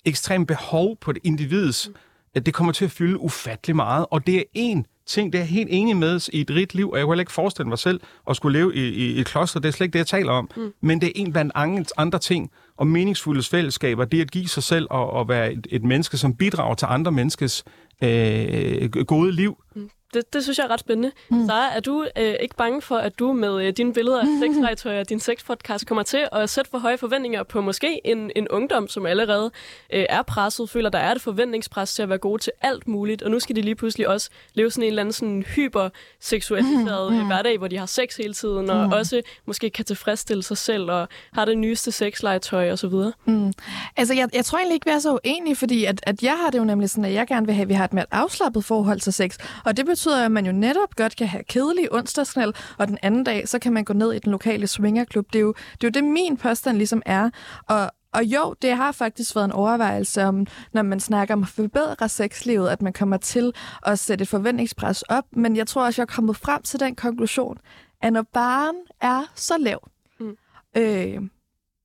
ekstrem 0.05 0.47
behov 0.47 0.97
på 1.01 1.12
det 1.12 1.23
individs, 1.25 1.91
at 2.35 2.47
det 2.47 2.55
kommer 2.55 2.73
til 2.73 2.85
at 2.85 2.91
fylde 2.91 3.21
ufattelig 3.21 3.77
meget, 3.77 4.07
og 4.11 4.27
det 4.27 4.37
er 4.37 4.43
en 4.55 4.87
ting, 5.07 5.33
det 5.33 5.38
er 5.38 5.43
jeg 5.43 5.49
helt 5.49 5.69
enig 5.73 5.97
med 5.97 6.29
i 6.33 6.41
et 6.41 6.51
rigt 6.51 6.75
liv, 6.75 6.91
og 6.91 6.99
jeg 6.99 7.05
kunne 7.05 7.12
heller 7.12 7.23
ikke 7.23 7.33
forestille 7.33 7.69
mig 7.69 7.79
selv 7.79 8.01
at 8.31 8.37
skulle 8.37 8.59
leve 8.59 8.75
i, 8.75 8.88
i, 8.88 9.12
i 9.12 9.21
et 9.21 9.27
kloster, 9.27 9.61
det 9.61 9.69
er 9.69 9.73
slet 9.73 9.85
ikke 9.85 9.93
det, 9.93 9.99
jeg 9.99 10.07
taler 10.07 10.33
om. 10.33 10.51
Mm. 10.57 10.73
Men 10.81 11.01
det 11.01 11.07
er 11.09 11.12
en 11.15 11.33
blandt 11.33 11.53
andre 11.97 12.19
ting, 12.19 12.51
og 12.77 12.87
meningsfulde 12.87 13.43
fællesskaber, 13.43 14.05
det 14.05 14.21
at 14.21 14.31
give 14.31 14.49
sig 14.49 14.62
selv 14.62 14.87
og, 14.91 15.11
og 15.11 15.29
være 15.29 15.53
et, 15.53 15.67
et 15.71 15.85
menneske, 15.85 16.17
som 16.17 16.37
bidrager 16.37 16.75
til 16.75 16.87
andre 16.91 17.12
menneskes 17.12 17.65
øh, 18.03 18.91
gode 18.91 19.33
liv. 19.33 19.57
Mm 19.75 19.91
det, 20.14 20.33
det 20.33 20.42
synes 20.42 20.59
jeg 20.59 20.64
er 20.64 20.70
ret 20.70 20.81
spændende. 20.81 21.12
Mm. 21.29 21.46
Så 21.46 21.53
er 21.53 21.81
du 21.81 22.07
øh, 22.18 22.35
ikke 22.40 22.57
bange 22.57 22.83
for, 22.83 22.96
at 22.96 23.18
du 23.18 23.33
med 23.33 23.66
øh, 23.66 23.72
dine 23.77 23.92
billeder 23.92 24.20
af 24.20 24.27
sexlegetøj 24.42 25.01
og 25.01 25.09
din 25.09 25.20
sexpodcast 25.20 25.87
kommer 25.87 26.03
til 26.03 26.29
at 26.33 26.51
sætte 26.51 26.70
for 26.70 26.79
høje 26.79 26.98
forventninger 26.98 27.42
på 27.42 27.61
måske 27.61 28.01
en, 28.05 28.31
en 28.37 28.48
ungdom, 28.48 28.88
som 28.88 29.07
allerede 29.07 29.51
øh, 29.92 30.05
er 30.09 30.22
presset, 30.22 30.70
føler, 30.70 30.90
der 30.90 30.98
er 30.98 31.14
et 31.14 31.20
forventningspres 31.20 31.94
til 31.94 32.03
at 32.03 32.09
være 32.09 32.18
gode 32.18 32.42
til 32.42 32.53
alt 32.61 32.88
muligt, 32.88 33.22
og 33.22 33.31
nu 33.31 33.40
skal 33.40 33.57
de 33.57 33.62
lige 33.62 33.75
pludselig 33.75 34.09
også 34.09 34.31
leve 34.55 34.70
sådan 34.70 34.85
en 34.85 34.88
eller 34.88 35.03
anden 35.03 35.12
sådan 35.12 35.42
hyperseksualiseret 35.42 37.12
mm. 37.12 37.18
mm. 37.18 37.27
hverdag, 37.27 37.59
hvor 37.59 37.68
de 37.68 37.79
har 37.79 37.87
sex 37.87 38.16
hele 38.16 38.35
tiden, 38.35 38.70
og 38.70 38.87
mm. 38.87 38.92
også 38.92 39.22
måske 39.46 39.70
kan 39.70 39.85
tilfredsstille 39.85 40.42
sig 40.42 40.57
selv, 40.57 40.90
og 40.90 41.09
har 41.33 41.44
det 41.44 41.59
nyeste 41.59 41.92
sexlegetøj 41.92 42.72
og 42.72 42.79
så 42.79 42.88
videre. 42.88 43.12
Mm. 43.25 43.53
Altså, 43.96 44.14
jeg, 44.14 44.29
jeg 44.33 44.44
tror 44.44 44.59
egentlig 44.59 44.75
ikke, 44.75 44.87
vi 44.87 44.90
er 44.90 44.98
så 44.98 45.18
uenige, 45.25 45.57
fordi 45.57 45.85
at, 45.85 46.01
at 46.03 46.22
jeg 46.22 46.38
har 46.42 46.51
det 46.51 46.59
jo 46.59 46.64
nemlig 46.64 46.90
sådan, 46.90 47.05
at 47.05 47.12
jeg 47.12 47.27
gerne 47.27 47.46
vil 47.46 47.55
have, 47.55 47.62
at 47.62 47.68
vi 47.68 47.75
har 47.75 47.85
et 47.85 47.92
mere 47.92 48.07
afslappet 48.11 48.64
forhold 48.64 49.01
til 49.01 49.12
sex, 49.12 49.38
og 49.64 49.77
det 49.77 49.87
betyder 49.87 50.02
betyder, 50.03 50.25
at 50.25 50.33
man 50.33 50.47
jo 50.47 50.53
netop 50.53 50.97
godt 50.97 51.17
kan 51.17 51.27
have 51.27 51.45
kedelig 51.45 51.93
onsdagsknald, 51.93 52.55
og 52.79 52.88
den 52.88 52.99
anden 53.03 53.25
dag, 53.25 53.49
så 53.49 53.59
kan 53.59 53.73
man 53.73 53.85
gå 53.85 53.93
ned 53.93 54.12
i 54.12 54.19
den 54.19 54.33
lokale 54.33 54.67
swingerklub. 54.67 55.33
Det 55.33 55.38
er 55.38 55.43
jo 55.43 55.55
det, 55.73 55.85
er 55.85 55.88
jo 55.88 55.91
det 55.91 56.05
min 56.05 56.37
påstand 56.37 56.77
ligesom 56.77 57.03
er. 57.07 57.31
Og, 57.69 57.91
og 58.12 58.25
jo, 58.25 58.55
det 58.62 58.77
har 58.77 58.93
faktisk 58.93 59.37
været 59.37 59.45
en 59.45 59.53
overvejelse 59.53 60.25
om, 60.25 60.47
når 60.73 60.83
man 60.83 61.01
snakker 61.01 61.35
om 61.35 61.43
at 61.43 61.49
forbedre 61.49 62.09
sexlivet, 62.09 62.69
at 62.69 62.83
man 62.83 62.93
kommer 62.93 63.17
til 63.17 63.53
at 63.87 63.99
sætte 63.99 64.23
et 64.23 64.29
forventningspres 64.29 65.03
op. 65.03 65.25
Men 65.33 65.57
jeg 65.57 65.67
tror 65.67 65.85
også, 65.85 66.03
jeg 66.03 66.09
er 66.11 66.15
kommet 66.15 66.37
frem 66.37 66.62
til 66.62 66.81
den 66.81 66.95
konklusion, 66.95 67.59
at 68.03 68.12
når 68.12 68.23
barn 68.23 68.75
er 69.01 69.23
så 69.35 69.55
lav, 69.59 69.88
mm. 70.21 70.37
øh, 70.77 71.21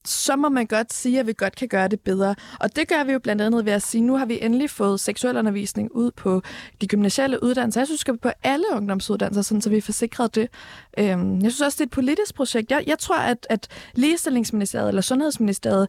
så 0.08 0.36
må 0.36 0.50
man 0.50 0.66
godt 0.66 0.94
sige, 0.94 1.20
at 1.20 1.28
vi 1.28 1.34
godt 1.38 1.56
kan 1.56 1.68
gøre 1.68 1.88
det 1.88 2.00
bedre. 2.00 2.36
Og 2.60 2.76
det 2.76 2.88
gør 2.88 3.04
vi 3.04 3.12
jo 3.12 3.20
blandt 3.20 3.42
andet 3.42 3.66
ved 3.66 3.74
at 3.74 3.82
sige, 3.82 4.02
at 4.02 4.06
nu 4.06 4.18
har 4.18 4.26
vi 4.26 4.40
endelig 4.42 4.70
fået 4.70 5.00
seksuel 5.00 5.38
undervisning 5.38 5.96
ud 5.96 6.12
på 6.12 6.42
de 6.82 6.88
gymnasiale 6.88 7.44
uddannelser. 7.44 7.82
Jeg 7.82 7.88
synes, 7.88 8.08
vi 8.08 8.18
på 8.18 8.30
alle 8.44 8.66
ungdomsuddannelser, 8.74 9.42
sådan, 9.42 9.62
så 9.62 9.70
vi 9.70 9.82
får 9.82 9.94
sikret 9.94 10.36
det. 10.36 10.50
Øhm, 10.98 11.42
jeg 11.42 11.52
synes 11.52 11.62
også, 11.62 11.76
det 11.76 11.82
er 11.82 11.86
et 11.86 11.92
politisk 11.92 12.36
projekt. 12.36 12.72
Jeg, 12.72 12.84
jeg 12.88 13.00
tror, 13.00 13.18
at, 13.18 13.48
at 13.50 13.68
ligestillingsministeriet 13.96 14.88
eller 14.88 15.02
sundhedsministeriet 15.02 15.88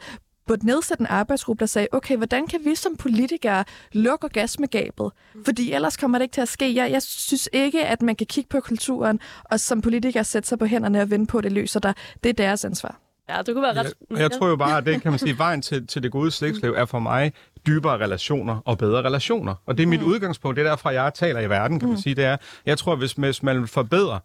burde 0.48 0.66
nedsætte 0.66 1.00
en 1.00 1.06
arbejdsgruppe, 1.06 1.60
der 1.60 1.66
sagde, 1.66 1.88
okay, 1.92 2.16
hvordan 2.16 2.46
kan 2.46 2.60
vi 2.64 2.74
som 2.74 2.96
politikere 2.96 3.64
lukke 3.92 4.24
orgasmegabet? 4.24 5.10
Fordi 5.44 5.72
ellers 5.72 5.96
kommer 5.96 6.18
det 6.18 6.22
ikke 6.22 6.32
til 6.32 6.40
at 6.40 6.48
ske. 6.48 6.74
Jeg, 6.74 6.90
jeg 6.90 7.02
synes 7.02 7.48
ikke, 7.52 7.86
at 7.86 8.02
man 8.02 8.16
kan 8.16 8.26
kigge 8.26 8.48
på 8.48 8.60
kulturen 8.60 9.20
og 9.44 9.60
som 9.60 9.80
politiker 9.80 10.22
sætte 10.22 10.48
sig 10.48 10.58
på 10.58 10.66
hænderne 10.66 11.00
og 11.00 11.10
vente 11.10 11.30
på, 11.30 11.38
at 11.38 11.44
det 11.44 11.52
løser 11.52 11.80
dig. 11.80 11.94
Det 12.24 12.28
er 12.28 12.34
deres 12.34 12.64
ansvar. 12.64 13.07
Ja, 13.28 13.38
det 13.38 13.54
kunne 13.54 13.62
være 13.62 13.76
ret... 13.80 13.94
Jeg, 14.10 14.18
jeg 14.18 14.30
tror 14.30 14.48
jo 14.48 14.56
bare, 14.56 14.78
at 14.78 14.86
det 14.86 15.02
kan 15.02 15.12
man 15.12 15.18
sige, 15.18 15.38
vejen 15.38 15.62
til, 15.62 15.86
til 15.86 16.02
det 16.02 16.12
gode 16.12 16.30
slægtsliv 16.30 16.74
er 16.76 16.84
for 16.84 16.98
mig 16.98 17.32
dybere 17.66 17.98
relationer 17.98 18.62
og 18.64 18.78
bedre 18.78 19.02
relationer. 19.02 19.54
Og 19.66 19.78
det 19.78 19.82
er 19.82 19.86
mit 19.86 20.00
mm. 20.00 20.06
udgangspunkt. 20.06 20.56
Det 20.56 20.66
er 20.66 20.68
derfra, 20.68 20.92
jeg 20.92 21.14
taler 21.14 21.40
i 21.40 21.50
verden, 21.50 21.78
kan 21.80 21.88
man 21.88 21.96
mm. 21.96 22.02
sige. 22.02 22.14
Det 22.14 22.24
er, 22.24 22.36
jeg 22.66 22.78
tror, 22.78 22.96
hvis, 22.96 23.12
hvis 23.12 23.42
man 23.42 23.68
forbedrer 23.68 24.18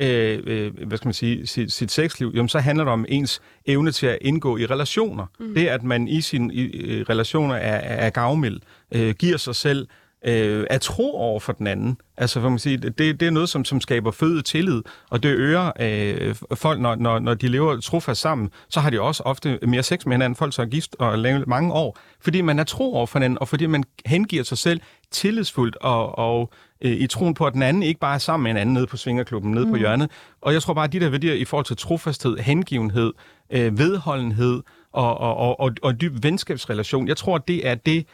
øh, 0.00 0.42
øh, 0.46 0.86
hvad 0.86 0.98
skal 0.98 1.06
man 1.06 1.14
sige, 1.14 1.46
sit, 1.46 1.72
sit 1.72 1.90
sexliv, 1.90 2.32
jamen, 2.34 2.48
så 2.48 2.58
handler 2.58 2.84
det 2.84 2.92
om 2.92 3.04
ens 3.08 3.40
evne 3.66 3.92
til 3.92 4.06
at 4.06 4.18
indgå 4.20 4.56
i 4.56 4.66
relationer. 4.66 5.26
Mm. 5.40 5.54
Det, 5.54 5.66
at 5.66 5.82
man 5.82 6.08
i 6.08 6.20
sine 6.20 6.54
i, 6.54 7.02
relationer 7.02 7.54
er, 7.54 7.76
er 8.06 8.10
gavmild, 8.10 8.60
øh, 8.92 9.14
giver 9.14 9.36
sig 9.36 9.54
selv 9.54 9.88
øh, 10.24 10.66
er 10.70 10.78
tro 10.78 11.14
over 11.16 11.40
for 11.40 11.52
den 11.52 11.66
anden. 11.66 11.98
Altså, 12.16 12.40
for 12.40 12.48
man 12.48 12.58
sige, 12.58 12.76
det, 12.76 12.98
det 12.98 13.22
er 13.22 13.30
noget, 13.30 13.48
som, 13.48 13.64
som 13.64 13.80
skaber 13.80 14.10
føde 14.10 14.42
tillid, 14.42 14.82
og 15.10 15.22
det 15.22 15.28
øger 15.28 15.72
øh, 15.80 16.34
folk, 16.54 16.80
når, 16.80 16.94
når, 16.94 17.18
når 17.18 17.34
de 17.34 17.48
lever 17.48 17.80
trofast 17.80 18.20
sammen, 18.20 18.50
så 18.68 18.80
har 18.80 18.90
de 18.90 19.00
også 19.00 19.22
ofte 19.22 19.58
mere 19.62 19.82
sex 19.82 20.06
med 20.06 20.14
hinanden, 20.14 20.36
folk 20.36 20.54
så 20.54 20.62
er 20.62 20.66
gift 20.66 20.96
og 20.98 21.18
lever 21.18 21.44
mange 21.46 21.72
år, 21.72 21.98
fordi 22.20 22.40
man 22.40 22.58
er 22.58 22.64
tro 22.64 22.94
over 22.94 23.06
for 23.06 23.18
hinanden, 23.18 23.38
og 23.38 23.48
fordi 23.48 23.66
man 23.66 23.84
hengiver 24.06 24.42
sig 24.42 24.58
selv 24.58 24.80
tillidsfuldt 25.10 25.76
og, 25.76 26.18
og 26.18 26.50
øh, 26.80 26.92
i 26.92 27.06
troen 27.06 27.34
på, 27.34 27.46
at 27.46 27.52
den 27.52 27.62
anden 27.62 27.82
ikke 27.82 28.00
bare 28.00 28.14
er 28.14 28.18
sammen 28.18 28.42
med 28.42 28.50
en 28.50 28.56
anden 28.56 28.72
nede 28.72 28.86
på 28.86 28.96
Svingerklubben, 28.96 29.50
nede 29.50 29.64
mm. 29.64 29.70
på 29.70 29.76
hjørnet. 29.76 30.10
Og 30.40 30.52
jeg 30.52 30.62
tror 30.62 30.74
bare, 30.74 30.84
at 30.84 30.92
de 30.92 31.00
der 31.00 31.08
værdier 31.08 31.34
i 31.34 31.44
forhold 31.44 31.64
til 31.64 31.76
trofasthed, 31.76 32.38
hengivenhed, 32.38 33.12
øh, 33.50 33.78
vedholdenhed 33.78 34.62
og, 34.92 35.18
og, 35.18 35.36
og, 35.36 35.60
og, 35.60 35.72
og 35.82 36.00
dyb 36.00 36.12
venskabsrelation, 36.22 37.08
jeg 37.08 37.16
tror, 37.16 37.38
det 37.38 37.66
er 37.66 37.74
det, 37.74 38.06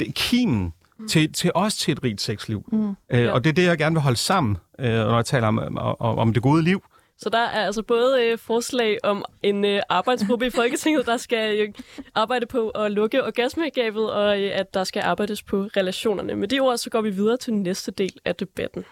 det 0.00 0.14
kimen 0.14 0.72
mm. 0.98 1.08
til, 1.08 1.32
til 1.32 1.50
os 1.54 1.76
til 1.76 1.92
et 1.92 2.02
rigt 2.02 2.20
sexliv. 2.20 2.68
Mm. 2.72 2.88
Øh, 2.88 3.22
ja. 3.22 3.30
Og 3.30 3.44
det 3.44 3.50
er 3.50 3.54
det, 3.54 3.64
jeg 3.64 3.78
gerne 3.78 3.94
vil 3.94 4.02
holde 4.02 4.18
sammen, 4.18 4.56
øh, 4.78 4.92
når 4.92 5.16
jeg 5.16 5.24
taler 5.24 5.46
om, 5.46 5.78
om, 5.78 6.18
om 6.18 6.32
det 6.32 6.42
gode 6.42 6.62
liv. 6.62 6.82
Så 7.20 7.28
der 7.28 7.38
er 7.38 7.66
altså 7.66 7.82
både 7.82 8.24
øh, 8.24 8.38
forslag 8.38 8.98
om 9.02 9.24
en 9.42 9.64
øh, 9.64 9.82
arbejdsgruppe 9.88 10.46
i 10.46 10.50
Folketinget, 10.50 11.06
der 11.06 11.16
skal 11.16 11.60
øh, 11.60 11.68
arbejde 12.14 12.46
på 12.46 12.68
at 12.68 12.92
lukke 12.92 13.24
orgasmegabet, 13.24 14.12
og 14.12 14.42
øh, 14.42 14.50
at 14.54 14.74
der 14.74 14.84
skal 14.84 15.02
arbejdes 15.02 15.42
på 15.42 15.56
relationerne. 15.56 16.34
Med 16.34 16.48
de 16.48 16.60
ord, 16.60 16.76
så 16.76 16.90
går 16.90 17.00
vi 17.00 17.10
videre 17.10 17.36
til 17.36 17.54
næste 17.54 17.90
del 17.90 18.12
af 18.24 18.34
debatten. 18.36 18.84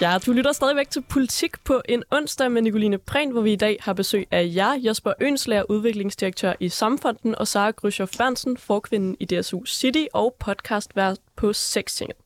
Ja, 0.00 0.18
du 0.26 0.32
lytter 0.32 0.52
stadigvæk 0.52 0.90
til 0.90 1.02
Politik 1.08 1.64
på 1.64 1.82
en 1.88 2.02
onsdag 2.10 2.50
med 2.52 2.62
Nicoline 2.62 2.98
Prehn, 2.98 3.30
hvor 3.30 3.40
vi 3.40 3.52
i 3.52 3.56
dag 3.56 3.76
har 3.80 3.92
besøg 3.92 4.28
af 4.30 4.52
jer, 4.56 4.74
Jesper 4.84 5.12
Ønslager, 5.20 5.70
udviklingsdirektør 5.70 6.52
i 6.60 6.68
Samfonden, 6.68 7.34
og 7.34 7.48
Sara 7.48 7.70
Gryshoff 7.70 8.16
Bernsen, 8.18 8.56
forkvinden 8.56 9.16
i 9.20 9.24
DSU 9.24 9.64
City 9.64 10.04
og 10.12 10.36
podcastvært 10.38 11.18
på 11.36 11.52
Sextinget. 11.52 12.16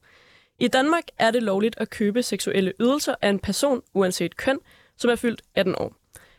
I 0.58 0.68
Danmark 0.68 1.04
er 1.18 1.30
det 1.30 1.42
lovligt 1.42 1.74
at 1.78 1.90
købe 1.90 2.22
seksuelle 2.22 2.72
ydelser 2.80 3.14
af 3.22 3.28
en 3.28 3.38
person, 3.38 3.82
uanset 3.94 4.36
køn, 4.36 4.58
som 4.96 5.10
er 5.10 5.16
fyldt 5.16 5.42
18 5.54 5.74
år. 5.78 5.92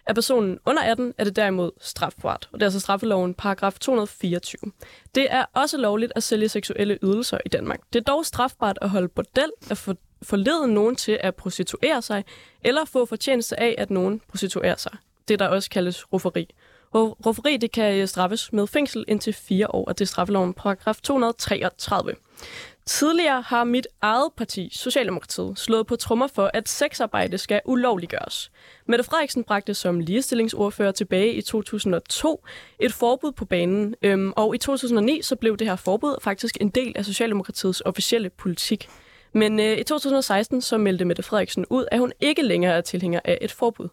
Er 0.07 0.13
personen 0.13 0.59
under 0.65 0.81
18, 0.81 1.13
er 1.17 1.23
det 1.23 1.35
derimod 1.35 1.71
strafbart, 1.81 2.49
og 2.51 2.59
det 2.59 2.61
er 2.61 2.67
altså 2.67 2.79
straffeloven 2.79 3.33
paragraf 3.33 3.73
224. 3.73 4.71
Det 5.15 5.27
er 5.29 5.45
også 5.53 5.77
lovligt 5.77 6.11
at 6.15 6.23
sælge 6.23 6.49
seksuelle 6.49 6.97
ydelser 7.03 7.37
i 7.45 7.49
Danmark. 7.49 7.79
Det 7.93 7.99
er 7.99 8.03
dog 8.03 8.25
strafbart 8.25 8.77
at 8.81 8.89
holde 8.89 9.07
bordel, 9.07 9.51
at 9.69 9.77
få 9.77 9.93
forlede 10.23 10.67
nogen 10.67 10.95
til 10.95 11.19
at 11.21 11.35
prostituere 11.35 12.01
sig, 12.01 12.23
eller 12.63 12.85
få 12.85 13.05
fortjeneste 13.05 13.59
af, 13.59 13.75
at 13.77 13.91
nogen 13.91 14.21
prostituerer 14.27 14.75
sig. 14.75 14.97
Det, 15.27 15.39
der 15.39 15.47
også 15.47 15.69
kaldes 15.69 16.13
rufferi. 16.13 16.47
Rufferi 16.95 17.57
det 17.57 17.71
kan 17.71 17.95
øh, 17.95 18.07
straffes 18.07 18.53
med 18.53 18.67
fængsel 18.67 19.05
indtil 19.07 19.33
fire 19.33 19.75
år, 19.75 19.85
og 19.85 19.99
det 19.99 20.05
er 20.05 20.07
straffeloven 20.07 20.53
paragraf 20.53 20.99
233. 21.03 22.13
Tidligere 22.85 23.41
har 23.41 23.63
mit 23.63 23.87
eget 24.01 24.29
parti, 24.37 24.69
Socialdemokratiet, 24.73 25.59
slået 25.59 25.87
på 25.87 25.95
trommer 25.95 26.27
for, 26.27 26.51
at 26.53 26.69
sexarbejde 26.69 27.37
skal 27.37 27.61
ulovliggøres. 27.65 28.51
Mette 28.85 29.03
Frederiksen 29.03 29.43
bragte 29.43 29.73
som 29.73 29.99
ligestillingsordfører 29.99 30.91
tilbage 30.91 31.33
i 31.33 31.41
2002 31.41 32.45
et 32.79 32.93
forbud 32.93 33.31
på 33.31 33.45
banen, 33.45 33.95
øhm, 34.01 34.33
og 34.35 34.55
i 34.55 34.57
2009 34.57 35.21
så 35.21 35.35
blev 35.35 35.57
det 35.57 35.67
her 35.67 35.75
forbud 35.75 36.15
faktisk 36.21 36.57
en 36.61 36.69
del 36.69 36.93
af 36.95 37.05
Socialdemokratiets 37.05 37.81
officielle 37.85 38.29
politik. 38.29 38.89
Men 39.33 39.59
øh, 39.59 39.77
i 39.77 39.83
2016 39.83 40.61
så 40.61 40.77
meldte 40.77 41.05
Mette 41.05 41.23
Frederiksen 41.23 41.65
ud, 41.69 41.85
at 41.91 41.99
hun 41.99 42.11
ikke 42.19 42.41
længere 42.41 42.73
er 42.73 42.81
tilhænger 42.81 43.19
af 43.25 43.37
et 43.41 43.51
forbud. 43.51 43.87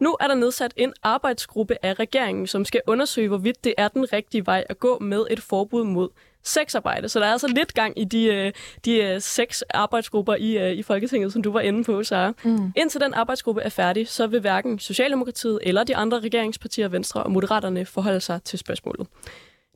Nu 0.00 0.16
er 0.20 0.26
der 0.26 0.34
nedsat 0.34 0.72
en 0.76 0.92
arbejdsgruppe 1.02 1.76
af 1.82 1.94
regeringen, 1.94 2.46
som 2.46 2.64
skal 2.64 2.80
undersøge, 2.86 3.28
hvorvidt 3.28 3.64
det 3.64 3.74
er 3.78 3.88
den 3.88 4.12
rigtige 4.12 4.46
vej 4.46 4.64
at 4.68 4.78
gå 4.78 4.98
med 4.98 5.26
et 5.30 5.40
forbud 5.40 5.84
mod 5.84 6.08
sexarbejde. 6.46 7.08
Så 7.08 7.20
der 7.20 7.26
er 7.26 7.32
altså 7.32 7.48
lidt 7.48 7.74
gang 7.74 8.00
i 8.00 8.04
de, 8.04 8.24
øh, 8.24 8.52
de 8.84 8.96
øh, 8.96 9.20
seks 9.20 9.62
arbejdsgrupper 9.62 10.34
i, 10.34 10.58
øh, 10.58 10.72
i 10.72 10.82
Folketinget, 10.82 11.32
som 11.32 11.42
du 11.42 11.52
var 11.52 11.60
inde 11.60 11.84
på, 11.84 12.04
Sara. 12.04 12.32
Mm. 12.44 12.72
Indtil 12.76 13.00
den 13.00 13.14
arbejdsgruppe 13.14 13.60
er 13.62 13.68
færdig, 13.68 14.08
så 14.08 14.26
vil 14.26 14.40
hverken 14.40 14.78
Socialdemokratiet 14.78 15.58
eller 15.62 15.84
de 15.84 15.96
andre 15.96 16.20
regeringspartier, 16.20 16.88
Venstre 16.88 17.22
og 17.22 17.32
Moderaterne, 17.32 17.86
forholde 17.86 18.20
sig 18.20 18.42
til 18.42 18.58
spørgsmålet. 18.58 19.06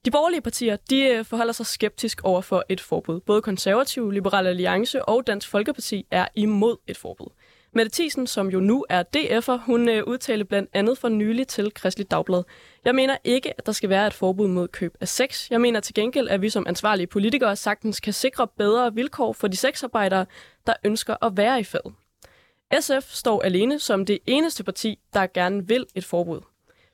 De 0.05 0.11
borgerlige 0.11 0.41
partier 0.41 0.77
de 0.91 1.05
øh, 1.05 1.25
forholder 1.25 1.53
sig 1.53 1.67
skeptisk 1.67 2.21
over 2.25 2.41
for 2.41 2.65
et 2.69 2.81
forbud. 2.81 3.21
Både 3.21 3.43
konservative, 3.43 4.15
Liberale 4.15 4.49
Alliance 4.49 5.05
og 5.05 5.27
Dansk 5.27 5.49
Folkeparti 5.49 6.07
er 6.11 6.27
imod 6.35 6.77
et 6.87 6.97
forbud. 6.97 7.27
Mette 7.73 7.91
Thiesen, 7.95 8.27
som 8.27 8.49
jo 8.49 8.61
nu 8.61 8.85
er 8.89 9.03
DF'er, 9.17 9.65
hun 9.67 9.89
øh, 9.89 10.05
udtalte 10.07 10.45
blandt 10.45 10.71
andet 10.73 10.99
for 10.99 11.09
nylig 11.09 11.49
til 11.49 11.75
Kristelig 11.75 12.11
Dagblad. 12.11 12.43
Jeg 12.85 12.95
mener 12.95 13.17
ikke, 13.25 13.59
at 13.59 13.67
der 13.67 13.73
skal 13.73 13.89
være 13.89 14.07
et 14.07 14.15
forbud 14.15 14.49
mod 14.49 14.69
køb 14.69 14.97
af 15.01 15.09
sex. 15.09 15.51
Jeg 15.51 15.61
mener 15.61 15.81
til 15.81 15.95
gengæld, 15.95 16.29
at 16.29 16.43
vi 16.43 16.51
som 16.51 16.67
ansvarlige 16.69 17.07
politikere 17.07 17.57
sagtens 17.57 18.01
kan 18.01 18.13
sikre 18.13 18.49
bedre 18.49 18.95
vilkår 18.95 19.33
for 19.33 19.49
de 19.49 19.57
sexarbejdere, 19.57 20.27
der 20.67 20.75
ønsker 20.85 21.25
at 21.25 21.37
være 21.37 21.61
i 21.61 21.65
fad. 21.65 21.93
SF 22.81 23.11
står 23.11 23.43
alene 23.43 23.79
som 23.79 24.07
det 24.07 24.19
eneste 24.27 24.65
parti, 24.65 24.99
der 25.15 25.27
gerne 25.27 25.69
vil 25.69 25.87
et 25.95 26.05
forbud. 26.05 26.41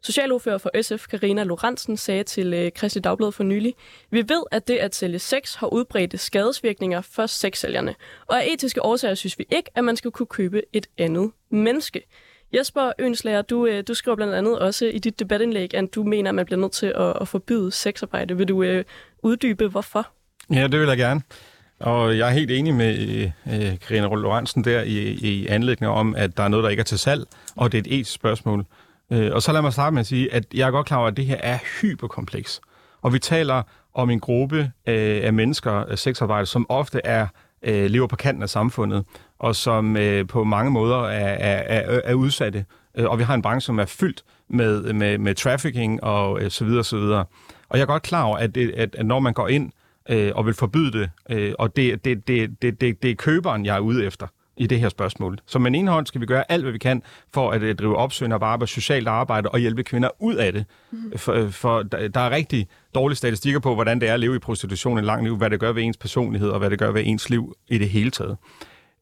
Socialordfører 0.07 0.59
for 0.59 0.83
SF, 0.83 1.07
Karina 1.07 1.43
Lorentzen, 1.43 1.97
sagde 1.97 2.25
til 2.25 2.55
øh, 2.55 2.73
Kristelig 2.73 3.05
Dagblad 3.05 3.33
for 3.33 3.45
nylig, 3.45 3.75
Vi 4.11 4.19
ved, 4.19 4.43
at 4.51 4.69
det 4.69 4.77
at 4.77 4.95
sælge 4.95 5.19
sex 5.19 5.55
har 5.55 5.67
udbredte 5.67 6.19
skadesvirkninger 6.19 7.01
for 7.01 7.27
sexsælgerne, 7.27 7.95
og 8.27 8.43
af 8.43 8.49
etiske 8.53 8.85
årsager 8.85 9.15
synes 9.15 9.39
vi 9.39 9.47
ikke, 9.51 9.71
at 9.75 9.85
man 9.85 9.97
skal 9.97 10.11
kunne 10.11 10.27
købe 10.27 10.63
et 10.73 10.87
andet 10.99 11.31
menneske. 11.51 12.03
Jesper 12.55 12.93
Ønslager, 12.99 13.43
du, 13.43 13.67
øh, 13.67 13.85
du 13.89 13.95
skriver 13.95 14.17
blandt 14.17 14.35
andet 14.35 14.59
også 14.59 14.87
i 14.87 14.99
dit 14.99 15.21
debatindlæg, 15.21 15.75
at 15.75 15.95
du 15.95 16.03
mener, 16.05 16.31
at 16.31 16.35
man 16.35 16.47
bliver 16.47 16.61
nødt 16.61 16.73
til 16.73 16.93
at, 16.97 17.17
at 17.21 17.29
forbyde 17.29 17.73
sexarbejde. 17.73 18.37
Vil 18.37 18.49
du 18.49 18.63
øh, 18.63 18.85
uddybe, 19.23 19.69
hvorfor? 19.69 20.09
Ja, 20.53 20.63
det 20.63 20.81
vil 20.81 20.89
jeg 20.89 20.97
gerne. 20.97 21.21
Og 21.81 22.19
jeg 22.19 22.29
er 22.29 22.33
helt 22.33 22.51
enig 22.51 22.75
med 22.75 22.99
øh, 23.47 23.79
Karina 23.79 24.07
Lorentzen 24.07 24.65
der 24.65 24.83
i, 24.83 24.99
i 25.09 25.47
anlæggende 25.47 25.91
om, 25.91 26.15
at 26.17 26.37
der 26.37 26.43
er 26.43 26.49
noget, 26.49 26.65
der 26.65 26.71
ikke 26.71 26.81
er 26.81 26.85
til 26.85 26.99
salg, 26.99 27.27
og 27.57 27.73
det 27.73 27.79
er 27.79 27.83
et 27.83 28.01
etisk 28.01 28.13
spørgsmål. 28.13 28.65
Øh, 29.13 29.31
og 29.35 29.43
så 29.43 29.53
lad 29.53 29.63
mig 29.63 29.73
starte 29.73 29.95
med 29.95 30.01
at 30.01 30.07
sige, 30.07 30.35
at 30.35 30.45
jeg 30.55 30.67
er 30.67 30.71
godt 30.71 30.87
klar 30.87 30.99
over, 30.99 31.09
at 31.09 31.17
det 31.17 31.27
her 31.27 31.37
er 31.41 31.59
hyperkompleks. 31.81 32.61
Og 33.03 33.13
vi 33.13 33.19
taler 33.19 33.63
om 33.95 34.11
en 34.11 34.21
gruppe 34.21 34.59
øh, 34.87 35.21
af 35.25 35.33
mennesker, 35.33 35.97
sexarbejdere, 35.97 36.47
som 36.47 36.67
ofte 36.69 37.01
er 37.05 37.27
øh, 37.63 37.91
lever 37.91 38.07
på 38.07 38.17
kanten 38.17 38.43
af 38.43 38.49
samfundet, 38.49 39.05
og 39.39 39.57
som 39.57 39.97
øh, 39.97 40.27
på 40.27 40.45
mange 40.45 40.71
måder 40.71 40.97
er, 40.97 41.29
er, 41.29 41.81
er, 41.81 42.01
er 42.05 42.15
udsatte. 42.15 42.65
Øh, 42.95 43.11
og 43.11 43.19
vi 43.19 43.23
har 43.25 43.35
en 43.35 43.43
branche, 43.43 43.67
som 43.67 43.79
er 43.79 43.85
fyldt 43.85 44.25
med, 44.49 44.93
med, 44.93 45.19
med 45.19 45.35
trafficking 45.35 46.05
og 46.05 46.43
øh, 46.43 46.51
så 46.51 46.65
videre, 46.65 46.85
så 46.85 46.97
videre. 46.97 47.25
Og 47.69 47.79
jeg 47.79 47.83
er 47.83 47.87
godt 47.87 48.03
klar 48.03 48.23
over, 48.23 48.37
at, 48.37 48.55
det, 48.55 48.71
at, 48.71 48.95
at 48.95 49.07
når 49.07 49.21
man 49.21 49.33
går 49.33 49.49
ind 49.49 49.73
øh, 50.09 50.33
og 50.35 50.47
vil 50.47 50.55
forbyde 50.55 50.99
det, 50.99 51.11
øh, 51.31 51.55
og 51.59 51.77
det, 51.77 52.05
det, 52.05 52.29
det, 52.29 52.63
det, 52.63 52.81
det, 52.81 53.03
det 53.03 53.11
er 53.11 53.15
køberen, 53.15 53.67
jeg 53.67 53.77
er 53.77 53.81
ude 53.81 54.05
efter, 54.05 54.27
i 54.57 54.67
det 54.67 54.81
her 54.81 54.89
spørgsmål. 54.89 55.39
Så 55.47 55.59
med 55.59 55.67
en 55.67 55.75
ene 55.75 55.91
hånd 55.91 56.07
skal 56.07 56.21
vi 56.21 56.27
gøre 56.27 56.53
alt, 56.53 56.63
hvad 56.63 56.73
vi 56.73 56.79
kan 56.79 57.03
for 57.35 57.51
at 57.51 57.63
uh, 57.63 57.71
drive 57.71 57.97
opsøgende 57.97 58.37
arbejde, 58.37 58.67
socialt 58.67 59.09
arbejde 59.09 59.49
og 59.49 59.59
hjælpe 59.59 59.83
kvinder 59.83 60.09
ud 60.19 60.35
af 60.35 60.53
det. 60.53 60.65
Mm. 60.91 61.13
For, 61.17 61.33
øh, 61.33 61.51
for 61.51 61.83
der 61.83 62.21
er 62.21 62.31
rigtig 62.31 62.69
dårlige 62.95 63.17
statistikker 63.17 63.61
på, 63.61 63.75
hvordan 63.75 64.01
det 64.01 64.09
er 64.09 64.15
at 64.15 64.21
leve 64.21 64.37
i 64.37 64.39
prostitution 64.39 64.99
en 64.99 65.05
lang 65.05 65.25
liv, 65.25 65.37
hvad 65.37 65.51
det 65.51 65.61
gør 65.61 65.73
ved 65.73 65.83
ens 65.83 65.97
personlighed 65.97 66.49
og 66.49 66.59
hvad 66.59 66.71
det 66.71 66.79
gør 66.79 66.91
ved 66.91 67.03
ens 67.05 67.31
liv 67.31 67.55
i 67.69 67.79
det 67.79 67.89
hele 67.89 68.11
taget. 68.11 68.37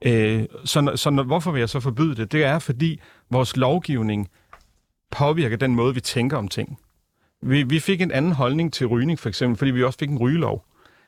Uh, 0.06 0.44
så, 0.64 0.92
så 0.96 1.10
hvorfor 1.26 1.50
vil 1.50 1.58
jeg 1.58 1.68
så 1.68 1.80
forbyde 1.80 2.14
det? 2.14 2.32
Det 2.32 2.44
er, 2.44 2.58
fordi 2.58 3.00
vores 3.30 3.56
lovgivning 3.56 4.28
påvirker 5.10 5.56
den 5.56 5.74
måde, 5.74 5.94
vi 5.94 6.00
tænker 6.00 6.36
om 6.36 6.48
ting. 6.48 6.78
Vi, 7.42 7.62
vi 7.62 7.80
fik 7.80 8.00
en 8.00 8.12
anden 8.12 8.32
holdning 8.32 8.72
til 8.72 8.86
rygning, 8.86 9.18
for 9.18 9.28
eksempel, 9.28 9.58
fordi 9.58 9.70
vi 9.70 9.84
også 9.84 9.98
fik 9.98 10.10
en 10.10 10.18
rygelov. 10.18 10.64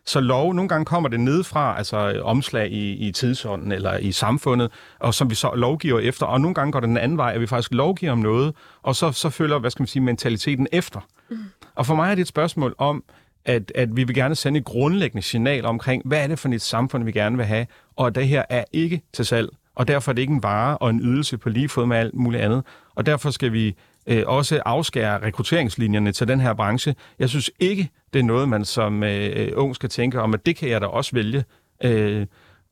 Så 0.07 0.21
lov, 0.21 0.53
nogle 0.55 0.69
gange 0.69 0.85
kommer 0.85 1.09
det 1.09 1.21
nedefra, 1.21 1.79
altså 1.79 2.21
omslag 2.25 2.73
i, 2.73 2.93
i 2.93 3.13
tidsånden 3.13 3.73
eller 3.73 3.99
i 3.99 4.13
samfundet, 4.13 4.73
og 4.99 5.15
som 5.15 5.31
vi 5.31 5.35
så 5.35 5.51
lovgiver 5.55 6.01
efter, 6.01 6.27
og 6.27 6.41
nogle 6.41 6.55
gange 6.55 6.73
går 6.73 6.81
det 6.81 6.89
den 6.89 6.97
anden 6.97 7.19
vej, 7.19 7.33
at 7.35 7.41
vi 7.41 7.47
faktisk 7.47 7.73
lovgiver 7.73 8.13
om 8.13 8.19
noget, 8.19 8.55
og 8.83 8.97
så, 8.97 9.13
så 9.13 9.31
følger, 9.31 9.59
hvad 9.59 9.71
skal 9.71 9.83
man 9.83 9.87
sige, 9.87 10.03
mentaliteten 10.03 10.67
efter. 10.73 11.01
Mm. 11.31 11.39
Og 11.75 11.87
for 11.87 11.95
mig 11.95 12.11
er 12.11 12.15
det 12.15 12.23
et 12.23 12.29
spørgsmål 12.29 12.75
om, 12.79 13.05
at, 13.45 13.73
at 13.75 13.97
vi 13.97 14.05
vil 14.05 14.15
gerne 14.15 14.35
sende 14.35 14.59
et 14.59 14.65
grundlæggende 14.65 15.23
signal 15.23 15.65
omkring, 15.65 16.03
hvad 16.05 16.23
er 16.23 16.27
det 16.27 16.39
for 16.39 16.49
et 16.49 16.63
samfund, 16.63 17.05
vi 17.05 17.13
gerne 17.13 17.37
vil 17.37 17.47
have, 17.47 17.67
og 17.97 18.15
det 18.15 18.29
her 18.29 18.45
er 18.51 18.65
ikke 18.73 19.03
til 19.13 19.27
salg, 19.27 19.49
og 19.75 19.89
derfor 19.89 20.13
er 20.13 20.15
det 20.15 20.23
ikke 20.23 20.35
en 20.35 20.43
vare 20.43 20.79
og 20.79 20.91
en 20.91 21.01
ydelse 21.01 21.39
på 21.39 21.49
lige 21.49 21.69
fod 21.69 21.87
med 21.87 21.97
alt 21.97 22.15
muligt 22.15 22.43
andet. 22.43 22.63
Og 22.95 23.07
derfor 23.07 23.31
skal 23.31 23.53
vi 23.53 23.75
øh, 24.07 24.23
også 24.27 24.61
afskære 24.65 25.23
rekrutteringslinjerne 25.23 26.13
til 26.13 26.29
den 26.29 26.41
her 26.41 26.55
branche. 26.55 26.95
Jeg 27.19 27.29
synes 27.29 27.51
ikke, 27.61 27.91
det 28.17 28.23
er 28.23 28.27
noget, 28.27 28.49
man 28.49 28.65
som 28.65 29.03
øh, 29.03 29.49
ung 29.57 29.75
skal 29.75 29.89
tænke 29.89 30.21
om, 30.21 30.35
at 30.35 30.47
det 30.47 30.57
kan 30.57 30.69
jeg 30.69 30.81
da 30.81 30.87
også 30.87 31.11
vælge. 31.15 31.45
Øh, 31.85 32.27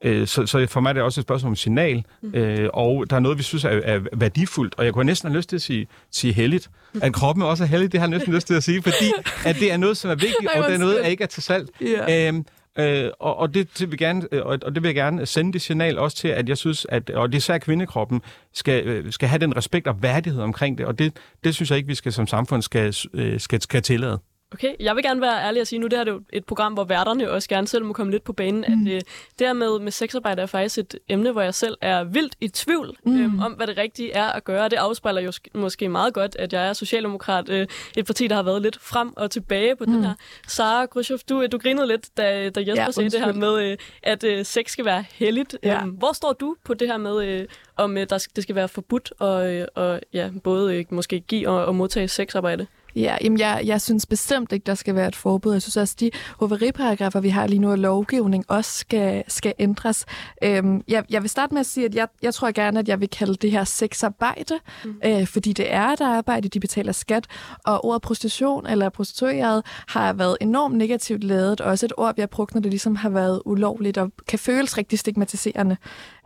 øh, 0.05 0.27
så, 0.27 0.47
så 0.47 0.67
for 0.67 0.81
mig 0.81 0.89
er 0.89 0.93
det 0.93 1.03
også 1.03 1.21
et 1.21 1.23
spørgsmål 1.23 1.51
om 1.51 1.57
signal, 1.57 2.05
mm. 2.23 2.35
øh, 2.35 2.71
og 2.73 3.11
der 3.11 3.17
er 3.17 3.21
noget, 3.21 3.39
vi 3.39 3.43
synes 3.43 3.65
er, 3.65 3.71
er 3.71 4.01
værdifuldt, 4.13 4.75
og 4.79 4.85
jeg 4.85 4.93
kunne 4.93 5.05
næsten 5.05 5.31
have 5.31 5.37
lyst 5.37 5.49
til 5.49 5.57
at 5.57 5.63
sige, 5.63 5.87
sige 6.11 6.33
heldigt. 6.33 6.71
At 7.03 7.13
kroppen 7.13 7.45
også 7.45 7.65
er 7.65 7.69
heldig, 7.69 7.93
det 7.93 8.01
har 8.01 8.07
jeg 8.07 8.11
næsten 8.19 8.35
lyst 8.35 8.47
til 8.47 8.55
at 8.55 8.63
sige, 8.63 8.83
fordi 8.83 9.13
at 9.47 9.57
det 9.57 9.73
er 9.73 9.77
noget, 9.77 9.97
som 9.97 10.11
er 10.11 10.15
vigtigt, 10.15 10.51
og 10.57 10.65
det 10.65 10.75
er 10.75 10.79
noget, 10.79 10.97
der 10.97 11.07
ikke 11.07 11.23
er 11.23 11.29
til 11.29 11.43
salg. 11.43 11.69
Yeah. 11.83 12.35
Øh, 12.35 12.45
Øh, 12.79 13.11
og, 13.21 13.37
og, 13.37 13.55
det, 13.55 13.79
det 13.79 13.91
vil 13.91 13.99
gerne, 13.99 14.23
øh, 14.33 14.43
og, 14.47 14.59
og 14.63 14.75
det 14.75 14.83
vil 14.83 14.89
jeg 14.89 14.95
gerne 14.95 15.27
sende 15.27 15.53
det 15.53 15.63
signal 15.63 15.99
også 15.99 16.17
til, 16.17 16.29
at 16.29 16.49
jeg 16.49 16.59
synes, 16.59 16.87
at 16.89 17.11
og 17.11 17.33
det 17.33 17.39
især 17.39 17.59
kvindekroppen 17.59 18.23
skal, 18.53 18.87
øh, 18.87 19.13
skal 19.13 19.29
have 19.29 19.39
den 19.39 19.57
respekt 19.57 19.87
og 19.87 20.03
værdighed 20.03 20.43
omkring 20.43 20.79
det, 20.79 20.87
og 20.87 20.99
det, 20.99 21.17
det 21.45 21.55
synes 21.55 21.71
jeg 21.71 21.77
ikke, 21.77 21.87
vi 21.87 21.95
skal 21.95 22.13
som 22.13 22.27
samfund 22.27 22.63
skal, 22.63 22.95
øh, 23.15 23.41
skal, 23.41 23.61
skal 23.61 23.83
tillade. 23.83 24.19
Okay, 24.55 24.75
jeg 24.81 24.97
vil 24.97 25.05
gerne 25.05 25.21
være 25.21 25.45
ærlig 25.45 25.61
og 25.61 25.67
sige, 25.67 25.79
nu 25.79 25.87
det 25.87 25.99
her 25.99 26.05
er 26.05 26.11
jo 26.11 26.23
et 26.33 26.45
program, 26.45 26.73
hvor 26.73 26.85
værterne 26.85 27.31
også 27.31 27.49
gerne 27.49 27.67
selv 27.67 27.85
må 27.85 27.93
komme 27.93 28.13
lidt 28.13 28.25
på 28.25 28.33
banen, 28.33 28.65
mm. 28.69 28.87
at 28.87 28.93
øh, 28.93 29.01
det 29.39 29.47
her 29.47 29.53
med, 29.53 29.79
med 29.79 29.93
sexarbejde 29.93 30.43
er 30.43 30.47
faktisk 30.47 30.79
et 30.79 30.95
emne, 31.09 31.33
hvor 31.33 31.41
jeg 31.41 31.55
selv 31.55 31.77
er 31.81 32.05
vildt 32.05 32.35
i 32.41 32.49
tvivl 32.49 32.97
mm. 33.05 33.21
øhm, 33.21 33.41
om, 33.41 33.53
hvad 33.53 33.67
det 33.67 33.79
rigtige 33.79 34.13
er 34.13 34.25
at 34.25 34.45
gøre. 34.45 34.69
Det 34.69 34.77
afspejler 34.77 35.21
jo 35.21 35.33
måske 35.55 35.89
meget 35.89 36.15
godt, 36.15 36.37
at 36.37 36.53
jeg 36.53 36.69
er 36.69 36.73
socialdemokrat, 36.73 37.49
øh, 37.49 37.67
et 37.97 38.07
parti, 38.07 38.27
der 38.27 38.35
har 38.35 38.43
været 38.43 38.63
lidt 38.63 38.79
frem 38.81 39.17
og 39.17 39.31
tilbage 39.31 39.77
på 39.77 39.85
mm. 39.85 39.93
den 39.93 40.05
her. 40.05 40.15
Sara 40.49 40.85
Grushoff, 40.85 41.23
du, 41.23 41.47
du 41.47 41.59
grinede 41.59 41.87
lidt, 41.87 42.17
da, 42.17 42.51
da 42.51 42.61
Jesper 42.61 42.75
ja, 42.75 42.91
sagde 42.91 43.11
det 43.11 43.21
her 43.21 43.33
med, 43.33 43.71
øh, 43.71 43.77
at 44.03 44.25
øh, 44.25 44.45
sex 44.45 44.71
skal 44.71 44.85
være 44.85 45.05
heldigt. 45.15 45.57
Ja. 45.63 45.83
Øhm, 45.83 45.91
hvor 45.91 46.13
står 46.13 46.33
du 46.33 46.57
på 46.65 46.75
det 46.75 46.89
her 46.89 46.97
med, 46.97 47.27
øh, 47.27 47.47
om 47.77 47.97
øh, 47.97 48.07
der, 48.11 48.27
det 48.37 48.43
skal 48.43 48.55
være 48.55 48.69
forbudt 48.69 49.13
og, 49.19 49.55
øh, 49.55 49.67
og 49.75 50.01
ja, 50.13 50.31
både 50.45 50.77
øh, 50.77 50.85
måske 50.91 51.21
give 51.21 51.49
og, 51.49 51.65
og 51.65 51.75
modtage 51.75 52.09
sexarbejde? 52.09 52.67
Ja, 52.97 53.17
jamen 53.25 53.39
jeg, 53.39 53.63
jeg 53.65 53.81
synes 53.81 54.07
bestemt 54.07 54.53
ikke, 54.53 54.65
der 54.65 54.75
skal 54.75 54.95
være 54.95 55.09
et 55.09 55.17
forbud. 55.17 55.53
Jeg 55.53 55.63
synes 55.63 55.77
også, 55.77 55.97
de 56.01 56.11
hoveriparagrafer, 56.39 57.21
vi 57.21 57.29
har 57.29 57.47
lige 57.47 57.59
nu, 57.59 57.71
og 57.71 57.79
lovgivning 57.79 58.45
også 58.49 58.71
skal, 58.79 59.25
skal 59.29 59.53
ændres. 59.59 60.07
Øhm, 60.45 60.83
jeg, 60.89 61.05
jeg 61.11 61.23
vil 61.23 61.31
starte 61.31 61.55
med 61.55 61.61
at 61.61 61.67
sige, 61.67 61.87
at 61.87 61.95
jeg, 61.95 62.09
jeg 62.23 62.35
tror 62.35 62.53
gerne, 62.53 62.79
at 62.79 62.89
jeg 62.89 63.01
vil 63.01 63.09
kalde 63.09 63.35
det 63.35 63.51
her 63.51 63.65
sexarbejde, 63.65 64.55
mm. 64.85 64.95
øh, 65.05 65.27
fordi 65.27 65.53
det 65.53 65.73
er 65.73 65.87
et 65.87 66.01
arbejde, 66.01 66.49
de 66.49 66.61
betaler 66.61 66.93
skat, 66.93 67.27
og 67.65 67.85
ordet 67.85 68.03
prostitution 68.03 68.67
eller 68.67 68.89
prostitueret 68.89 69.63
har 69.89 70.13
været 70.13 70.37
enormt 70.41 70.77
negativt 70.77 71.25
lavet, 71.25 71.61
og 71.61 71.71
også 71.71 71.87
et 71.87 71.93
ord, 71.97 72.17
vi 72.17 72.23
har 72.23 72.27
brugt, 72.27 72.55
når 72.55 72.61
det 72.61 72.71
ligesom 72.71 72.97
har 72.97 73.09
været 73.09 73.43
ulovligt 73.45 73.99
og 73.99 74.13
kan 74.29 74.39
føles 74.39 74.79
rigtig 74.79 74.99
stigmatiserende. 74.99 75.77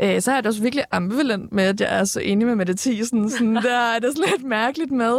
Øh, 0.02 0.20
så 0.20 0.32
er 0.32 0.36
det 0.36 0.46
også 0.46 0.62
virkelig 0.62 0.84
ambivalent 0.90 1.52
med, 1.52 1.64
at 1.64 1.80
jeg 1.80 1.98
er 2.00 2.04
så 2.04 2.20
enig 2.20 2.46
med 2.46 2.54
Mette 2.54 2.74
Thiesen. 2.78 3.30
Sådan, 3.30 3.54
der 3.72 3.78
er 3.94 3.98
det 3.98 4.16
sådan 4.16 4.30
lidt 4.36 4.46
mærkeligt 4.48 4.90
med. 4.90 5.18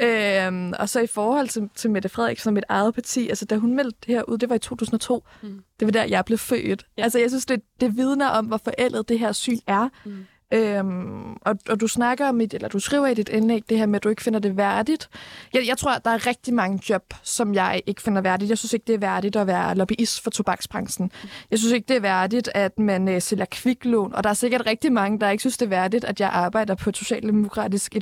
Øh, 0.00 0.72
og 0.78 0.87
så 0.88 1.00
i 1.00 1.06
forhold 1.06 1.48
til, 1.48 1.70
til 1.74 1.90
Mette 1.90 2.08
Frederiksen 2.08 2.48
og 2.48 2.54
mit 2.54 2.64
eget 2.68 2.94
parti, 2.94 3.28
altså 3.28 3.44
da 3.44 3.56
hun 3.56 3.74
meldte 3.74 3.98
det 4.06 4.14
her 4.14 4.22
ud, 4.22 4.38
det 4.38 4.48
var 4.48 4.54
i 4.54 4.58
2002. 4.58 5.24
Mm. 5.42 5.62
Det 5.80 5.86
var 5.86 5.92
der, 5.92 6.04
jeg 6.04 6.24
blev 6.24 6.38
født. 6.38 6.86
Ja. 6.98 7.02
Altså 7.02 7.18
jeg 7.18 7.30
synes, 7.30 7.46
det, 7.46 7.62
det 7.80 7.96
vidner 7.96 8.28
om, 8.28 8.46
hvor 8.46 8.56
forældet 8.56 9.08
det 9.08 9.18
her 9.18 9.32
syn 9.32 9.58
er. 9.66 9.88
Mm. 10.04 10.26
Øhm, 10.52 11.32
og, 11.32 11.58
og 11.68 11.80
du 11.80 11.86
snakker 11.86 12.28
om, 12.28 12.40
et, 12.40 12.54
eller 12.54 12.68
du 12.68 12.78
skriver 12.78 13.06
i 13.06 13.14
dit 13.14 13.28
indlæg 13.28 13.62
det 13.68 13.78
her 13.78 13.86
med, 13.86 13.96
at 13.96 14.04
du 14.04 14.08
ikke 14.08 14.22
finder 14.22 14.40
det 14.40 14.56
værdigt. 14.56 15.08
Jeg, 15.54 15.66
jeg 15.66 15.78
tror, 15.78 15.90
at 15.90 16.04
der 16.04 16.10
er 16.10 16.26
rigtig 16.26 16.54
mange 16.54 16.80
job, 16.88 17.02
som 17.22 17.54
jeg 17.54 17.82
ikke 17.86 18.02
finder 18.02 18.22
værdigt. 18.22 18.48
Jeg 18.48 18.58
synes 18.58 18.72
ikke, 18.72 18.84
det 18.86 18.94
er 18.94 18.98
værdigt 18.98 19.36
at 19.36 19.46
være 19.46 19.74
lobbyist 19.74 20.22
for 20.22 20.30
tobaksbranchen. 20.30 21.10
Jeg 21.50 21.58
synes 21.58 21.72
ikke, 21.72 21.88
det 21.88 21.96
er 21.96 22.00
værdigt, 22.00 22.50
at 22.54 22.78
man 22.78 23.08
øh, 23.08 23.22
sælger 23.22 23.44
kviklån. 23.50 24.14
Og 24.14 24.24
der 24.24 24.30
er 24.30 24.34
sikkert 24.34 24.62
rigtig 24.66 24.92
mange, 24.92 25.20
der 25.20 25.30
ikke 25.30 25.42
synes, 25.42 25.58
det 25.58 25.66
er 25.66 25.70
værdigt, 25.70 26.04
at 26.04 26.20
jeg 26.20 26.28
arbejder 26.28 26.74
på 26.74 26.90
et 26.90 26.96
socialdemokratisk 26.96 27.94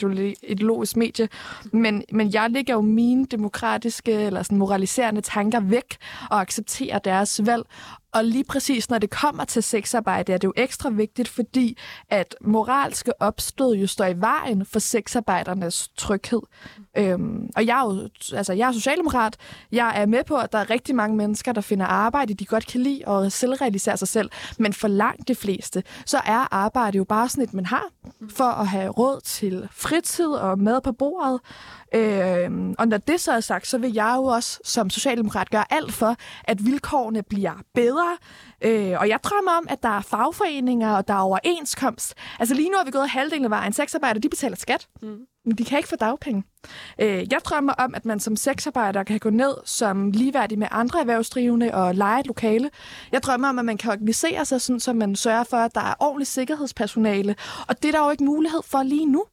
ideologisk 0.42 0.96
medie. 0.96 1.28
Men, 1.72 2.04
men 2.12 2.32
jeg 2.32 2.50
lægger 2.50 2.74
jo 2.74 2.80
mine 2.80 3.26
demokratiske 3.26 4.12
eller 4.12 4.42
sådan 4.42 4.58
moraliserende 4.58 5.20
tanker 5.20 5.60
væk 5.60 5.96
og 6.30 6.40
accepterer 6.40 6.98
deres 6.98 7.40
valg. 7.46 7.62
Og 8.14 8.24
lige 8.24 8.44
præcis 8.44 8.90
når 8.90 8.98
det 8.98 9.10
kommer 9.10 9.44
til 9.44 9.62
sexarbejde, 9.62 10.32
er 10.32 10.38
det 10.38 10.46
jo 10.46 10.52
ekstra 10.56 10.90
vigtigt, 10.90 11.28
fordi 11.28 11.78
at 12.08 12.36
moralske 12.40 13.22
opstød 13.22 13.74
jo 13.74 13.86
står 13.86 14.04
i 14.04 14.20
vejen 14.20 14.66
for 14.66 14.78
sexarbejdernes 14.78 15.88
tryghed. 15.96 16.40
Øhm, 16.98 17.50
og 17.56 17.66
jeg 17.66 17.80
er 17.80 17.94
jo 17.94 18.08
altså, 18.36 18.52
jeg 18.52 18.68
er 18.68 18.72
socialdemokrat. 18.72 19.36
Jeg 19.72 19.92
er 20.02 20.06
med 20.06 20.24
på, 20.24 20.36
at 20.36 20.52
der 20.52 20.58
er 20.58 20.70
rigtig 20.70 20.94
mange 20.94 21.16
mennesker, 21.16 21.52
der 21.52 21.60
finder 21.60 21.86
arbejde, 21.86 22.34
de 22.34 22.44
godt 22.44 22.66
kan 22.66 22.80
lide 22.80 23.02
og 23.06 23.32
selvrealisere 23.32 23.96
sig 23.96 24.08
selv. 24.08 24.30
Men 24.58 24.72
for 24.72 24.88
langt 24.88 25.28
de 25.28 25.34
fleste, 25.34 25.82
så 26.06 26.18
er 26.18 26.54
arbejde 26.54 26.98
jo 26.98 27.04
bare 27.04 27.28
sådan 27.28 27.44
et, 27.44 27.54
man 27.54 27.66
har 27.66 27.84
for 28.30 28.44
at 28.44 28.68
have 28.68 28.90
råd 28.90 29.20
til 29.20 29.68
fritid 29.72 30.28
og 30.28 30.58
mad 30.58 30.80
på 30.80 30.92
bordet. 30.92 31.40
Øh, 31.94 32.74
og 32.78 32.88
når 32.88 32.96
det 32.96 33.20
så 33.20 33.32
er 33.32 33.40
sagt, 33.40 33.66
så 33.66 33.78
vil 33.78 33.92
jeg 33.92 34.14
jo 34.16 34.24
også 34.24 34.60
som 34.64 34.90
socialdemokrat 34.90 35.50
gøre 35.50 35.64
alt 35.70 35.92
for, 35.92 36.16
at 36.44 36.64
vilkårene 36.64 37.22
bliver 37.22 37.54
bedre. 37.74 38.16
Øh, 38.64 39.00
og 39.00 39.08
jeg 39.08 39.18
drømmer 39.22 39.52
om, 39.52 39.66
at 39.68 39.82
der 39.82 39.88
er 39.88 40.00
fagforeninger, 40.00 40.96
og 40.96 41.08
der 41.08 41.14
er 41.14 41.18
overenskomst. 41.18 42.14
Altså 42.38 42.54
lige 42.54 42.70
nu 42.70 42.76
har 42.76 42.84
vi 42.84 42.90
gået 42.90 43.08
halvdelen 43.10 43.44
af 43.44 43.50
vejen. 43.50 43.72
Sexarbejder, 43.72 44.20
de 44.20 44.28
betaler 44.28 44.56
skat. 44.56 44.88
Mm. 45.02 45.18
Men 45.46 45.58
de 45.58 45.64
kan 45.64 45.78
ikke 45.78 45.88
få 45.88 45.96
dagpenge. 45.96 46.44
Øh, 46.98 47.32
jeg 47.32 47.40
drømmer 47.44 47.72
om, 47.72 47.94
at 47.94 48.04
man 48.04 48.20
som 48.20 48.36
sexarbejder 48.36 49.02
kan 49.02 49.18
gå 49.18 49.30
ned 49.30 49.54
som 49.64 50.10
ligeværdig 50.10 50.58
med 50.58 50.68
andre 50.70 51.00
erhvervsdrivende 51.00 51.74
og 51.74 51.94
lege 51.94 52.20
et 52.20 52.26
lokale. 52.26 52.70
Jeg 53.12 53.22
drømmer 53.22 53.48
om, 53.48 53.58
at 53.58 53.64
man 53.64 53.76
kan 53.76 53.90
organisere 53.90 54.44
sig, 54.44 54.60
sådan, 54.60 54.80
så 54.80 54.92
man 54.92 55.16
sørger 55.16 55.44
for, 55.44 55.56
at 55.56 55.74
der 55.74 55.80
er 55.80 55.94
ordentligt 56.00 56.30
sikkerhedspersonale. 56.30 57.36
Og 57.68 57.82
det 57.82 57.88
er 57.88 57.92
der 57.92 58.04
jo 58.04 58.10
ikke 58.10 58.24
mulighed 58.24 58.60
for 58.64 58.82
lige 58.82 59.06
nu. 59.06 59.24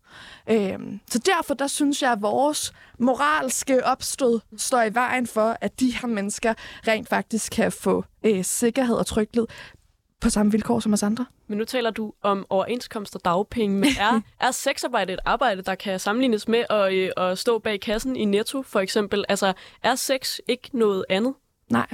Øh, 0.49 0.79
så 1.09 1.19
derfor 1.19 1.53
der 1.53 1.67
synes 1.67 2.01
jeg, 2.01 2.11
at 2.11 2.21
vores 2.21 2.73
moralske 2.99 3.85
opstød 3.85 4.39
står 4.57 4.81
i 4.81 4.93
vejen 4.93 5.27
for, 5.27 5.57
at 5.61 5.79
de 5.79 5.91
her 5.91 6.07
mennesker 6.07 6.53
rent 6.87 7.09
faktisk 7.09 7.51
kan 7.51 7.71
få 7.71 8.05
øh, 8.23 8.43
sikkerhed 8.43 8.95
og 8.95 9.05
tryghed 9.05 9.47
på 10.23 10.29
samme 10.29 10.51
vilkår 10.51 10.79
som 10.79 10.93
os 10.93 11.03
andre. 11.03 11.25
Men 11.47 11.57
nu 11.57 11.65
taler 11.65 11.89
du 11.89 12.13
om 12.21 12.45
overenskomst 12.49 13.15
og 13.15 13.25
dagpenge, 13.25 13.79
men 13.79 13.89
er, 13.99 14.21
er 14.47 14.51
sexarbejde 14.51 15.13
et 15.13 15.19
arbejde, 15.25 15.61
der 15.61 15.75
kan 15.75 15.99
sammenlignes 15.99 16.47
med 16.47 16.63
at, 16.69 16.93
øh, 16.93 17.09
at 17.17 17.37
stå 17.37 17.59
bag 17.59 17.81
kassen 17.81 18.15
i 18.15 18.25
Netto, 18.25 18.61
for 18.61 18.79
eksempel? 18.79 19.25
Altså, 19.29 19.53
er 19.83 19.95
sex 19.95 20.39
ikke 20.47 20.69
noget 20.73 21.05
andet? 21.09 21.33
Nej. 21.69 21.87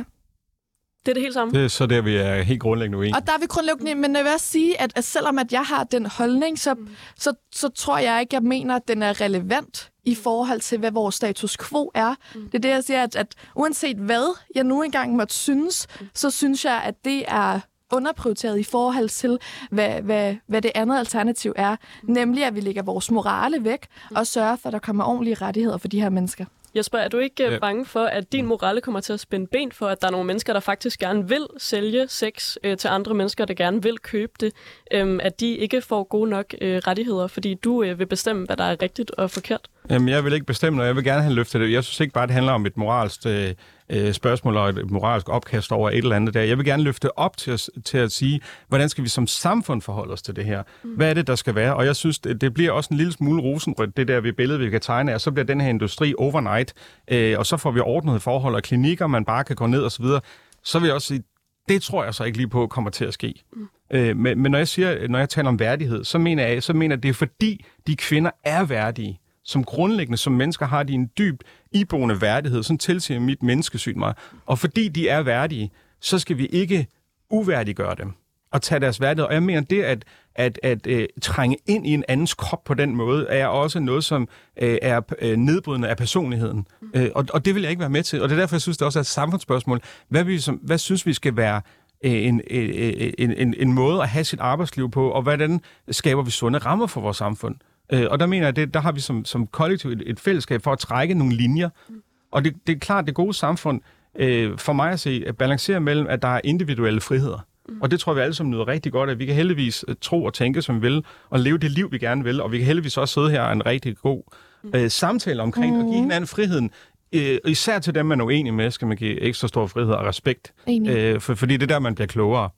Det 1.05 1.07
er 1.07 1.13
det 1.13 1.21
helt 1.21 1.33
samme? 1.33 1.53
Det 1.53 1.63
er 1.63 1.67
så 1.67 1.85
der, 1.85 2.01
vi 2.01 2.15
er 2.15 2.41
helt 2.41 2.61
grundlæggende 2.61 2.97
uenige. 2.97 3.15
Og 3.15 3.27
der 3.27 3.33
er 3.33 3.37
vi 3.37 3.45
grundlæggende, 3.45 3.95
men 3.95 4.15
jeg 4.15 4.23
vil 4.23 4.31
også 4.33 4.45
sige, 4.45 4.81
at, 4.81 4.93
at 4.95 5.03
selvom 5.03 5.39
at 5.39 5.53
jeg 5.53 5.63
har 5.63 5.83
den 5.83 6.05
holdning, 6.05 6.59
så, 6.59 6.73
mm. 6.73 6.89
så, 7.15 7.33
så 7.51 7.69
tror 7.69 7.97
jeg 7.97 8.21
ikke, 8.21 8.35
jeg 8.35 8.43
mener, 8.43 8.75
at 8.75 8.87
den 8.87 9.03
er 9.03 9.21
relevant 9.21 9.91
i 10.05 10.15
forhold 10.15 10.59
til, 10.59 10.79
hvad 10.79 10.91
vores 10.91 11.15
status 11.15 11.57
quo 11.57 11.91
er. 11.95 12.15
Mm. 12.35 12.45
Det 12.45 12.55
er 12.55 12.59
det, 12.59 12.69
jeg 12.69 12.83
siger, 12.83 13.03
at, 13.03 13.15
at 13.15 13.35
uanset 13.55 13.97
hvad 13.97 14.37
jeg 14.55 14.63
nu 14.63 14.81
engang 14.83 15.15
måtte 15.15 15.33
synes, 15.33 15.87
mm. 16.01 16.07
så 16.13 16.29
synes 16.29 16.65
jeg, 16.65 16.81
at 16.85 17.05
det 17.05 17.23
er 17.27 17.59
underprioriteret 17.91 18.59
i 18.59 18.63
forhold 18.63 19.09
til, 19.09 19.37
hvad, 19.71 20.01
hvad, 20.01 20.35
hvad 20.47 20.61
det 20.61 20.71
andet 20.75 20.97
alternativ 20.97 21.53
er. 21.55 21.75
Nemlig, 22.03 22.45
at 22.45 22.55
vi 22.55 22.59
lægger 22.59 22.81
vores 22.81 23.11
morale 23.11 23.63
væk 23.63 23.87
og 24.15 24.27
sørger 24.27 24.55
for, 24.55 24.69
at 24.69 24.73
der 24.73 24.79
kommer 24.79 25.03
ordentlige 25.03 25.35
rettigheder 25.35 25.77
for 25.77 25.87
de 25.87 26.01
her 26.01 26.09
mennesker. 26.09 26.45
Jesper, 26.75 26.97
er 26.97 27.07
du 27.07 27.17
ikke 27.17 27.45
øh, 27.45 27.53
ja. 27.53 27.59
bange 27.59 27.85
for, 27.85 28.03
at 28.03 28.31
din 28.31 28.45
morale 28.45 28.81
kommer 28.81 28.99
til 28.99 29.13
at 29.13 29.19
spænde 29.19 29.47
ben 29.47 29.71
for, 29.71 29.87
at 29.87 30.01
der 30.01 30.07
er 30.07 30.11
nogle 30.11 30.27
mennesker, 30.27 30.53
der 30.53 30.59
faktisk 30.59 30.99
gerne 30.99 31.27
vil 31.27 31.47
sælge 31.57 32.07
sex 32.07 32.57
øh, 32.63 32.77
til 32.77 32.87
andre 32.87 33.13
mennesker, 33.13 33.45
der 33.45 33.53
gerne 33.53 33.83
vil 33.83 33.99
købe 33.99 34.31
det, 34.39 34.53
øh, 34.91 35.19
at 35.23 35.39
de 35.39 35.55
ikke 35.55 35.81
får 35.81 36.03
gode 36.03 36.29
nok 36.29 36.55
øh, 36.61 36.77
rettigheder, 36.77 37.27
fordi 37.27 37.53
du 37.53 37.83
øh, 37.83 37.99
vil 37.99 38.05
bestemme, 38.05 38.45
hvad 38.45 38.57
der 38.57 38.63
er 38.63 38.81
rigtigt 38.81 39.11
og 39.11 39.31
forkert? 39.31 39.69
Jamen, 39.89 40.09
jeg 40.09 40.25
vil 40.25 40.33
ikke 40.33 40.45
bestemme, 40.45 40.81
og 40.81 40.87
jeg 40.87 40.95
vil 40.95 41.03
gerne 41.03 41.21
have 41.21 41.33
løftet 41.33 41.61
det. 41.61 41.71
Jeg 41.71 41.83
synes 41.83 41.99
ikke 41.99 42.13
bare, 42.13 42.27
det 42.27 42.33
handler 42.33 42.53
om 42.53 42.65
et 42.65 42.77
moralsk 42.77 43.25
øh, 43.25 43.53
øh, 43.89 44.13
spørgsmål 44.13 44.57
og 44.57 44.69
et 44.69 44.91
moralsk 44.91 45.29
opkast 45.29 45.71
over 45.71 45.89
et 45.89 45.97
eller 45.97 46.15
andet 46.15 46.33
der. 46.33 46.41
Jeg 46.41 46.57
vil 46.57 46.65
gerne 46.65 46.83
løfte 46.83 47.17
op 47.17 47.37
til 47.37 47.51
at, 47.51 47.69
til 47.85 47.97
at 47.97 48.11
sige, 48.11 48.41
hvordan 48.67 48.89
skal 48.89 49.03
vi 49.03 49.09
som 49.09 49.27
samfund 49.27 49.81
forholde 49.81 50.13
os 50.13 50.21
til 50.21 50.35
det 50.35 50.45
her? 50.45 50.63
Mm. 50.83 50.89
Hvad 50.89 51.09
er 51.09 51.13
det, 51.13 51.27
der 51.27 51.35
skal 51.35 51.55
være? 51.55 51.75
Og 51.75 51.85
jeg 51.85 51.95
synes, 51.95 52.19
det, 52.19 52.41
det 52.41 52.53
bliver 52.53 52.71
også 52.71 52.87
en 52.91 52.97
lille 52.97 53.13
smule 53.13 53.41
rosenrødt, 53.41 53.97
det 53.97 54.07
der 54.07 54.19
vi 54.19 54.31
billede, 54.31 54.59
vi 54.59 54.69
kan 54.69 54.81
tegne, 54.81 55.15
og 55.15 55.21
så 55.21 55.31
bliver 55.31 55.45
den 55.45 55.61
her 55.61 55.69
industri 55.69 56.13
overnight, 56.17 56.73
øh, 57.11 57.39
og 57.39 57.45
så 57.45 57.57
får 57.57 57.71
vi 57.71 57.79
ordnet 57.79 58.21
forhold 58.21 58.55
og 58.55 58.63
klinikker, 58.63 59.07
man 59.07 59.25
bare 59.25 59.43
kan 59.43 59.55
gå 59.55 59.67
ned 59.67 59.81
og 59.81 59.91
så 59.91 60.01
videre. 60.01 60.21
Så 60.63 60.79
vil 60.79 60.85
jeg 60.85 60.95
også 60.95 61.07
sige, 61.07 61.23
det 61.69 61.81
tror 61.81 62.03
jeg 62.03 62.13
så 62.13 62.23
ikke 62.23 62.37
lige 62.37 62.49
på 62.49 62.67
kommer 62.67 62.91
til 62.91 63.05
at 63.05 63.13
ske. 63.13 63.33
Mm. 63.53 63.67
Øh, 63.93 64.17
men, 64.17 64.41
men 64.41 64.51
når 64.51 64.57
jeg 64.57 64.67
siger, 64.67 65.07
når 65.07 65.19
jeg 65.19 65.29
taler 65.29 65.49
om 65.49 65.59
værdighed, 65.59 66.03
så 66.03 66.17
mener 66.17 66.47
jeg, 66.47 66.63
så 66.63 66.73
mener 66.73 66.95
jeg, 66.95 67.03
det 67.03 67.09
er 67.09 67.13
fordi 67.13 67.65
de 67.87 67.95
kvinder 67.95 68.31
er 68.43 68.63
værdige 68.63 69.19
som 69.49 69.63
grundlæggende 69.63 70.17
som 70.17 70.33
mennesker 70.33 70.65
har 70.65 70.83
de 70.83 70.93
en 70.93 71.09
dyb 71.17 71.41
iboende 71.71 72.21
værdighed. 72.21 72.63
Sådan 72.63 72.77
tilsiger 72.77 73.19
mit 73.19 73.43
menneskesyn 73.43 73.99
mig. 73.99 74.13
Og 74.45 74.59
fordi 74.59 74.87
de 74.87 75.09
er 75.09 75.21
værdige, 75.21 75.71
så 76.01 76.19
skal 76.19 76.37
vi 76.37 76.45
ikke 76.45 76.87
uværdiggøre 77.29 77.95
dem 77.95 78.13
og 78.51 78.61
tage 78.61 78.79
deres 78.79 79.01
værdighed. 79.01 79.27
Og 79.27 79.33
jeg 79.33 79.43
mener, 79.43 79.61
det 79.61 79.83
at, 79.83 80.05
at, 80.35 80.59
at 80.63 80.87
uh, 80.87 81.03
trænge 81.21 81.57
ind 81.67 81.87
i 81.87 81.93
en 81.93 82.03
andens 82.07 82.33
krop 82.33 82.63
på 82.63 82.73
den 82.73 82.95
måde, 82.95 83.27
er 83.29 83.47
også 83.47 83.79
noget, 83.79 84.03
som 84.03 84.21
uh, 84.61 84.67
er 84.81 85.01
øh, 85.19 85.37
nedbrydende 85.37 85.87
af 85.87 85.97
personligheden. 85.97 86.67
Mm. 86.81 86.91
Uh, 86.95 87.07
og, 87.15 87.25
og 87.33 87.45
det 87.45 87.55
vil 87.55 87.61
jeg 87.61 87.69
ikke 87.69 87.79
være 87.79 87.89
med 87.89 88.03
til. 88.03 88.21
Og 88.21 88.29
det 88.29 88.35
er 88.35 88.39
derfor, 88.39 88.55
jeg 88.55 88.61
synes, 88.61 88.77
det 88.77 88.85
også 88.85 88.99
er 88.99 89.01
et 89.01 89.07
samfundsspørgsmål. 89.07 89.81
Hvad, 90.09 90.23
vi, 90.23 90.39
som, 90.39 90.55
hvad 90.55 90.77
synes 90.77 91.05
vi 91.05 91.13
skal 91.13 91.37
være 91.37 91.61
en, 92.01 92.41
en, 92.47 93.33
en, 93.33 93.55
en 93.57 93.73
måde 93.73 94.01
at 94.01 94.09
have 94.09 94.23
sit 94.23 94.39
arbejdsliv 94.39 94.91
på, 94.91 95.09
og 95.09 95.21
hvordan 95.21 95.61
skaber 95.91 96.23
vi 96.23 96.31
sunde 96.31 96.59
rammer 96.59 96.87
for 96.87 97.01
vores 97.01 97.17
samfund? 97.17 97.55
Øh, 97.93 98.05
og 98.09 98.19
der 98.19 98.25
mener 98.25 98.47
jeg, 98.47 98.55
det, 98.55 98.73
der 98.73 98.79
har 98.79 98.91
vi 98.91 98.99
som, 98.99 99.25
som 99.25 99.47
kollektiv 99.47 99.89
et, 99.89 100.03
et 100.05 100.19
fællesskab 100.19 100.63
for 100.63 100.71
at 100.71 100.79
trække 100.79 101.13
nogle 101.13 101.35
linjer. 101.35 101.69
Mm. 101.89 102.01
Og 102.31 102.45
det, 102.45 102.55
det 102.67 102.75
er 102.75 102.79
klart, 102.79 103.05
det 103.05 103.15
gode 103.15 103.33
samfund, 103.33 103.81
øh, 104.15 104.57
for 104.57 104.73
mig 104.73 104.91
at 104.91 104.99
se, 104.99 105.23
at 105.27 105.37
balancere 105.37 105.79
mellem, 105.79 106.07
at 106.09 106.21
der 106.21 106.27
er 106.27 106.41
individuelle 106.43 107.01
friheder. 107.01 107.45
Mm. 107.69 107.81
Og 107.81 107.91
det 107.91 107.99
tror 107.99 108.13
vi 108.13 108.21
alle 108.21 108.33
sammen 108.33 108.51
nyder 108.51 108.67
rigtig 108.67 108.91
godt, 108.91 109.09
at 109.09 109.19
vi 109.19 109.25
kan 109.25 109.35
heldigvis 109.35 109.87
uh, 109.87 109.95
tro 110.01 110.23
og 110.23 110.33
tænke, 110.33 110.61
som 110.61 110.75
vi 110.75 110.81
vil, 110.81 111.05
og 111.29 111.39
leve 111.39 111.57
det 111.57 111.71
liv, 111.71 111.91
vi 111.91 111.97
gerne 111.97 112.23
vil. 112.23 112.41
Og 112.41 112.51
vi 112.51 112.57
kan 112.57 112.67
heldigvis 112.67 112.97
også 112.97 113.13
sidde 113.13 113.29
her 113.29 113.41
og 113.41 113.53
en 113.53 113.65
rigtig 113.65 113.97
god 113.97 114.23
uh, 114.63 114.87
samtale 114.87 115.41
omkring 115.41 115.75
mm. 115.75 115.79
og 115.79 115.85
give 115.85 115.95
mm. 115.95 116.03
hinanden 116.03 116.27
friheden. 116.27 116.71
Uh, 117.15 117.51
især 117.51 117.79
til 117.79 117.95
dem, 117.95 118.05
man 118.05 118.21
er 118.21 118.25
uenig 118.25 118.53
med, 118.53 118.71
skal 118.71 118.87
man 118.87 118.97
give 118.97 119.21
ekstra 119.21 119.47
stor 119.47 119.67
frihed 119.67 119.91
og 119.91 120.05
respekt. 120.05 120.53
Uh, 120.67 121.21
for, 121.21 121.35
fordi 121.35 121.53
det 121.53 121.63
er 121.63 121.67
der, 121.67 121.79
man 121.79 121.95
bliver 121.95 122.07
klogere. 122.07 122.49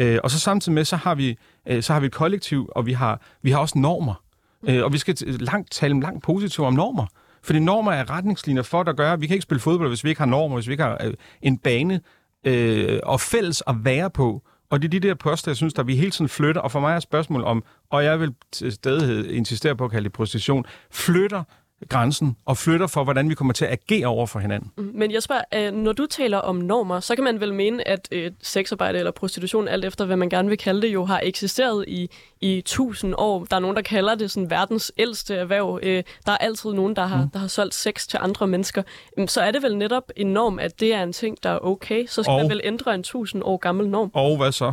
Uh, 0.00 0.16
og 0.24 0.30
så 0.30 0.40
samtidig 0.40 0.74
med, 0.74 0.84
så 0.84 0.96
har 0.96 1.14
vi, 1.14 1.38
uh, 1.70 1.80
så 1.80 1.92
har 1.92 2.00
vi 2.00 2.06
et 2.06 2.12
kollektiv, 2.12 2.70
og 2.76 2.86
vi 2.86 2.92
har, 2.92 3.20
vi 3.42 3.50
har 3.50 3.58
også 3.58 3.78
normer. 3.78 4.22
Øh, 4.68 4.84
og 4.84 4.92
vi 4.92 4.98
skal 4.98 5.16
langt, 5.26 5.70
tale 5.70 6.00
langt 6.00 6.22
positivt 6.22 6.66
om 6.66 6.74
normer. 6.74 7.06
Fordi 7.42 7.58
normer 7.58 7.92
er 7.92 8.10
retningslinjer 8.10 8.62
for, 8.62 8.82
der 8.82 8.92
gør, 8.92 9.12
at 9.12 9.20
vi 9.20 9.26
kan 9.26 9.34
ikke 9.34 9.42
spille 9.42 9.60
fodbold, 9.60 9.88
hvis 9.88 10.04
vi 10.04 10.08
ikke 10.08 10.20
har 10.20 10.26
normer, 10.26 10.56
hvis 10.56 10.68
vi 10.68 10.72
ikke 10.72 10.82
har 10.82 10.98
øh, 11.04 11.14
en 11.42 11.58
bane 11.58 12.00
øh, 12.46 13.00
og 13.02 13.20
fælles 13.20 13.62
at 13.66 13.74
være 13.84 14.10
på. 14.10 14.42
Og 14.70 14.82
det 14.82 14.88
er 14.88 15.00
de 15.00 15.08
der 15.08 15.14
poster, 15.14 15.50
jeg 15.50 15.56
synes, 15.56 15.74
der 15.74 15.82
vi 15.82 15.96
hele 15.96 16.10
tiden 16.10 16.28
flytter. 16.28 16.60
Og 16.60 16.72
for 16.72 16.80
mig 16.80 16.94
er 16.94 17.00
spørgsmålet 17.00 17.46
om, 17.46 17.64
og 17.90 18.04
jeg 18.04 18.20
vil 18.20 18.34
til 18.52 19.36
insistere 19.36 19.76
på 19.76 19.84
at 19.84 19.90
kalde 19.90 20.04
det 20.04 20.12
prostitution, 20.12 20.64
flytter 20.90 21.42
grænsen 21.88 22.36
og 22.44 22.56
flytter 22.56 22.86
for, 22.86 23.04
hvordan 23.04 23.28
vi 23.30 23.34
kommer 23.34 23.52
til 23.52 23.64
at 23.64 23.72
agere 23.72 24.06
over 24.06 24.26
for 24.26 24.38
hinanden. 24.38 24.72
Mm, 24.76 24.90
men 24.94 25.12
jeg 25.12 25.22
spørger, 25.22 25.42
øh, 25.54 25.72
når 25.72 25.92
du 25.92 26.06
taler 26.06 26.38
om 26.38 26.56
normer, 26.56 27.00
så 27.00 27.14
kan 27.14 27.24
man 27.24 27.40
vel 27.40 27.54
mene, 27.54 27.88
at 27.88 28.08
øh, 28.12 28.30
sexarbejde 28.42 28.98
eller 28.98 29.10
prostitution, 29.10 29.68
alt 29.68 29.84
efter 29.84 30.04
hvad 30.04 30.16
man 30.16 30.28
gerne 30.28 30.48
vil 30.48 30.58
kalde 30.58 30.82
det, 30.82 30.88
jo 30.92 31.04
har 31.04 31.20
eksisteret 31.22 31.84
i, 31.88 32.10
i 32.40 32.62
tusind 32.66 33.14
år. 33.18 33.44
Der 33.44 33.56
er 33.56 33.60
nogen, 33.60 33.76
der 33.76 33.82
kalder 33.82 34.14
det 34.14 34.30
sådan 34.30 34.50
verdens 34.50 34.92
ældste 34.98 35.34
erhverv. 35.34 35.80
Øh, 35.82 36.02
der 36.26 36.32
er 36.32 36.36
altid 36.36 36.72
nogen, 36.72 36.96
der 36.96 37.06
har, 37.06 37.24
mm. 37.24 37.30
der 37.30 37.38
har 37.38 37.48
solgt 37.48 37.74
sex 37.74 38.06
til 38.06 38.18
andre 38.22 38.46
mennesker. 38.46 38.82
Så 39.26 39.40
er 39.40 39.50
det 39.50 39.62
vel 39.62 39.76
netop 39.76 40.10
en 40.16 40.26
norm, 40.26 40.58
at 40.58 40.80
det 40.80 40.94
er 40.94 41.02
en 41.02 41.12
ting, 41.12 41.42
der 41.42 41.50
er 41.50 41.58
okay. 41.58 42.06
Så 42.06 42.22
skal 42.22 42.32
og, 42.32 42.40
man 42.40 42.50
vel 42.50 42.60
ændre 42.64 42.94
en 42.94 43.02
tusind 43.02 43.42
år 43.44 43.56
gammel 43.56 43.88
norm. 43.88 44.10
Og 44.14 44.36
hvad 44.36 44.52
så? 44.52 44.72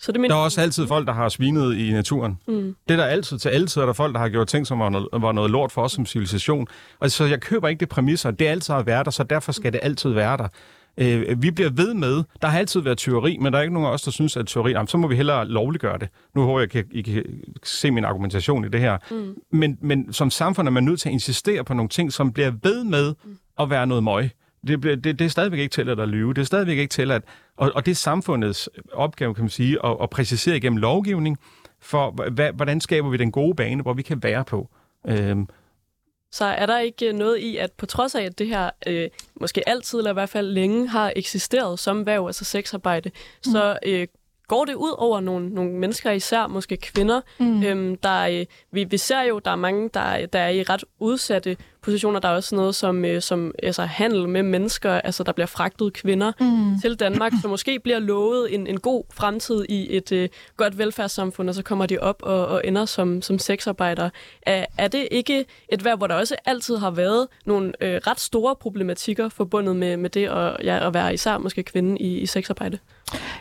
Så 0.00 0.12
det. 0.12 0.20
Der 0.20 0.36
er 0.36 0.40
også 0.40 0.60
altid 0.60 0.86
folk, 0.86 1.06
der 1.06 1.12
har 1.12 1.28
svinet 1.28 1.76
i 1.76 1.92
naturen. 1.92 2.38
Mm. 2.48 2.76
Det 2.88 2.94
er 2.94 2.96
der 2.96 3.04
altid. 3.04 3.38
Til 3.38 3.48
altid 3.48 3.80
er 3.80 3.86
der 3.86 3.92
folk, 3.92 4.14
der 4.14 4.20
har 4.20 4.28
gjort 4.28 4.46
ting, 4.46 4.66
som 4.66 4.78
var 4.78 4.88
noget, 4.88 5.08
var 5.12 5.32
noget 5.32 5.50
lort 5.50 5.72
for 5.72 5.82
os 5.82 5.92
som 5.92 6.06
civilisation. 6.06 6.66
Og 6.98 7.10
så 7.10 7.24
jeg 7.24 7.40
køber 7.40 7.68
ikke 7.68 7.80
det 7.80 7.88
præmisser. 7.88 8.30
Det 8.30 8.46
er 8.46 8.50
altid 8.50 8.74
har 8.74 8.82
været 8.82 9.04
der, 9.04 9.10
så 9.10 9.22
derfor 9.22 9.52
skal 9.52 9.72
det 9.72 9.80
altid 9.82 10.10
være 10.10 10.36
der. 10.36 10.48
Øh, 10.98 11.42
vi 11.42 11.50
bliver 11.50 11.70
ved 11.70 11.94
med, 11.94 12.22
der 12.42 12.48
har 12.48 12.58
altid 12.58 12.80
været 12.80 12.98
teori, 12.98 13.38
men 13.40 13.52
der 13.52 13.58
er 13.58 13.62
ikke 13.62 13.74
nogen 13.74 13.88
af 13.88 13.92
os, 13.92 14.02
der 14.02 14.10
synes, 14.10 14.36
at 14.36 14.46
teori, 14.46 14.70
jamen, 14.72 14.88
så 14.88 14.98
må 14.98 15.08
vi 15.08 15.16
hellere 15.16 15.48
lovliggøre 15.48 15.98
det. 15.98 16.08
Nu 16.34 16.42
håber 16.42 16.60
jeg, 16.60 16.76
at 16.76 16.84
I 16.90 17.02
kan 17.02 17.24
se 17.62 17.90
min 17.90 18.04
argumentation 18.04 18.64
i 18.64 18.68
det 18.68 18.80
her. 18.80 18.98
Mm. 19.10 19.34
Men, 19.52 19.78
men 19.80 20.12
som 20.12 20.30
samfund 20.30 20.68
er 20.68 20.72
man 20.72 20.84
nødt 20.84 21.00
til 21.00 21.08
at 21.08 21.12
insistere 21.12 21.64
på 21.64 21.74
nogle 21.74 21.88
ting, 21.88 22.12
som 22.12 22.32
bliver 22.32 22.52
ved 22.62 22.84
med 22.84 23.14
mm. 23.24 23.38
at 23.60 23.70
være 23.70 23.86
noget 23.86 24.04
møg. 24.04 24.30
Det, 24.66 24.82
det, 24.82 25.04
det 25.04 25.20
er 25.20 25.28
stadigvæk 25.28 25.58
ikke 25.58 25.72
til 25.72 25.88
at 25.88 26.08
lyve. 26.08 26.34
Det 26.34 26.40
er 26.40 26.46
stadigvæk 26.46 26.78
ikke 26.78 26.92
til 26.92 27.10
at... 27.10 27.22
Og, 27.56 27.72
og 27.74 27.86
det 27.86 27.90
er 27.90 27.96
samfundets 27.96 28.68
opgave, 28.92 29.34
kan 29.34 29.44
man 29.44 29.50
sige, 29.50 29.78
at, 29.84 29.96
at 30.02 30.10
præcisere 30.10 30.56
igennem 30.56 30.76
lovgivning, 30.76 31.38
for 31.80 32.30
hvad, 32.30 32.52
hvordan 32.52 32.80
skaber 32.80 33.08
vi 33.08 33.16
den 33.16 33.32
gode 33.32 33.54
bane, 33.54 33.82
hvor 33.82 33.92
vi 33.92 34.02
kan 34.02 34.22
være 34.22 34.44
på. 34.44 34.68
Øhm, 35.08 35.48
så 36.32 36.44
er 36.44 36.66
der 36.66 36.78
ikke 36.78 37.12
noget 37.12 37.38
i, 37.38 37.56
at 37.56 37.72
på 37.72 37.86
trods 37.86 38.14
af, 38.14 38.22
at 38.22 38.38
det 38.38 38.46
her 38.46 38.70
øh, 38.86 39.08
måske 39.40 39.68
altid, 39.68 39.98
eller 39.98 40.10
i 40.10 40.14
hvert 40.14 40.28
fald 40.28 40.46
længe, 40.46 40.88
har 40.88 41.12
eksisteret 41.16 41.78
som 41.78 42.06
værv, 42.06 42.26
altså 42.26 42.44
sexarbejde, 42.44 43.08
mm. 43.46 43.52
så 43.52 43.78
øh, 43.86 44.06
går 44.48 44.64
det 44.64 44.74
ud 44.74 44.94
over 44.98 45.20
nogle, 45.20 45.48
nogle 45.48 45.72
mennesker, 45.72 46.10
især 46.10 46.46
måske 46.46 46.76
kvinder. 46.76 47.20
Mm. 47.38 47.62
Øhm, 47.62 47.96
der 47.96 48.08
er, 48.08 48.44
vi, 48.70 48.84
vi 48.84 48.96
ser 48.96 49.22
jo, 49.22 49.38
der 49.38 49.50
er 49.50 49.56
mange, 49.56 49.90
der, 49.94 50.26
der 50.26 50.38
er 50.38 50.48
i 50.48 50.62
ret 50.62 50.84
udsatte 50.98 51.56
positioner. 51.86 52.20
Der 52.20 52.28
er 52.28 52.32
også 52.32 52.54
noget 52.54 52.74
som, 52.74 53.04
øh, 53.04 53.22
som 53.22 53.52
altså, 53.62 53.82
handel 53.82 54.28
med 54.28 54.42
mennesker, 54.42 54.92
altså 54.92 55.22
der 55.22 55.32
bliver 55.32 55.46
fragtet 55.46 55.92
kvinder 55.92 56.32
mm. 56.40 56.80
til 56.80 56.94
Danmark, 56.94 57.32
som 57.40 57.50
måske 57.50 57.78
bliver 57.80 57.98
lovet 57.98 58.54
en, 58.54 58.66
en 58.66 58.80
god 58.80 59.04
fremtid 59.12 59.64
i 59.68 59.96
et 59.96 60.12
øh, 60.12 60.28
godt 60.56 60.78
velfærdssamfund, 60.78 61.48
og 61.48 61.54
så 61.54 61.62
kommer 61.62 61.86
de 61.86 61.98
op 61.98 62.22
og, 62.22 62.46
og 62.46 62.62
ender 62.64 62.84
som, 62.84 63.22
som 63.22 63.38
sexarbejdere. 63.38 64.10
Er, 64.42 64.66
er 64.78 64.88
det 64.88 65.08
ikke 65.10 65.44
et 65.68 65.84
værd, 65.84 65.98
hvor 65.98 66.06
der 66.06 66.14
også 66.14 66.36
altid 66.44 66.76
har 66.76 66.90
været 66.90 67.26
nogle 67.44 67.72
øh, 67.80 68.00
ret 68.06 68.20
store 68.20 68.56
problematikker 68.56 69.28
forbundet 69.28 69.76
med, 69.76 69.96
med 69.96 70.10
det 70.10 70.28
at, 70.28 70.56
ja, 70.64 70.86
at 70.86 70.94
være 70.94 71.14
især 71.14 71.38
måske 71.38 71.62
kvinde 71.62 71.98
i, 71.98 72.18
i 72.18 72.26
sexarbejde? 72.26 72.78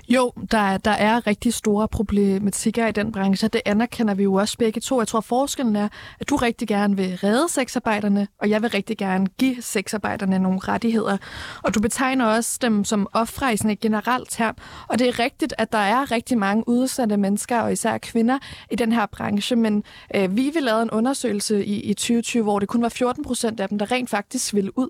Jo, 0.10 0.32
der, 0.52 0.78
der 0.78 0.91
er 0.91 1.28
rigtig 1.28 1.54
store 1.54 1.88
problematikker 1.88 2.88
i 2.88 2.91
den 2.91 3.12
branche, 3.12 3.48
det 3.48 3.62
anerkender 3.66 4.14
vi 4.14 4.24
jo 4.24 4.34
også 4.34 4.58
begge 4.58 4.82
to. 4.82 5.00
Jeg 5.00 5.08
tror, 5.08 5.22
forskellen 5.22 5.76
er, 5.76 5.88
at 6.20 6.30
du 6.30 6.36
rigtig 6.36 6.68
gerne 6.68 6.98
vil 6.98 7.18
redde 7.24 7.50
sexarbejderne, 7.50 8.28
og 8.39 8.49
jeg 8.49 8.61
vil 8.61 8.69
rigtig 8.69 8.97
gerne 8.97 9.27
give 9.27 9.61
sexarbejderne 9.61 10.39
nogle 10.39 10.59
rettigheder. 10.59 11.17
Og 11.63 11.75
du 11.75 11.79
betegner 11.81 12.25
også 12.25 12.59
dem 12.61 12.83
som 12.83 13.07
ofre 13.13 13.53
i 13.53 13.57
sådan 13.57 13.71
et 13.71 13.79
generelt 13.79 14.29
term. 14.31 14.55
Og 14.88 14.99
det 14.99 15.07
er 15.07 15.19
rigtigt, 15.19 15.53
at 15.57 15.71
der 15.71 15.77
er 15.77 16.11
rigtig 16.11 16.38
mange 16.38 16.63
udsatte 16.67 17.17
mennesker, 17.17 17.59
og 17.59 17.71
især 17.71 17.97
kvinder, 17.97 18.39
i 18.71 18.75
den 18.75 18.91
her 18.91 19.05
branche. 19.05 19.55
Men 19.55 19.83
øh, 20.15 20.36
vi 20.36 20.49
vil 20.53 20.63
lave 20.63 20.81
en 20.81 20.91
undersøgelse 20.91 21.65
i, 21.65 21.81
i 21.81 21.93
2020, 21.93 22.43
hvor 22.43 22.59
det 22.59 22.67
kun 22.67 22.81
var 22.81 22.89
14 22.89 23.23
procent 23.23 23.59
af 23.59 23.69
dem, 23.69 23.79
der 23.79 23.91
rent 23.91 24.09
faktisk 24.09 24.53
ville 24.53 24.77
ud. 24.79 24.89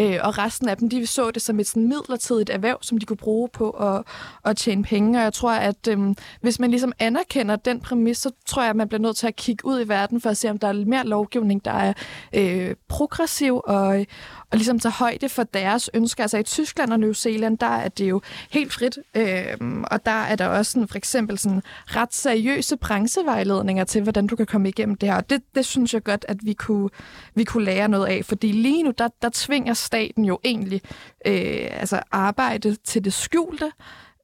Øh, 0.00 0.18
og 0.22 0.38
resten 0.38 0.68
af 0.68 0.76
dem, 0.76 0.90
de 0.90 1.06
så 1.06 1.30
det 1.30 1.42
som 1.42 1.60
et 1.60 1.66
sådan 1.66 1.88
midlertidigt 1.88 2.50
erhverv, 2.50 2.78
som 2.82 2.98
de 2.98 3.06
kunne 3.06 3.16
bruge 3.16 3.48
på 3.52 3.70
at, 3.70 4.02
at 4.44 4.56
tjene 4.56 4.82
penge. 4.82 5.18
Og 5.18 5.22
jeg 5.22 5.32
tror, 5.32 5.52
at 5.52 5.88
øh, 5.88 5.98
hvis 6.40 6.58
man 6.58 6.70
ligesom 6.70 6.92
anerkender 6.98 7.56
den 7.56 7.80
præmis, 7.80 8.18
så 8.18 8.30
tror 8.46 8.62
jeg, 8.62 8.70
at 8.70 8.76
man 8.76 8.88
bliver 8.88 9.00
nødt 9.00 9.16
til 9.16 9.26
at 9.26 9.36
kigge 9.36 9.66
ud 9.66 9.84
i 9.84 9.88
verden 9.88 10.20
for 10.20 10.30
at 10.30 10.36
se, 10.36 10.50
om 10.50 10.58
der 10.58 10.68
er 10.68 10.72
mere 10.72 11.06
lovgivning, 11.06 11.64
der 11.64 11.72
er 11.72 11.92
øh, 12.32 12.74
progressiv 12.92 13.60
og, 13.64 14.06
og 14.50 14.58
ligesom 14.58 14.78
tage 14.78 14.92
højde 14.92 15.28
for 15.28 15.42
deres 15.42 15.90
ønsker. 15.94 16.24
Altså 16.24 16.38
i 16.38 16.42
Tyskland 16.42 16.92
og 16.92 17.00
New 17.00 17.12
Zealand, 17.12 17.58
der 17.58 17.66
er 17.66 17.88
det 17.88 18.10
jo 18.10 18.20
helt 18.50 18.72
frit, 18.72 18.98
øh, 19.16 19.82
og 19.90 20.06
der 20.06 20.10
er 20.10 20.36
der 20.36 20.46
også 20.46 20.72
sådan, 20.72 20.88
for 20.88 20.96
eksempel 20.96 21.38
sådan 21.38 21.62
ret 21.86 22.14
seriøse 22.14 22.76
branchevejledninger 22.76 23.84
til, 23.84 24.02
hvordan 24.02 24.26
du 24.26 24.36
kan 24.36 24.46
komme 24.46 24.68
igennem 24.68 24.96
det 24.96 25.08
her. 25.08 25.16
Og 25.16 25.30
det, 25.30 25.42
det 25.54 25.66
synes 25.66 25.94
jeg 25.94 26.02
godt, 26.02 26.24
at 26.28 26.36
vi 26.42 26.52
kunne, 26.52 26.90
vi 27.34 27.44
kunne 27.44 27.64
lære 27.64 27.88
noget 27.88 28.06
af, 28.06 28.24
fordi 28.24 28.52
lige 28.52 28.82
nu, 28.82 28.92
der, 28.98 29.08
der 29.22 29.30
tvinger 29.32 29.74
staten 29.74 30.24
jo 30.24 30.38
egentlig 30.44 30.80
øh, 31.26 31.68
altså 31.70 32.00
arbejde 32.10 32.74
til 32.74 33.04
det 33.04 33.12
skjulte, 33.12 33.72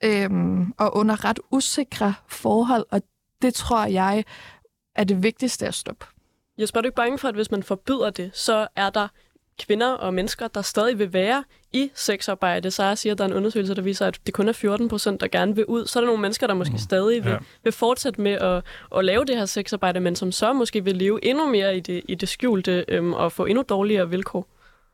øh, 0.05 0.31
og 0.79 0.97
under 0.97 1.25
ret 1.25 1.41
usikre 1.51 2.15
forhold, 2.29 2.87
og 2.91 3.03
det 3.43 3.55
tror 3.55 3.85
jeg 3.85 4.25
er 4.97 5.05
det 5.05 5.23
vigtigste 5.23 5.67
at 5.67 5.75
stoppe. 5.75 6.07
Jeg 6.59 6.69
spørger 6.69 6.83
du 6.83 6.87
ikke 6.87 6.97
bange 6.97 7.19
for, 7.19 7.29
at 7.29 7.35
hvis 7.35 7.51
man 7.51 7.63
forbyder 7.63 8.11
det, 8.11 8.31
så 8.35 8.67
er 8.77 8.91
der 8.91 9.09
kvinder 9.67 9.91
og 9.91 10.15
mennesker, 10.15 10.49
der 10.49 10.63
stadig 10.63 10.99
vil 10.99 11.13
være 11.13 11.45
i 11.73 11.91
sexarbejde. 11.95 12.71
Så 12.71 12.85
jeg 12.85 12.99
siger, 12.99 13.13
at 13.13 13.19
der 13.19 13.25
er 13.25 13.29
en 13.29 13.35
undersøgelse, 13.35 13.75
der 13.75 13.83
viser, 13.83 14.07
at 14.07 14.19
det 14.27 14.35
kun 14.35 14.49
er 14.49 14.53
14 14.53 14.89
procent, 14.89 15.21
der 15.21 15.29
gerne 15.29 15.57
vil 15.57 15.67
ud. 15.67 15.87
Så 15.87 15.99
er 15.99 16.01
der 16.01 16.07
nogle 16.07 16.23
mennesker, 16.23 16.47
der 16.47 16.55
måske 16.55 16.73
mm. 16.73 16.79
stadig 16.79 17.25
vil, 17.25 17.31
ja. 17.31 17.39
vil 17.65 17.73
fortsætte 17.73 18.21
med 18.21 18.33
at, 18.33 18.63
at 18.97 19.05
lave 19.05 19.25
det 19.25 19.37
her 19.37 19.47
sexarbejde, 19.47 20.01
men 20.01 20.17
som 20.17 20.33
så 20.33 20.53
måske 20.53 20.85
vil 20.85 20.97
leve 20.97 21.25
endnu 21.25 21.47
mere 21.51 21.77
i 21.77 21.81
det, 21.81 22.03
i 22.09 22.15
det 22.15 22.29
skjulte 22.29 22.85
øhm, 22.89 23.13
og 23.13 23.33
få 23.33 23.45
endnu 23.45 23.65
dårligere 23.69 24.11
vilkår. 24.11 24.49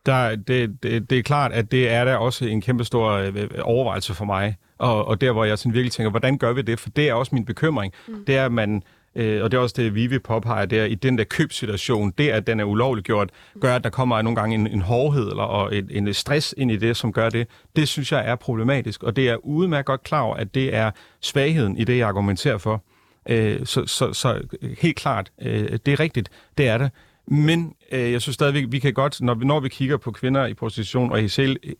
Der, 0.07 0.37
det, 0.37 0.83
det, 0.83 1.11
det 1.11 1.19
er 1.19 1.23
klart, 1.23 1.53
at 1.53 1.71
det 1.71 1.91
er 1.91 2.05
der 2.05 2.17
også 2.17 2.45
en 2.45 2.61
kæmpe 2.61 2.85
stor 2.85 3.11
øh, 3.11 3.49
overvejelse 3.63 4.15
for 4.15 4.25
mig. 4.25 4.57
Og, 4.79 5.05
og 5.09 5.21
der, 5.21 5.33
hvor 5.33 5.45
jeg 5.45 5.59
sådan 5.59 5.75
virkelig 5.75 5.93
tænker, 5.93 6.11
hvordan 6.11 6.39
gør 6.39 6.53
vi 6.53 6.63
det? 6.63 6.81
For 6.81 6.91
det 6.91 7.09
er 7.09 7.15
også 7.15 7.35
min 7.35 7.45
bekymring. 7.45 7.93
Mm. 8.09 8.25
Det 8.25 8.37
er, 8.37 8.45
at 8.47 8.53
man 8.53 8.83
Øh, 9.17 9.43
og 9.43 9.51
det 9.51 9.59
er 9.59 9.63
også 9.63 9.75
det, 9.79 9.95
Vivi 9.95 10.19
påpeger 10.19 10.67
der, 10.67 10.85
i 10.85 10.95
den 10.95 11.19
der 11.19 11.25
købsituation, 11.25 12.11
det 12.19 12.29
at 12.29 12.47
den 12.47 12.61
er 12.61 12.65
ulovligt 12.65 13.07
gjort, 13.07 13.31
gør, 13.61 13.77
at 13.77 13.85
der 13.85 13.91
kommer 13.91 14.23
nogle 14.23 14.37
gange 14.37 14.55
en, 14.55 14.67
en 14.67 14.81
hårdhed 14.81 15.29
eller, 15.29 15.43
og 15.43 15.77
en, 15.77 15.91
en 15.91 16.15
stress 16.15 16.55
ind 16.59 16.71
i 16.71 16.77
det, 16.77 16.97
som 16.97 17.13
gør 17.13 17.29
det. 17.29 17.49
Det 17.77 17.89
synes 17.89 18.13
jeg 18.13 18.29
er 18.29 18.35
problematisk, 18.37 19.03
og 19.03 19.17
det 19.17 19.29
er 19.29 19.37
udmærket 19.37 19.87
godt 19.87 20.03
klar 20.03 20.21
over, 20.21 20.37
at 20.37 20.55
det 20.55 20.75
er 20.75 20.91
svagheden 21.21 21.77
i 21.77 21.85
det, 21.85 21.99
jeg 21.99 22.09
argumenterer 22.09 22.59
for. 22.59 22.85
Øh, 23.29 23.67
så, 23.67 23.87
så, 23.87 24.13
så 24.13 24.41
øh, 24.63 24.77
helt 24.81 24.97
klart, 24.97 25.33
øh, 25.43 25.79
det 25.87 25.89
er 25.89 26.01
rigtigt, 26.01 26.29
det 26.59 26.69
er 26.69 26.79
det. 26.79 26.91
Men 27.27 27.75
øh, 27.93 28.13
jeg 28.13 28.23
synes 28.23 28.35
stadigvæk, 28.35 28.65
vi 28.69 28.79
kan 28.79 28.95
godt, 28.95 29.21
når 29.21 29.35
vi, 29.35 29.45
når 29.45 29.61
vi 29.61 29.69
kigger 29.69 29.97
på 29.97 30.11
kvinder 30.11 30.47
i 30.47 30.55
prostitution 30.55 31.13
og 31.13 31.23
i 31.23 31.29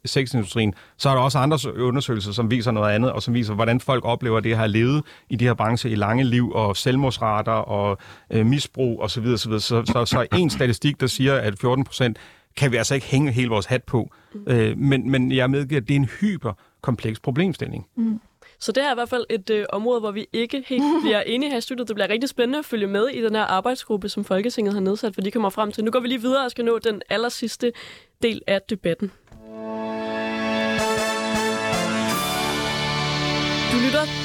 sexindustrien, 0.05 0.75
så 0.97 1.09
er 1.09 1.15
der 1.15 1.21
også 1.21 1.39
andre 1.39 1.77
undersøgelser, 1.77 2.33
som 2.33 2.51
viser 2.51 2.71
noget 2.71 2.95
andet, 2.95 3.13
og 3.13 3.23
som 3.23 3.35
viser, 3.35 3.55
hvordan 3.55 3.81
folk 3.81 4.05
oplever 4.05 4.41
det 4.41 4.51
at 4.51 4.57
have 4.57 4.69
levet 4.69 5.03
i 5.29 5.37
de 5.37 5.45
her 5.45 5.55
brancher 5.55 5.91
i 5.91 5.95
lange 5.95 6.25
liv, 6.25 6.53
og 6.55 6.77
selvmordsrater 6.77 7.53
og 7.53 7.99
øh, 8.31 8.47
misbrug 8.47 9.03
osv. 9.03 9.27
Så, 9.27 9.37
så, 9.37 9.59
så, 9.59 9.83
så, 9.87 10.05
så 10.05 10.27
en 10.37 10.51
statistik, 10.51 11.01
der 11.01 11.07
siger, 11.07 11.35
at 11.35 11.59
14 11.61 11.85
procent 11.85 12.19
kan 12.57 12.73
vi 12.73 12.77
altså 12.77 12.95
ikke 12.95 13.07
hænge 13.07 13.33
hele 13.33 13.49
vores 13.49 13.67
hat 13.67 13.85
på. 13.85 14.11
Øh, 14.47 14.79
men, 14.79 15.11
men 15.11 15.33
jeg 15.33 15.51
medgiver, 15.51 15.81
at 15.81 15.89
det 15.89 15.95
er 15.95 15.99
en 15.99 16.09
hyperkompleks 16.21 17.21
problemstilling. 17.21 17.87
Mm. 17.97 18.21
Så 18.65 18.73
det 18.73 18.83
er 18.83 18.91
i 18.91 18.95
hvert 18.95 19.09
fald 19.09 19.25
et 19.31 19.51
øh, 19.51 19.67
område, 19.73 20.01
hvor 20.01 20.11
vi 20.11 20.27
ikke 20.33 20.65
helt 20.67 20.83
bliver 21.03 21.21
enige 21.21 21.51
her 21.51 21.59
i 21.59 21.61
studiet. 21.61 21.89
Det 21.89 21.97
bliver 21.97 22.09
rigtig 22.09 22.29
spændende 22.29 22.59
at 22.59 22.65
følge 22.65 22.87
med 22.87 23.09
i 23.09 23.23
den 23.23 23.35
her 23.35 23.43
arbejdsgruppe, 23.43 24.09
som 24.09 24.25
Folketinget 24.25 24.75
har 24.75 24.81
nedsat, 24.81 25.15
for 25.15 25.21
de 25.21 25.31
kommer 25.31 25.51
frem 25.51 25.73
til. 25.73 25.85
Nu 25.85 25.91
går 25.91 26.01
vi 26.01 26.09
lige 26.09 26.21
videre 26.21 26.45
og 26.45 26.51
skal 26.51 26.65
nå 26.65 26.79
den 26.79 27.03
aller 27.09 27.29
sidste 27.29 27.73
del 28.23 28.43
af 28.47 28.63
debatten. 28.63 29.13
Du 33.73 33.77
lytter 33.85 34.24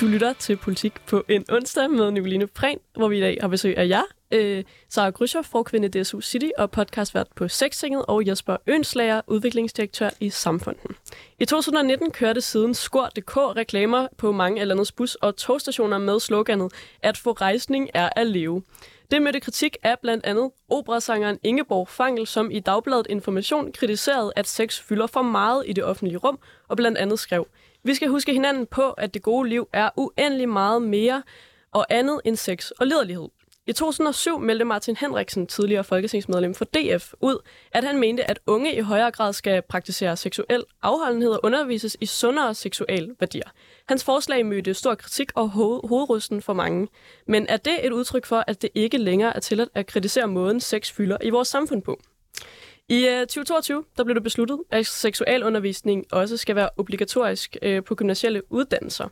du 0.00 0.06
lytter 0.06 0.32
til 0.32 0.56
Politik 0.56 0.92
på 1.06 1.24
en 1.28 1.44
onsdag 1.50 1.90
med 1.90 2.10
Nicoline 2.10 2.46
Prehn, 2.46 2.78
hvor 2.96 3.08
vi 3.08 3.18
i 3.18 3.20
dag 3.20 3.38
har 3.40 3.48
besøg 3.48 3.78
af 3.78 3.88
jer, 3.88 4.02
øh, 4.30 4.64
Sara 4.88 5.10
Gryscher, 5.10 5.42
forkvinde 5.42 6.02
DSU 6.02 6.20
City 6.20 6.48
og 6.58 6.70
podcastvært 6.70 7.26
på 7.36 7.48
Sextinget, 7.48 8.04
og 8.08 8.26
Jesper 8.26 8.56
Ønslager, 8.66 9.20
udviklingsdirektør 9.26 10.10
i 10.20 10.30
Samfunden. 10.30 10.96
I 11.38 11.44
2019 11.44 12.10
kørte 12.10 12.40
siden 12.40 12.74
Skor.dk 12.74 13.36
reklamer 13.36 14.08
på 14.18 14.32
mange 14.32 14.60
af 14.60 14.68
landets 14.68 14.92
bus- 14.92 15.14
og 15.14 15.36
togstationer 15.36 15.98
med 15.98 16.20
sloganet, 16.20 16.72
at 17.02 17.16
få 17.16 17.32
rejsning 17.32 17.90
er 17.94 18.08
at 18.16 18.26
leve. 18.26 18.62
Det 19.10 19.22
mødte 19.22 19.40
kritik 19.40 19.76
af 19.82 19.98
blandt 20.02 20.26
andet 20.26 20.50
operasangeren 20.70 21.38
Ingeborg 21.42 21.88
Fangel, 21.88 22.26
som 22.26 22.50
i 22.50 22.60
Dagbladet 22.60 23.06
Information 23.10 23.72
kritiserede, 23.72 24.32
at 24.36 24.48
sex 24.48 24.80
fylder 24.80 25.06
for 25.06 25.22
meget 25.22 25.64
i 25.66 25.72
det 25.72 25.84
offentlige 25.84 26.16
rum, 26.16 26.38
og 26.68 26.76
blandt 26.76 26.98
andet 26.98 27.18
skrev, 27.18 27.46
vi 27.86 27.94
skal 27.94 28.08
huske 28.08 28.32
hinanden 28.32 28.66
på, 28.66 28.90
at 28.90 29.14
det 29.14 29.22
gode 29.22 29.48
liv 29.48 29.68
er 29.72 29.90
uendelig 29.96 30.48
meget 30.48 30.82
mere 30.82 31.22
og 31.72 31.86
andet 31.90 32.20
end 32.24 32.36
sex 32.36 32.70
og 32.70 32.86
lederlighed. 32.86 33.28
I 33.68 33.72
2007 33.72 34.38
meldte 34.38 34.64
Martin 34.64 34.96
Henriksen, 34.96 35.46
tidligere 35.46 35.84
folketingsmedlem 35.84 36.54
for 36.54 36.64
DF, 36.64 37.12
ud, 37.20 37.38
at 37.72 37.84
han 37.84 37.98
mente, 37.98 38.30
at 38.30 38.38
unge 38.46 38.76
i 38.76 38.80
højere 38.80 39.10
grad 39.10 39.32
skal 39.32 39.62
praktisere 39.62 40.16
seksuel 40.16 40.64
afholdenhed 40.82 41.30
og 41.30 41.40
undervises 41.42 41.96
i 42.00 42.06
sundere 42.06 42.54
seksualværdier. 42.54 43.50
Hans 43.88 44.04
forslag 44.04 44.46
mødte 44.46 44.74
stor 44.74 44.94
kritik 44.94 45.30
og 45.34 45.44
ho- 45.44 45.88
hovedrysten 45.88 46.42
for 46.42 46.52
mange. 46.52 46.88
Men 47.26 47.46
er 47.48 47.56
det 47.56 47.86
et 47.86 47.92
udtryk 47.92 48.26
for, 48.26 48.44
at 48.46 48.62
det 48.62 48.70
ikke 48.74 48.98
længere 48.98 49.36
er 49.36 49.40
tilladt 49.40 49.70
at 49.74 49.86
kritisere 49.86 50.26
måden, 50.28 50.60
sex 50.60 50.92
fylder 50.92 51.16
i 51.22 51.30
vores 51.30 51.48
samfund 51.48 51.82
på? 51.82 52.00
I 52.88 53.06
øh, 53.06 53.20
2022 53.20 53.84
der 53.96 54.04
blev 54.04 54.14
det 54.14 54.22
besluttet, 54.22 54.58
at 54.70 54.86
seksualundervisning 54.86 56.04
også 56.12 56.36
skal 56.36 56.56
være 56.56 56.68
obligatorisk 56.76 57.56
øh, 57.62 57.84
på 57.84 57.94
gymnasielle 57.94 58.52
uddannelser. 58.52 59.08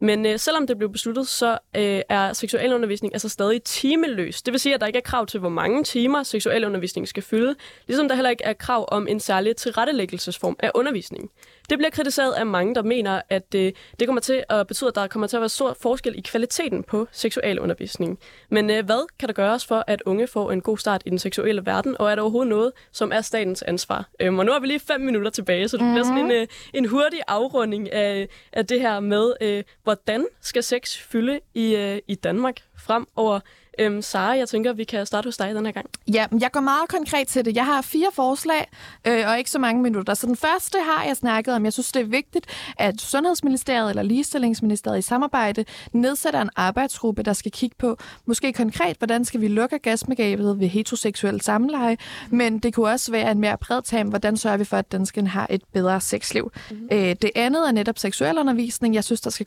Men 0.00 0.26
øh, 0.26 0.38
selvom 0.38 0.66
det 0.66 0.78
blev 0.78 0.92
besluttet, 0.92 1.28
så 1.28 1.58
øh, 1.76 2.00
er 2.08 2.32
seksualundervisning 2.32 3.14
altså 3.14 3.28
stadig 3.28 3.62
timeløs. 3.62 4.42
Det 4.42 4.52
vil 4.52 4.60
sige, 4.60 4.74
at 4.74 4.80
der 4.80 4.86
ikke 4.86 4.96
er 4.96 5.02
krav 5.02 5.26
til, 5.26 5.40
hvor 5.40 5.48
mange 5.48 5.84
timer 5.84 6.22
seksualundervisning 6.22 7.08
skal 7.08 7.22
fylde, 7.22 7.54
ligesom 7.86 8.08
der 8.08 8.14
heller 8.14 8.30
ikke 8.30 8.44
er 8.44 8.52
krav 8.52 8.88
om 8.88 9.08
en 9.08 9.20
særlig 9.20 9.56
tilrettelæggelsesform 9.56 10.56
af 10.58 10.70
undervisning. 10.74 11.30
Det 11.70 11.78
bliver 11.78 11.90
kritiseret 11.90 12.32
af 12.32 12.46
mange, 12.46 12.74
der 12.74 12.82
mener, 12.82 13.22
at 13.28 13.54
øh, 13.54 13.72
det 14.00 14.08
kommer 14.08 14.20
til 14.20 14.44
at 14.48 14.66
betyde, 14.66 14.88
at 14.88 14.94
der 14.94 15.06
kommer 15.06 15.26
til 15.26 15.36
at 15.36 15.40
være 15.40 15.48
stor 15.48 15.76
forskel 15.80 16.18
i 16.18 16.20
kvaliteten 16.20 16.82
på 16.82 17.08
seksualundervisning. 17.12 18.18
Men 18.50 18.70
øh, 18.70 18.84
hvad 18.84 19.08
kan 19.18 19.28
der 19.28 19.32
gøres 19.32 19.66
for, 19.66 19.84
at 19.86 20.02
unge 20.06 20.26
får 20.26 20.52
en 20.52 20.60
god 20.60 20.78
start 20.78 21.02
i 21.06 21.10
den 21.10 21.18
seksuelle 21.18 21.66
verden, 21.66 21.96
og 21.98 22.10
er 22.10 22.14
der 22.14 22.22
overhovedet 22.22 22.48
noget, 22.48 22.72
som 22.92 23.12
er 23.12 23.20
statens 23.20 23.62
ansvar? 23.62 24.08
Øhm, 24.20 24.38
og 24.38 24.46
nu 24.46 24.52
har 24.52 24.60
vi 24.60 24.66
lige 24.66 24.80
fem 24.80 25.00
minutter 25.00 25.30
tilbage, 25.30 25.68
så 25.68 25.76
det 25.76 25.82
mm-hmm. 25.82 25.94
bliver 25.94 26.04
sådan 26.04 26.24
en, 26.24 26.30
øh, 26.30 26.46
en 26.74 26.88
hurtig 26.88 27.20
afrunding 27.28 27.92
af, 27.92 28.28
af 28.52 28.66
det 28.66 28.80
her 28.80 29.00
med, 29.00 29.32
øh, 29.40 29.64
hvordan 29.82 30.26
skal 30.40 30.62
sex 30.62 30.98
fylde 30.98 31.40
i, 31.54 31.76
øh, 31.76 31.98
i 32.08 32.14
Danmark 32.14 32.56
fremover? 32.78 33.40
Øhm, 33.78 34.02
Sara, 34.02 34.30
jeg 34.30 34.48
tænker, 34.48 34.72
vi 34.72 34.84
kan 34.84 35.06
starte 35.06 35.26
hos 35.26 35.36
dig 35.36 35.54
den 35.54 35.66
her 35.66 35.72
gang. 35.72 35.86
Ja, 36.12 36.26
jeg 36.40 36.52
går 36.52 36.60
meget 36.60 36.88
konkret 36.88 37.28
til 37.28 37.44
det. 37.44 37.56
Jeg 37.56 37.64
har 37.64 37.82
fire 37.82 38.08
forslag, 38.12 38.70
øh, 39.06 39.28
og 39.28 39.38
ikke 39.38 39.50
så 39.50 39.58
mange 39.58 39.82
minutter. 39.82 40.14
Så 40.14 40.26
den 40.26 40.36
første 40.36 40.78
har 40.78 41.04
jeg 41.04 41.16
snakket 41.16 41.54
om. 41.54 41.64
Jeg 41.64 41.72
synes, 41.72 41.92
det 41.92 42.02
er 42.02 42.06
vigtigt, 42.06 42.46
at 42.78 43.00
Sundhedsministeriet 43.00 43.90
eller 43.90 44.02
Ligestillingsministeriet 44.02 44.98
i 44.98 45.02
samarbejde 45.02 45.64
nedsætter 45.92 46.40
en 46.42 46.50
arbejdsgruppe, 46.56 47.22
der 47.22 47.32
skal 47.32 47.52
kigge 47.52 47.76
på, 47.78 47.98
måske 48.26 48.52
konkret, 48.52 48.96
hvordan 48.98 49.24
skal 49.24 49.40
vi 49.40 49.48
lukke 49.48 49.78
gasmegabet 49.78 50.60
ved 50.60 50.68
heteroseksuel 50.68 51.40
samleje, 51.40 51.96
men 52.30 52.58
det 52.58 52.74
kunne 52.74 52.90
også 52.90 53.12
være 53.12 53.30
en 53.30 53.40
mere 53.40 53.58
bred 53.58 53.82
tam, 53.82 54.08
hvordan 54.08 54.36
sørger 54.36 54.56
vi 54.56 54.64
for, 54.64 54.76
at 54.76 54.92
danskerne 54.92 55.28
har 55.28 55.46
et 55.50 55.62
bedre 55.72 56.00
sexliv. 56.00 56.52
Mm-hmm. 56.70 56.88
Øh, 56.92 57.16
det 57.22 57.30
andet 57.34 57.68
er 57.68 57.72
netop 57.72 57.98
seksuel 57.98 58.38
undervisning. 58.38 58.94
Jeg 58.94 59.04
synes, 59.04 59.20
der 59.20 59.30
skal 59.30 59.46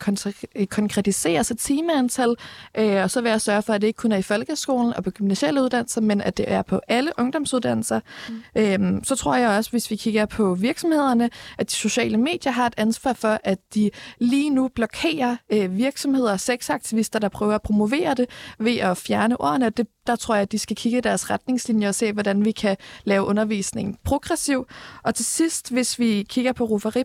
konkretiseres 0.69 1.51
et 1.51 1.57
timeantal, 1.59 2.36
øh, 2.77 3.03
og 3.03 3.11
så 3.11 3.21
vil 3.21 3.30
jeg 3.30 3.41
sørge 3.41 3.61
for, 3.61 3.73
at 3.73 3.82
det 3.82 3.88
ikke 3.88 3.97
kun 3.97 4.11
er 4.11 4.18
i 4.20 4.22
folkeskolen 4.22 4.93
og 4.93 5.03
på 5.03 5.11
gymnasielle 5.11 5.63
uddannelser, 5.63 6.01
men 6.01 6.22
at 6.22 6.38
det 6.38 6.51
er 6.51 6.61
på 6.61 6.82
alle 6.88 7.11
ungdomsuddannelser. 7.17 7.99
Mm. 8.30 8.61
Øhm, 8.61 9.03
så 9.03 9.15
tror 9.15 9.36
jeg 9.36 9.49
også, 9.49 9.72
hvis 9.72 9.91
vi 9.91 9.95
kigger 9.95 10.26
på 10.26 10.53
virksomhederne, 10.53 11.30
at 11.57 11.70
de 11.70 11.76
sociale 11.76 12.17
medier 12.17 12.51
har 12.51 12.67
et 12.67 12.74
ansvar 12.78 13.13
for, 13.13 13.39
at 13.43 13.59
de 13.74 13.91
lige 14.20 14.49
nu 14.49 14.67
blokerer 14.67 15.36
øh, 15.49 15.78
virksomheder 15.78 16.32
og 16.32 16.39
sexaktivister, 16.39 17.20
der 17.20 17.30
prøver 17.30 17.55
at 17.55 17.61
promovere 17.61 18.13
det 18.13 18.30
ved 18.59 18.78
at 18.78 18.97
fjerne 18.97 19.41
ordene. 19.41 19.70
Det, 19.70 19.88
der 20.07 20.15
tror 20.15 20.36
jeg, 20.36 20.41
at 20.41 20.51
de 20.51 20.59
skal 20.59 20.76
kigge 20.76 20.97
i 20.97 21.01
deres 21.01 21.30
retningslinjer 21.30 21.88
og 21.88 21.95
se, 21.95 22.13
hvordan 22.13 22.45
vi 22.45 22.51
kan 22.51 22.78
lave 23.03 23.26
undervisning 23.26 23.99
progressiv. 24.03 24.67
Og 25.03 25.15
til 25.15 25.26
sidst, 25.26 25.72
hvis 25.72 25.99
vi 25.99 26.26
kigger 26.30 26.53
på 26.53 26.63
rufferi 26.63 27.03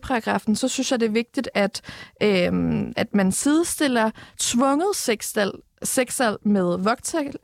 så 0.55 0.69
synes 0.69 0.91
jeg, 0.91 1.01
det 1.01 1.07
er 1.07 1.11
vigtigt, 1.11 1.49
at, 1.55 1.81
øh, 2.23 2.53
at 2.97 3.15
man 3.15 3.33
sidestiller 3.33 4.11
tvunget 4.39 4.97
sexsalg 4.97 5.53
sexsalg 5.85 6.37
med 6.43 6.79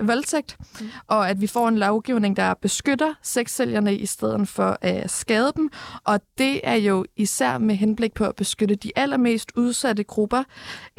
voldtægt, 0.01 0.57
mm. 0.81 0.89
og 1.07 1.31
at 1.31 1.41
vi 1.41 1.47
får 1.47 1.69
en 1.69 1.79
lovgivning, 1.79 2.37
der 2.37 2.55
beskytter 2.55 3.15
sexsælgerne 3.23 3.97
i 3.97 4.07
stedet 4.07 4.49
for 4.49 4.79
at 4.81 5.11
skade 5.11 5.53
dem. 5.57 5.71
Og 6.05 6.21
det 6.39 6.61
er 6.65 6.75
jo 6.75 7.05
især 7.17 7.59
med 7.59 7.75
henblik 7.75 8.15
på 8.15 8.25
at 8.25 8.37
beskytte 8.37 8.75
de 8.75 8.93
allermest 8.97 9.53
udsatte 9.57 10.05
grupper. 10.05 10.43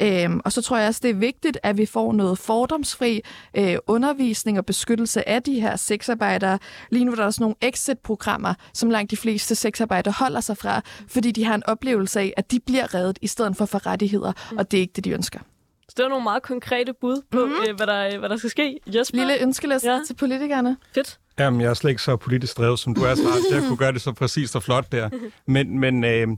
Øhm, 0.02 0.40
og 0.44 0.52
så 0.52 0.62
tror 0.62 0.76
jeg 0.76 0.88
også, 0.88 1.00
det 1.02 1.10
er 1.10 1.14
vigtigt, 1.14 1.58
at 1.62 1.78
vi 1.78 1.86
får 1.86 2.12
noget 2.12 2.38
fordomsfri 2.38 3.20
øh, 3.56 3.76
undervisning 3.86 4.58
og 4.58 4.66
beskyttelse 4.66 5.28
af 5.28 5.42
de 5.42 5.60
her 5.60 5.76
sexarbejdere. 5.76 6.58
Lige 6.90 7.04
nu 7.04 7.12
er 7.12 7.16
der 7.16 7.24
også 7.24 7.42
nogle 7.42 7.56
exit-programmer, 7.60 8.54
som 8.74 8.90
langt 8.90 9.10
de 9.10 9.16
fleste 9.16 9.54
sexarbejdere 9.54 10.14
holder 10.18 10.40
sig 10.40 10.56
fra, 10.56 10.80
fordi 11.08 11.30
de 11.30 11.44
har 11.44 11.54
en 11.54 11.62
oplevelse 11.66 12.20
af, 12.20 12.34
at 12.36 12.50
de 12.50 12.60
bliver 12.60 12.94
reddet 12.94 13.18
i 13.22 13.26
stedet 13.26 13.56
for 13.56 13.66
for 13.66 13.86
rettigheder, 13.86 14.32
mm. 14.50 14.58
og 14.58 14.70
det 14.70 14.76
er 14.76 14.80
ikke 14.80 14.92
det, 14.96 15.04
de 15.04 15.10
ønsker. 15.10 15.40
Så 15.88 15.94
det 15.96 16.02
var 16.02 16.08
nogle 16.08 16.24
meget 16.24 16.42
konkrete 16.42 16.92
bud 17.00 17.22
på, 17.30 17.44
mm-hmm. 17.44 17.64
øh, 17.68 17.76
hvad, 17.76 17.86
der, 17.86 18.18
hvad 18.18 18.28
der 18.28 18.36
skal 18.36 18.50
ske. 18.50 18.78
Jesper? 18.86 19.18
Lille 19.18 19.42
ønskeliste 19.42 19.90
ja. 19.90 20.00
til 20.06 20.14
politikerne. 20.14 20.76
Fedt. 20.94 21.18
Jamen, 21.38 21.60
jeg 21.60 21.70
er 21.70 21.74
slet 21.74 21.90
ikke 21.90 22.02
så 22.02 22.16
politisk 22.16 22.58
drevet, 22.58 22.78
som 22.78 22.94
du 22.94 23.00
er, 23.00 23.14
så 23.14 23.22
jeg 23.54 23.62
kunne 23.68 23.76
gøre 23.76 23.92
det 23.92 24.00
så 24.00 24.12
præcist 24.12 24.56
og 24.56 24.62
flot 24.62 24.92
der. 24.92 25.10
Men, 25.46 25.78
men 25.78 26.04
øh, 26.04 26.28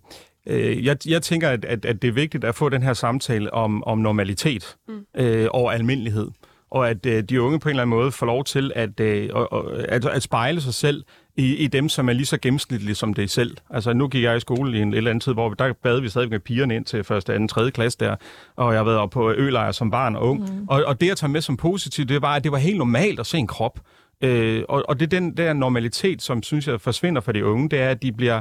øh, 0.46 0.84
jeg, 0.84 0.96
jeg 1.06 1.22
tænker, 1.22 1.50
at, 1.50 1.64
at, 1.64 1.84
at 1.84 2.02
det 2.02 2.08
er 2.08 2.12
vigtigt 2.12 2.44
at 2.44 2.54
få 2.54 2.68
den 2.68 2.82
her 2.82 2.92
samtale 2.92 3.54
om, 3.54 3.84
om 3.84 3.98
normalitet 3.98 4.76
mm. 4.88 5.06
øh, 5.16 5.48
og 5.50 5.74
almindelighed 5.74 6.30
og 6.74 6.90
at 6.90 7.06
øh, 7.06 7.22
de 7.22 7.42
unge 7.42 7.60
på 7.60 7.68
en 7.68 7.70
eller 7.70 7.82
anden 7.82 7.96
måde 7.96 8.12
får 8.12 8.26
lov 8.26 8.44
til 8.44 8.72
at, 8.74 9.00
øh, 9.00 9.30
at, 9.88 10.04
at 10.04 10.22
spejle 10.22 10.60
sig 10.60 10.74
selv 10.74 11.04
i, 11.36 11.54
i 11.56 11.66
dem, 11.66 11.88
som 11.88 12.08
er 12.08 12.12
lige 12.12 12.26
så 12.26 12.38
gennemsnitlige 12.38 12.94
som 12.94 13.14
det 13.14 13.30
selv. 13.30 13.56
Altså, 13.70 13.92
nu 13.92 14.08
gik 14.08 14.22
jeg 14.22 14.36
i 14.36 14.40
skole 14.40 14.78
i 14.78 14.82
en 14.82 14.94
eller 14.94 15.10
anden 15.10 15.20
tid, 15.20 15.32
hvor 15.32 15.54
der 15.54 15.72
bad 15.72 16.00
vi 16.00 16.08
stadig 16.08 16.30
med 16.30 16.40
pigerne 16.40 16.76
ind 16.76 16.84
til 16.84 17.04
første, 17.04 17.34
anden, 17.34 17.48
tredje 17.48 17.70
klasse 17.70 17.98
der, 18.00 18.16
og 18.56 18.72
jeg 18.72 18.78
har 18.78 18.84
været 18.84 19.10
på 19.10 19.32
ølejr 19.32 19.72
som 19.72 19.90
barn 19.90 20.16
og 20.16 20.22
ung. 20.22 20.40
Mm. 20.40 20.66
Og, 20.68 20.84
og 20.86 21.00
det, 21.00 21.06
jeg 21.06 21.16
tager 21.16 21.30
med 21.30 21.40
som 21.40 21.56
positivt, 21.56 22.08
det 22.08 22.22
var, 22.22 22.34
at 22.34 22.44
det 22.44 22.52
var 22.52 22.58
helt 22.58 22.78
normalt 22.78 23.20
at 23.20 23.26
se 23.26 23.38
en 23.38 23.46
krop. 23.46 23.80
Øh, 24.20 24.62
og, 24.68 24.84
og 24.88 25.00
det 25.00 25.06
er 25.06 25.20
den 25.20 25.36
der 25.36 25.52
normalitet, 25.52 26.22
som 26.22 26.42
synes 26.42 26.68
jeg 26.68 26.80
forsvinder 26.80 27.20
for 27.20 27.32
de 27.32 27.44
unge, 27.44 27.68
det 27.68 27.80
er, 27.80 27.88
at 27.88 28.02
de 28.02 28.12
bliver 28.12 28.40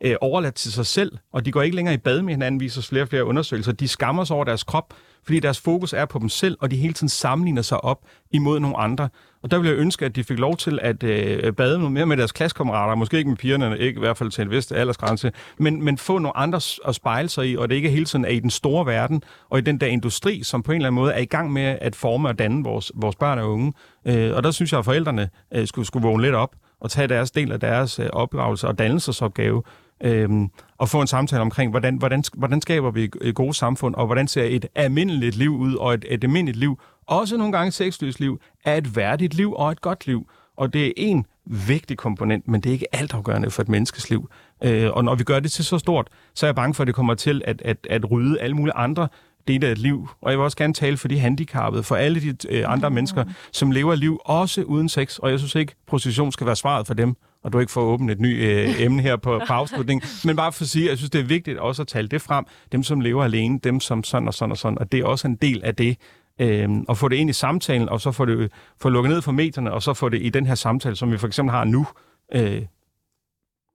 øh, 0.00 0.16
overladt 0.20 0.54
til 0.54 0.72
sig 0.72 0.86
selv, 0.86 1.12
og 1.32 1.44
de 1.44 1.52
går 1.52 1.62
ikke 1.62 1.76
længere 1.76 1.94
i 1.94 1.98
bad 1.98 2.22
med 2.22 2.32
hinanden, 2.32 2.60
viser 2.60 2.82
flere 2.82 3.02
og 3.02 3.08
flere 3.08 3.24
undersøgelser. 3.24 3.72
De 3.72 3.88
skammer 3.88 4.24
sig 4.24 4.36
over 4.36 4.44
deres 4.44 4.64
krop, 4.64 4.94
fordi 5.24 5.40
deres 5.40 5.60
fokus 5.60 5.92
er 5.92 6.04
på 6.04 6.18
dem 6.18 6.28
selv, 6.28 6.56
og 6.60 6.70
de 6.70 6.76
hele 6.76 6.94
tiden 6.94 7.08
sammenligner 7.08 7.62
sig 7.62 7.84
op 7.84 7.98
imod 8.30 8.60
nogle 8.60 8.76
andre. 8.76 9.08
Og 9.42 9.50
der 9.50 9.58
ville 9.58 9.70
jeg 9.70 9.78
ønske, 9.78 10.04
at 10.04 10.16
de 10.16 10.24
fik 10.24 10.38
lov 10.38 10.56
til 10.56 10.78
at 10.82 11.02
øh, 11.02 11.52
bade 11.52 11.78
noget 11.78 11.92
mere 11.92 12.06
med 12.06 12.16
deres 12.16 12.32
klassekammerater, 12.32 12.94
måske 12.94 13.18
ikke 13.18 13.30
med 13.30 13.36
pigerne, 13.36 13.78
ikke 13.78 13.98
i 13.98 14.00
hvert 14.00 14.16
fald 14.16 14.30
til 14.30 14.42
en 14.42 14.50
vis 14.50 14.72
aldersgrænse, 14.72 15.32
men, 15.58 15.84
men 15.84 15.98
få 15.98 16.18
nogle 16.18 16.36
andre 16.36 16.60
at 16.84 16.94
spejle 16.94 17.28
sig 17.28 17.48
i, 17.48 17.56
og 17.56 17.68
det 17.68 17.74
ikke 17.74 17.90
hele 17.90 18.04
tiden 18.04 18.24
er 18.24 18.28
i 18.28 18.40
den 18.40 18.50
store 18.50 18.86
verden, 18.86 19.22
og 19.50 19.58
i 19.58 19.60
den 19.62 19.80
der 19.80 19.86
industri, 19.86 20.42
som 20.42 20.62
på 20.62 20.72
en 20.72 20.76
eller 20.76 20.86
anden 20.86 21.00
måde 21.00 21.12
er 21.12 21.20
i 21.20 21.24
gang 21.24 21.52
med 21.52 21.78
at 21.80 21.96
forme 21.96 22.28
og 22.28 22.38
danne 22.38 22.64
vores, 22.64 22.92
vores 22.94 23.16
børn 23.16 23.38
og 23.38 23.50
unge. 23.50 23.72
Øh, 24.04 24.36
og 24.36 24.42
der 24.42 24.50
synes 24.50 24.72
jeg, 24.72 24.78
at 24.78 24.84
forældrene 24.84 25.28
øh, 25.54 25.66
skulle, 25.66 25.86
skulle 25.86 26.02
vågne 26.06 26.22
lidt 26.22 26.34
op 26.34 26.54
og 26.80 26.90
tage 26.90 27.08
deres 27.08 27.30
del 27.30 27.52
af 27.52 27.60
deres 27.60 27.98
øh, 27.98 28.08
opdragelse 28.12 28.68
og 28.68 28.78
dannelsesopgave, 28.78 29.62
øhm, 30.00 30.50
og 30.78 30.88
få 30.88 31.00
en 31.00 31.06
samtale 31.06 31.42
omkring, 31.42 31.70
hvordan, 31.70 31.96
hvordan, 31.96 32.22
hvordan 32.34 32.60
skaber 32.60 32.90
vi 32.90 33.10
et 33.20 33.34
gode 33.34 33.54
samfund, 33.54 33.94
og 33.94 34.06
hvordan 34.06 34.28
ser 34.28 34.44
et 34.44 34.66
almindeligt 34.74 35.36
liv 35.36 35.56
ud, 35.56 35.74
og 35.74 35.94
et, 35.94 36.04
et 36.08 36.24
almindeligt 36.24 36.58
liv, 36.58 36.80
også 37.06 37.36
nogle 37.36 37.52
gange 37.52 37.72
sexløst 37.72 38.20
liv, 38.20 38.40
er 38.64 38.76
et 38.76 38.96
værdigt 38.96 39.34
liv 39.34 39.52
og 39.52 39.72
et 39.72 39.80
godt 39.80 40.06
liv. 40.06 40.30
Og 40.56 40.72
det 40.72 40.86
er 40.86 40.92
en 40.96 41.26
vigtig 41.46 41.96
komponent, 41.96 42.48
men 42.48 42.60
det 42.60 42.68
er 42.68 42.72
ikke 42.72 42.94
altafgørende 42.94 43.50
for 43.50 43.62
et 43.62 43.68
menneskes 43.68 44.10
liv. 44.10 44.30
Øh, 44.64 44.90
og 44.90 45.04
når 45.04 45.14
vi 45.14 45.24
gør 45.24 45.40
det 45.40 45.52
til 45.52 45.64
så 45.64 45.78
stort, 45.78 46.08
så 46.34 46.46
er 46.46 46.48
jeg 46.48 46.54
bange 46.54 46.74
for, 46.74 46.82
at 46.82 46.86
det 46.86 46.94
kommer 46.94 47.14
til 47.14 47.42
at, 47.44 47.62
at, 47.64 47.86
at 47.90 48.10
rydde 48.10 48.40
alle 48.40 48.56
mulige 48.56 48.74
andre 48.74 49.08
dele 49.48 49.66
af 49.66 49.72
et 49.72 49.78
liv. 49.78 50.08
Og 50.20 50.30
jeg 50.30 50.38
vil 50.38 50.44
også 50.44 50.56
gerne 50.56 50.74
tale 50.74 50.96
for 50.96 51.08
de 51.08 51.18
handicappede, 51.18 51.82
for 51.82 51.96
alle 51.96 52.20
de 52.20 52.36
øh, 52.48 52.72
andre 52.72 52.90
mennesker, 52.90 53.24
som 53.52 53.70
lever 53.70 53.94
liv 53.94 54.20
også 54.24 54.62
uden 54.62 54.88
sex. 54.88 55.18
Og 55.18 55.30
jeg 55.30 55.38
synes 55.38 55.54
ikke, 55.54 55.74
prostitution 55.86 56.32
skal 56.32 56.46
være 56.46 56.56
svaret 56.56 56.86
for 56.86 56.94
dem 56.94 57.16
og 57.42 57.52
du 57.52 57.58
ikke 57.58 57.72
får 57.72 57.82
åbnet 57.82 58.12
et 58.12 58.20
nyt 58.20 58.38
øh, 58.38 58.80
emne 58.82 59.02
her 59.02 59.16
på, 59.16 59.40
på 59.46 59.52
afslutningen. 59.52 60.08
Men 60.24 60.36
bare 60.36 60.52
for 60.52 60.64
at 60.64 60.68
sige, 60.68 60.84
at 60.84 60.90
jeg 60.90 60.98
synes, 60.98 61.10
det 61.10 61.20
er 61.20 61.24
vigtigt 61.24 61.58
også 61.58 61.82
at 61.82 61.88
tale 61.88 62.08
det 62.08 62.22
frem. 62.22 62.44
Dem, 62.72 62.82
som 62.82 63.00
lever 63.00 63.24
alene, 63.24 63.58
dem 63.58 63.80
som 63.80 64.04
sådan 64.04 64.28
og 64.28 64.34
sådan 64.34 64.50
og 64.50 64.58
sådan, 64.58 64.78
og 64.78 64.92
det 64.92 65.00
er 65.00 65.04
også 65.04 65.28
en 65.28 65.36
del 65.36 65.64
af 65.64 65.76
det. 65.76 65.96
Øh, 66.40 66.68
og 66.88 66.96
få 66.96 67.08
det 67.08 67.16
ind 67.16 67.30
i 67.30 67.32
samtalen, 67.32 67.88
og 67.88 68.00
så 68.00 68.12
få 68.12 68.24
det 68.24 68.52
få 68.80 68.88
lukket 68.88 69.10
ned 69.10 69.22
for 69.22 69.32
medierne, 69.32 69.72
og 69.72 69.82
så 69.82 69.94
få 69.94 70.08
det 70.08 70.22
i 70.22 70.28
den 70.28 70.46
her 70.46 70.54
samtale, 70.54 70.96
som 70.96 71.12
vi 71.12 71.18
for 71.18 71.26
eksempel 71.26 71.50
har 71.50 71.64
nu. 71.64 71.86
Øh. 72.34 72.66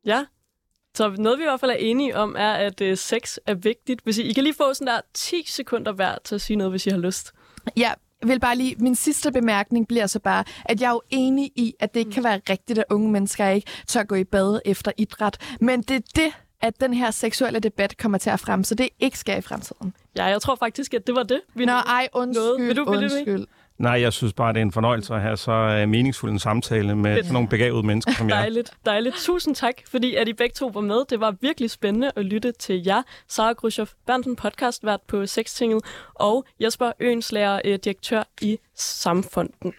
Ja, 0.06 0.26
så 0.96 1.16
noget 1.18 1.38
vi 1.38 1.44
i 1.44 1.46
hvert 1.46 1.60
fald 1.60 1.72
er 1.72 1.76
enige 1.76 2.18
om, 2.18 2.36
er, 2.38 2.54
at 2.54 2.82
øh, 2.82 2.98
sex 2.98 3.38
er 3.46 3.54
vigtigt. 3.54 4.02
Hvis 4.04 4.18
I, 4.18 4.24
I 4.24 4.34
kan 4.34 4.44
lige 4.44 4.54
få 4.54 4.74
sådan 4.74 4.94
der 4.94 5.02
10 5.14 5.44
sekunder 5.48 5.92
hver 5.92 6.16
til 6.24 6.36
at 6.36 6.42
sige 6.42 6.58
noget, 6.58 6.72
hvis 6.72 6.88
I 6.88 6.90
har 6.90 6.98
lyst. 6.98 7.34
Ja, 7.78 7.92
vil 8.28 8.40
bare 8.40 8.56
lige, 8.56 8.76
min 8.80 8.96
sidste 8.96 9.32
bemærkning 9.32 9.88
bliver 9.88 10.08
så 10.08 10.20
bare, 10.20 10.44
at 10.66 10.82
jeg 10.82 10.88
er 10.88 10.92
jo 10.92 11.02
enig 11.10 11.52
i, 11.56 11.74
at 11.80 11.94
det 11.94 12.00
ikke 12.00 12.12
kan 12.12 12.24
være 12.24 12.42
rigtigt, 12.50 12.80
at 12.80 12.86
unge 12.90 13.12
mennesker 13.12 13.48
ikke 13.48 13.68
tør 13.88 14.04
gå 14.04 14.16
i 14.16 14.24
bad 14.24 14.60
efter 14.66 14.92
idræt. 14.98 15.38
Men 15.62 15.82
det 15.82 15.96
er 15.96 16.02
det, 16.16 16.34
at 16.62 16.82
den 16.82 16.94
her 16.94 17.12
seksuelle 17.12 17.60
debat 17.60 17.98
kommer 17.98 18.18
til 18.18 18.30
at 18.30 18.40
frem, 18.40 18.64
så 18.64 18.76
det 18.76 18.90
ikke 19.00 19.20
sker 19.20 19.36
i 19.36 19.42
fremtiden. 19.42 19.94
Ja, 20.18 20.26
jeg 20.26 20.42
tror 20.42 20.56
faktisk, 20.56 20.94
at 20.94 21.08
det 21.08 21.16
var 21.16 21.24
det. 21.24 21.42
Vi 21.56 21.66
Nå, 21.66 21.72
ej, 21.72 22.08
undskyld, 22.14 22.68
Vil 22.68 22.76
du, 22.76 22.84
undskyld. 22.84 23.46
Nej, 23.78 24.02
jeg 24.02 24.14
synes 24.14 24.34
bare, 24.34 24.54
det 24.54 24.58
er 24.58 24.62
en 24.62 24.72
fornøjelse 24.72 25.14
at 25.14 25.22
have 25.22 25.38
så 25.38 25.82
uh, 25.84 25.90
meningsfuld 25.90 26.32
en 26.32 26.40
samtale 26.40 26.96
med 26.96 27.16
sådan 27.18 27.34
nogle 27.34 27.50
begavede 27.50 27.88
mennesker 27.88 28.12
som 28.14 28.30
jeg. 28.30 28.36
Dejligt, 28.38 28.74
dejligt. 28.86 29.16
Tusind 29.16 29.56
tak, 29.56 29.76
fordi 29.92 30.16
at 30.16 30.28
I 30.28 30.34
begge 30.34 30.54
to 30.54 30.68
var 30.74 30.82
med. 30.82 31.06
Det 31.10 31.20
var 31.20 31.36
virkelig 31.42 31.72
spændende 31.72 32.12
at 32.16 32.26
lytte 32.26 32.52
til 32.52 32.84
jer. 32.86 33.02
Sara 33.28 33.54
Grushoff 33.54 33.92
Bernten, 34.08 34.36
podcastvært 34.36 35.02
på 35.08 35.26
Sextinget, 35.26 35.84
og 36.14 36.46
Jesper 36.60 36.92
Øenslærer, 37.00 37.62
øh, 37.66 37.80
direktør 37.84 38.24
i 38.42 38.58
Samfunden. 38.76 39.74